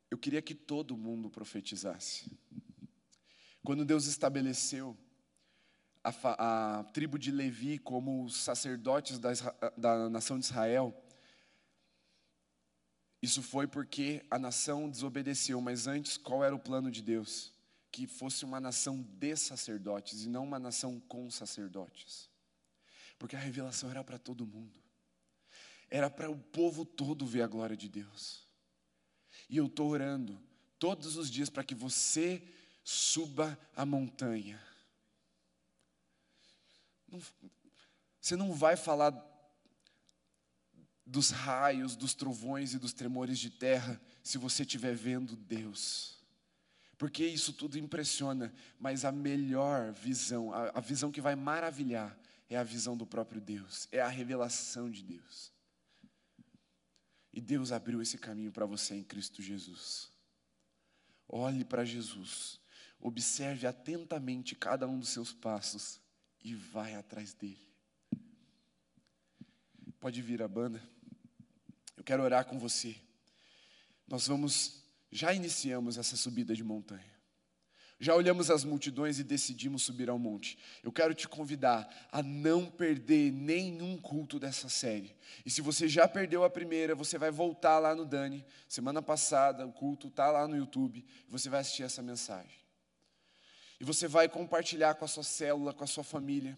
Eu 0.09 0.17
queria 0.17 0.41
que 0.41 0.55
todo 0.55 0.97
mundo 0.97 1.29
profetizasse. 1.29 2.31
Quando 3.63 3.85
Deus 3.85 4.05
estabeleceu 4.05 4.97
a, 6.03 6.79
a 6.79 6.83
tribo 6.85 7.19
de 7.19 7.31
Levi 7.31 7.77
como 7.77 8.23
os 8.23 8.35
sacerdotes 8.35 9.19
da, 9.19 9.31
da 9.77 10.09
nação 10.09 10.39
de 10.39 10.45
Israel, 10.45 10.95
isso 13.21 13.43
foi 13.43 13.67
porque 13.67 14.25
a 14.31 14.39
nação 14.39 14.89
desobedeceu, 14.89 15.59
mas 15.59 15.87
antes, 15.87 16.17
qual 16.17 16.43
era 16.43 16.55
o 16.55 16.59
plano 16.59 16.89
de 16.89 17.01
Deus? 17.01 17.53
que 17.91 18.07
fosse 18.07 18.45
uma 18.45 18.59
nação 18.59 19.01
de 19.01 19.35
sacerdotes 19.35 20.23
e 20.23 20.29
não 20.29 20.43
uma 20.43 20.59
nação 20.59 20.99
com 21.01 21.29
sacerdotes. 21.29 22.29
Porque 23.17 23.35
a 23.35 23.39
revelação 23.39 23.89
era 23.89 24.03
para 24.03 24.17
todo 24.17 24.45
mundo. 24.45 24.79
Era 25.89 26.09
para 26.09 26.29
o 26.29 26.37
povo 26.37 26.85
todo 26.85 27.25
ver 27.25 27.41
a 27.41 27.47
glória 27.47 27.75
de 27.75 27.89
Deus. 27.89 28.47
E 29.49 29.57
eu 29.57 29.65
estou 29.65 29.89
orando 29.89 30.39
todos 30.77 31.17
os 31.17 31.29
dias 31.29 31.49
para 31.49 31.63
que 31.63 31.75
você 31.75 32.41
suba 32.83 33.59
a 33.75 33.85
montanha. 33.85 34.61
Não, 37.07 37.19
você 38.21 38.35
não 38.35 38.53
vai 38.53 38.77
falar 38.77 39.11
dos 41.05 41.31
raios, 41.31 41.95
dos 41.95 42.13
trovões 42.13 42.73
e 42.73 42.79
dos 42.79 42.93
tremores 42.93 43.39
de 43.39 43.49
terra 43.49 43.99
se 44.23 44.37
você 44.37 44.61
estiver 44.61 44.93
vendo 44.93 45.35
Deus 45.35 46.19
porque 46.99 47.25
isso 47.25 47.53
tudo 47.53 47.79
impressiona, 47.79 48.53
mas 48.77 49.05
a 49.05 49.11
melhor 49.11 49.93
visão, 49.93 50.53
a, 50.53 50.69
a, 50.75 50.81
visão 50.81 51.09
que 51.09 51.21
vai 51.21 51.33
maravilhar, 51.33 52.15
é 52.49 52.57
a 52.57 52.63
visão 52.63 52.97
do 52.97 53.05
próprio 53.05 53.39
Deus, 53.39 53.87
é 53.89 54.01
a 54.01 54.09
revelação 54.09 54.91
de 54.91 55.01
Deus. 55.01 55.49
E 57.31 57.39
Deus 57.39 57.71
abriu 57.71 58.01
esse 58.01 58.17
caminho 58.17 58.51
para 58.51 58.65
você 58.65 58.95
em 58.95 59.03
Cristo 59.03 59.41
Jesus. 59.41 60.11
Olhe 61.27 61.63
para 61.63 61.85
Jesus, 61.85 62.59
observe 62.99 63.67
atentamente 63.67 64.55
cada 64.55 64.87
um 64.87 64.97
dos 64.97 65.09
seus 65.09 65.31
passos 65.31 66.01
e 66.43 66.55
vai 66.55 66.95
atrás 66.95 67.33
dele. 67.33 67.69
Pode 69.99 70.21
vir 70.21 70.41
a 70.41 70.47
banda. 70.47 70.81
Eu 71.95 72.03
quero 72.03 72.23
orar 72.23 72.45
com 72.45 72.57
você. 72.57 72.95
Nós 74.07 74.25
vamos 74.25 74.79
já 75.11 75.33
iniciamos 75.33 75.97
essa 75.97 76.15
subida 76.15 76.55
de 76.55 76.63
montanha. 76.63 77.18
Já 77.99 78.15
olhamos 78.15 78.49
as 78.49 78.63
multidões 78.63 79.19
e 79.19 79.23
decidimos 79.23 79.83
subir 79.83 80.09
ao 80.09 80.17
monte. 80.17 80.57
Eu 80.81 80.91
quero 80.91 81.13
te 81.13 81.27
convidar 81.27 82.07
a 82.11 82.23
não 82.23 82.65
perder 82.65 83.31
nenhum 83.31 83.97
culto 83.97 84.39
dessa 84.39 84.69
série. 84.69 85.13
E 85.45 85.49
se 85.49 85.61
você 85.61 85.87
já 85.87 86.07
perdeu 86.07 86.45
a 86.45 86.49
primeira, 86.49 86.95
você 86.95 87.17
vai 87.17 87.29
voltar 87.29 87.77
lá 87.77 87.93
no 87.93 88.05
Dani. 88.05 88.45
Semana 88.69 89.01
passada, 89.01 89.67
o 89.67 89.73
culto 89.73 90.07
está 90.07 90.31
lá 90.31 90.47
no 90.47 90.55
YouTube. 90.55 91.05
Você 91.27 91.49
vai 91.49 91.59
assistir 91.59 91.83
essa 91.83 92.01
mensagem. 92.01 92.59
E 93.81 93.83
você 93.83 94.07
vai 94.07 94.29
compartilhar 94.29 94.93
com 94.95 95.03
a 95.03 95.07
sua 95.07 95.23
célula, 95.23 95.73
com 95.73 95.83
a 95.83 95.87
sua 95.87 96.03
família 96.03 96.57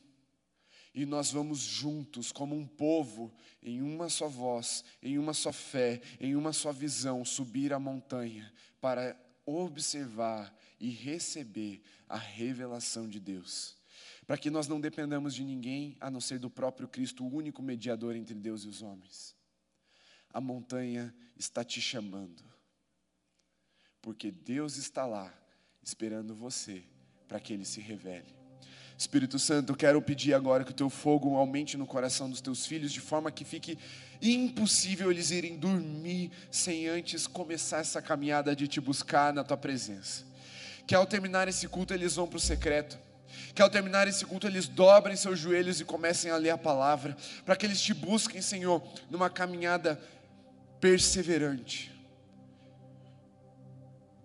e 0.94 1.06
nós 1.06 1.32
vamos 1.32 1.60
juntos, 1.60 2.32
como 2.32 2.56
um 2.56 2.68
povo, 2.68 3.34
em 3.64 3.82
uma 3.82 4.10
só 4.10 4.28
voz, 4.28 4.84
em 5.02 5.18
uma 5.18 5.34
só 5.34 5.52
fé, 5.54 6.02
em 6.20 6.36
uma 6.36 6.52
só 6.52 6.72
visão, 6.72 7.24
subir 7.24 7.72
a 7.72 7.80
montanha 7.80 8.52
para 8.82 9.16
observar 9.46 10.54
e 10.82 10.90
receber 10.90 11.80
a 12.10 12.18
revelação 12.18 13.08
de 13.08 13.20
Deus. 13.20 13.78
Para 14.26 14.38
que 14.38 14.50
nós 14.50 14.68
não 14.68 14.82
dependamos 14.82 15.36
de 15.36 15.44
ninguém 15.44 15.96
a 16.02 16.10
não 16.10 16.20
ser 16.20 16.40
do 16.40 16.50
próprio 16.50 16.88
Cristo, 16.88 17.24
o 17.24 17.34
único 17.34 17.62
mediador 17.62 18.16
entre 18.16 18.34
Deus 18.34 18.64
e 18.64 18.68
os 18.68 18.82
homens. 18.82 19.36
A 20.34 20.42
montanha 20.42 21.14
está 21.38 21.64
te 21.64 21.80
chamando, 21.80 22.44
porque 24.02 24.32
Deus 24.32 24.78
está 24.78 25.06
lá 25.06 25.32
esperando 25.84 26.34
você 26.34 26.84
para 27.28 27.40
que 27.40 27.54
Ele 27.54 27.66
se 27.66 27.80
revele. 27.80 28.34
Espírito 28.98 29.38
Santo, 29.40 29.72
eu 29.72 29.76
quero 29.76 30.02
pedir 30.02 30.34
agora 30.34 30.64
que 30.64 30.72
o 30.72 30.76
teu 30.76 30.90
fogo 30.90 31.36
aumente 31.36 31.76
no 31.76 31.88
coração 31.88 32.30
dos 32.30 32.42
teus 32.42 32.66
filhos, 32.66 32.94
de 32.94 33.02
forma 33.02 33.32
que 33.32 33.44
fique 33.44 33.78
impossível 34.22 35.12
eles 35.12 35.32
irem 35.32 35.58
dormir 35.58 36.32
sem 36.52 36.88
antes 36.88 37.28
começar 37.28 37.80
essa 37.80 38.02
caminhada 38.02 38.56
de 38.56 38.68
te 38.68 38.80
buscar 38.80 39.34
na 39.34 39.44
tua 39.44 39.58
presença 39.58 40.31
que 40.92 40.96
ao 40.96 41.06
terminar 41.06 41.48
esse 41.48 41.70
culto 41.70 41.94
eles 41.94 42.18
vão 42.18 42.28
para 42.28 42.36
o 42.36 42.42
secreto. 42.42 43.00
Que 43.56 43.62
ao 43.62 43.70
terminar 43.70 44.10
esse 44.10 44.26
culto 44.26 44.46
eles 44.46 44.68
dobrem 44.68 45.16
seus 45.16 45.40
joelhos 45.40 45.80
e 45.80 45.86
comecem 45.86 46.30
a 46.30 46.36
ler 46.36 46.50
a 46.50 46.58
palavra, 46.58 47.16
para 47.46 47.56
que 47.56 47.66
eles 47.66 47.82
te 47.82 47.94
busquem, 47.94 48.42
Senhor, 48.42 48.84
numa 49.10 49.30
caminhada 49.30 49.98
perseverante, 50.82 51.98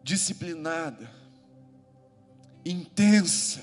disciplinada, 0.03 1.09
intensa, 2.65 3.63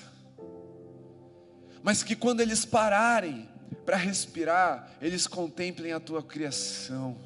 mas 1.84 2.04
que 2.04 2.16
quando 2.16 2.40
eles 2.40 2.64
pararem 2.64 3.50
para 3.86 3.98
respirar, 3.98 4.90
eles 5.02 5.28
contemplem 5.28 5.92
a 5.92 6.00
tua 6.00 6.24
criação 6.24 7.18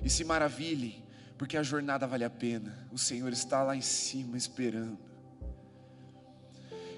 e 0.00 0.08
se 0.08 0.22
maravilhem, 0.22 1.04
porque 1.36 1.56
a 1.56 1.62
jornada 1.64 2.06
vale 2.06 2.22
a 2.22 2.30
pena, 2.30 2.86
o 2.92 2.98
Senhor 2.98 3.32
está 3.32 3.64
lá 3.64 3.74
em 3.74 3.82
cima 3.82 4.36
esperando 4.36 5.03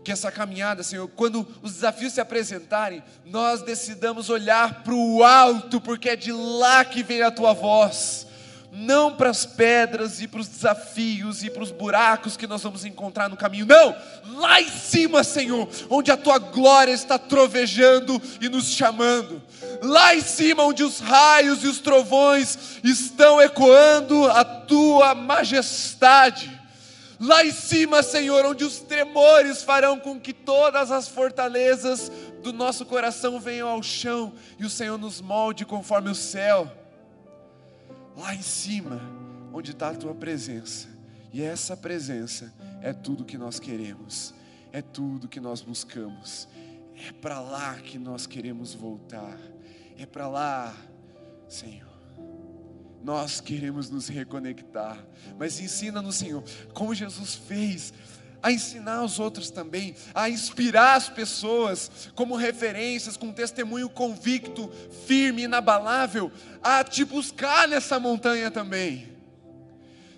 que 0.06 0.12
essa 0.12 0.30
caminhada, 0.30 0.84
Senhor, 0.84 1.10
quando 1.16 1.44
os 1.60 1.72
desafios 1.72 2.12
se 2.12 2.20
apresentarem, 2.20 3.02
nós 3.24 3.60
decidamos 3.62 4.30
olhar 4.30 4.84
para 4.84 4.94
o 4.94 5.24
alto, 5.24 5.80
porque 5.80 6.10
é 6.10 6.14
de 6.14 6.30
lá 6.30 6.84
que 6.84 7.02
vem 7.02 7.22
a 7.22 7.30
tua 7.32 7.52
voz, 7.52 8.24
não 8.70 9.16
para 9.16 9.30
as 9.30 9.44
pedras 9.44 10.22
e 10.22 10.28
para 10.28 10.38
os 10.38 10.46
desafios 10.46 11.42
e 11.42 11.50
para 11.50 11.64
os 11.64 11.72
buracos 11.72 12.36
que 12.36 12.46
nós 12.46 12.62
vamos 12.62 12.84
encontrar 12.84 13.28
no 13.28 13.36
caminho, 13.36 13.66
não, 13.66 13.96
lá 14.36 14.60
em 14.62 14.68
cima, 14.68 15.24
Senhor, 15.24 15.68
onde 15.90 16.12
a 16.12 16.16
tua 16.16 16.38
glória 16.38 16.92
está 16.92 17.18
trovejando 17.18 18.22
e 18.40 18.48
nos 18.48 18.66
chamando, 18.66 19.42
lá 19.82 20.14
em 20.14 20.20
cima, 20.20 20.62
onde 20.62 20.84
os 20.84 21.00
raios 21.00 21.64
e 21.64 21.66
os 21.66 21.80
trovões 21.80 22.78
estão 22.84 23.42
ecoando 23.42 24.24
a 24.26 24.44
tua 24.44 25.16
majestade 25.16 26.55
Lá 27.18 27.44
em 27.44 27.52
cima, 27.52 28.02
Senhor, 28.02 28.44
onde 28.44 28.64
os 28.64 28.80
tremores 28.80 29.62
farão 29.62 29.98
com 29.98 30.20
que 30.20 30.34
todas 30.34 30.90
as 30.90 31.08
fortalezas 31.08 32.10
do 32.42 32.52
nosso 32.52 32.84
coração 32.84 33.40
venham 33.40 33.68
ao 33.68 33.82
chão 33.82 34.34
e 34.58 34.64
o 34.64 34.70
Senhor 34.70 34.98
nos 34.98 35.20
molde 35.20 35.64
conforme 35.64 36.10
o 36.10 36.14
céu. 36.14 36.70
Lá 38.16 38.34
em 38.34 38.42
cima, 38.42 39.00
onde 39.52 39.70
está 39.70 39.90
a 39.90 39.94
tua 39.94 40.14
presença, 40.14 40.88
e 41.32 41.42
essa 41.42 41.76
presença 41.76 42.52
é 42.82 42.92
tudo 42.92 43.24
que 43.24 43.38
nós 43.38 43.58
queremos, 43.58 44.34
é 44.72 44.82
tudo 44.82 45.28
que 45.28 45.40
nós 45.40 45.62
buscamos, 45.62 46.48
é 46.94 47.12
para 47.12 47.40
lá 47.40 47.74
que 47.76 47.98
nós 47.98 48.26
queremos 48.26 48.74
voltar, 48.74 49.38
é 49.98 50.04
para 50.04 50.28
lá, 50.28 50.74
Senhor 51.48 51.85
nós 53.06 53.40
queremos 53.40 53.88
nos 53.88 54.08
reconectar. 54.08 54.98
Mas 55.38 55.60
ensina-nos, 55.60 56.16
Senhor, 56.16 56.42
como 56.74 56.92
Jesus 56.92 57.36
fez, 57.36 57.94
a 58.42 58.50
ensinar 58.50 59.04
os 59.04 59.20
outros 59.20 59.48
também, 59.48 59.94
a 60.12 60.28
inspirar 60.28 60.96
as 60.96 61.08
pessoas 61.08 62.10
como 62.16 62.34
referências, 62.34 63.16
com 63.16 63.32
testemunho 63.32 63.88
convicto, 63.88 64.68
firme, 65.06 65.44
inabalável, 65.44 66.32
a 66.60 66.82
te 66.82 67.04
buscar 67.04 67.68
nessa 67.68 68.00
montanha 68.00 68.50
também. 68.50 69.06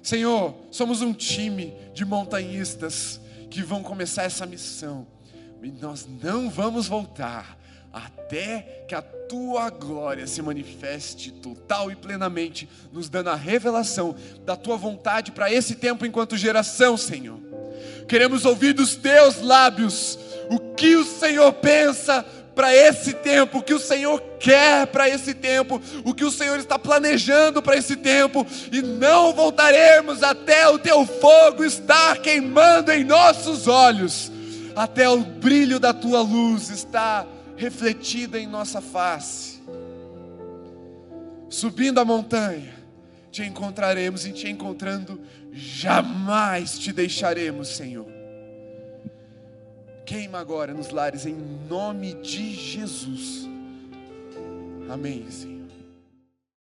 Senhor, 0.02 0.56
somos 0.70 1.02
um 1.02 1.12
time 1.12 1.74
de 1.92 2.06
montanhistas 2.06 3.20
que 3.50 3.62
vão 3.62 3.82
começar 3.82 4.22
essa 4.22 4.46
missão, 4.46 5.06
e 5.62 5.70
nós 5.70 6.08
não 6.22 6.48
vamos 6.48 6.88
voltar 6.88 7.57
até 8.06 8.84
que 8.88 8.94
a 8.94 9.02
tua 9.02 9.68
glória 9.70 10.26
se 10.26 10.40
manifeste 10.40 11.30
total 11.30 11.90
e 11.90 11.96
plenamente, 11.96 12.68
nos 12.92 13.08
dando 13.08 13.28
a 13.28 13.34
revelação 13.34 14.16
da 14.44 14.56
tua 14.56 14.76
vontade 14.76 15.32
para 15.32 15.52
esse 15.52 15.74
tempo 15.74 16.06
enquanto 16.06 16.36
geração, 16.36 16.96
Senhor. 16.96 17.38
Queremos 18.08 18.44
ouvir 18.44 18.72
dos 18.72 18.96
teus 18.96 19.40
lábios 19.42 20.18
o 20.48 20.74
que 20.74 20.96
o 20.96 21.04
Senhor 21.04 21.52
pensa 21.52 22.24
para 22.54 22.74
esse 22.74 23.12
tempo, 23.12 23.58
o 23.58 23.62
que 23.62 23.74
o 23.74 23.78
Senhor 23.78 24.20
quer 24.40 24.86
para 24.88 25.08
esse 25.08 25.32
tempo, 25.32 25.80
o 26.04 26.12
que 26.12 26.24
o 26.24 26.30
Senhor 26.30 26.58
está 26.58 26.76
planejando 26.76 27.62
para 27.62 27.76
esse 27.76 27.94
tempo, 27.94 28.44
e 28.72 28.82
não 28.82 29.32
voltaremos 29.32 30.24
até 30.24 30.68
o 30.68 30.76
teu 30.76 31.06
fogo 31.06 31.62
estar 31.64 32.18
queimando 32.18 32.90
em 32.90 33.04
nossos 33.04 33.68
olhos, 33.68 34.32
até 34.74 35.08
o 35.08 35.18
brilho 35.18 35.78
da 35.78 35.92
tua 35.92 36.20
luz 36.20 36.68
estar 36.70 37.24
refletida 37.58 38.38
em 38.38 38.46
nossa 38.46 38.80
face. 38.80 39.60
Subindo 41.50 41.98
a 41.98 42.04
montanha, 42.04 42.74
te 43.30 43.42
encontraremos 43.42 44.24
e 44.24 44.32
te 44.32 44.48
encontrando, 44.48 45.20
jamais 45.52 46.78
te 46.78 46.92
deixaremos, 46.92 47.68
Senhor. 47.68 48.06
Queima 50.06 50.38
agora 50.38 50.72
nos 50.72 50.90
lares 50.90 51.26
em 51.26 51.36
nome 51.68 52.14
de 52.14 52.54
Jesus. 52.54 53.46
Amém, 54.88 55.30
Senhor. 55.30 55.57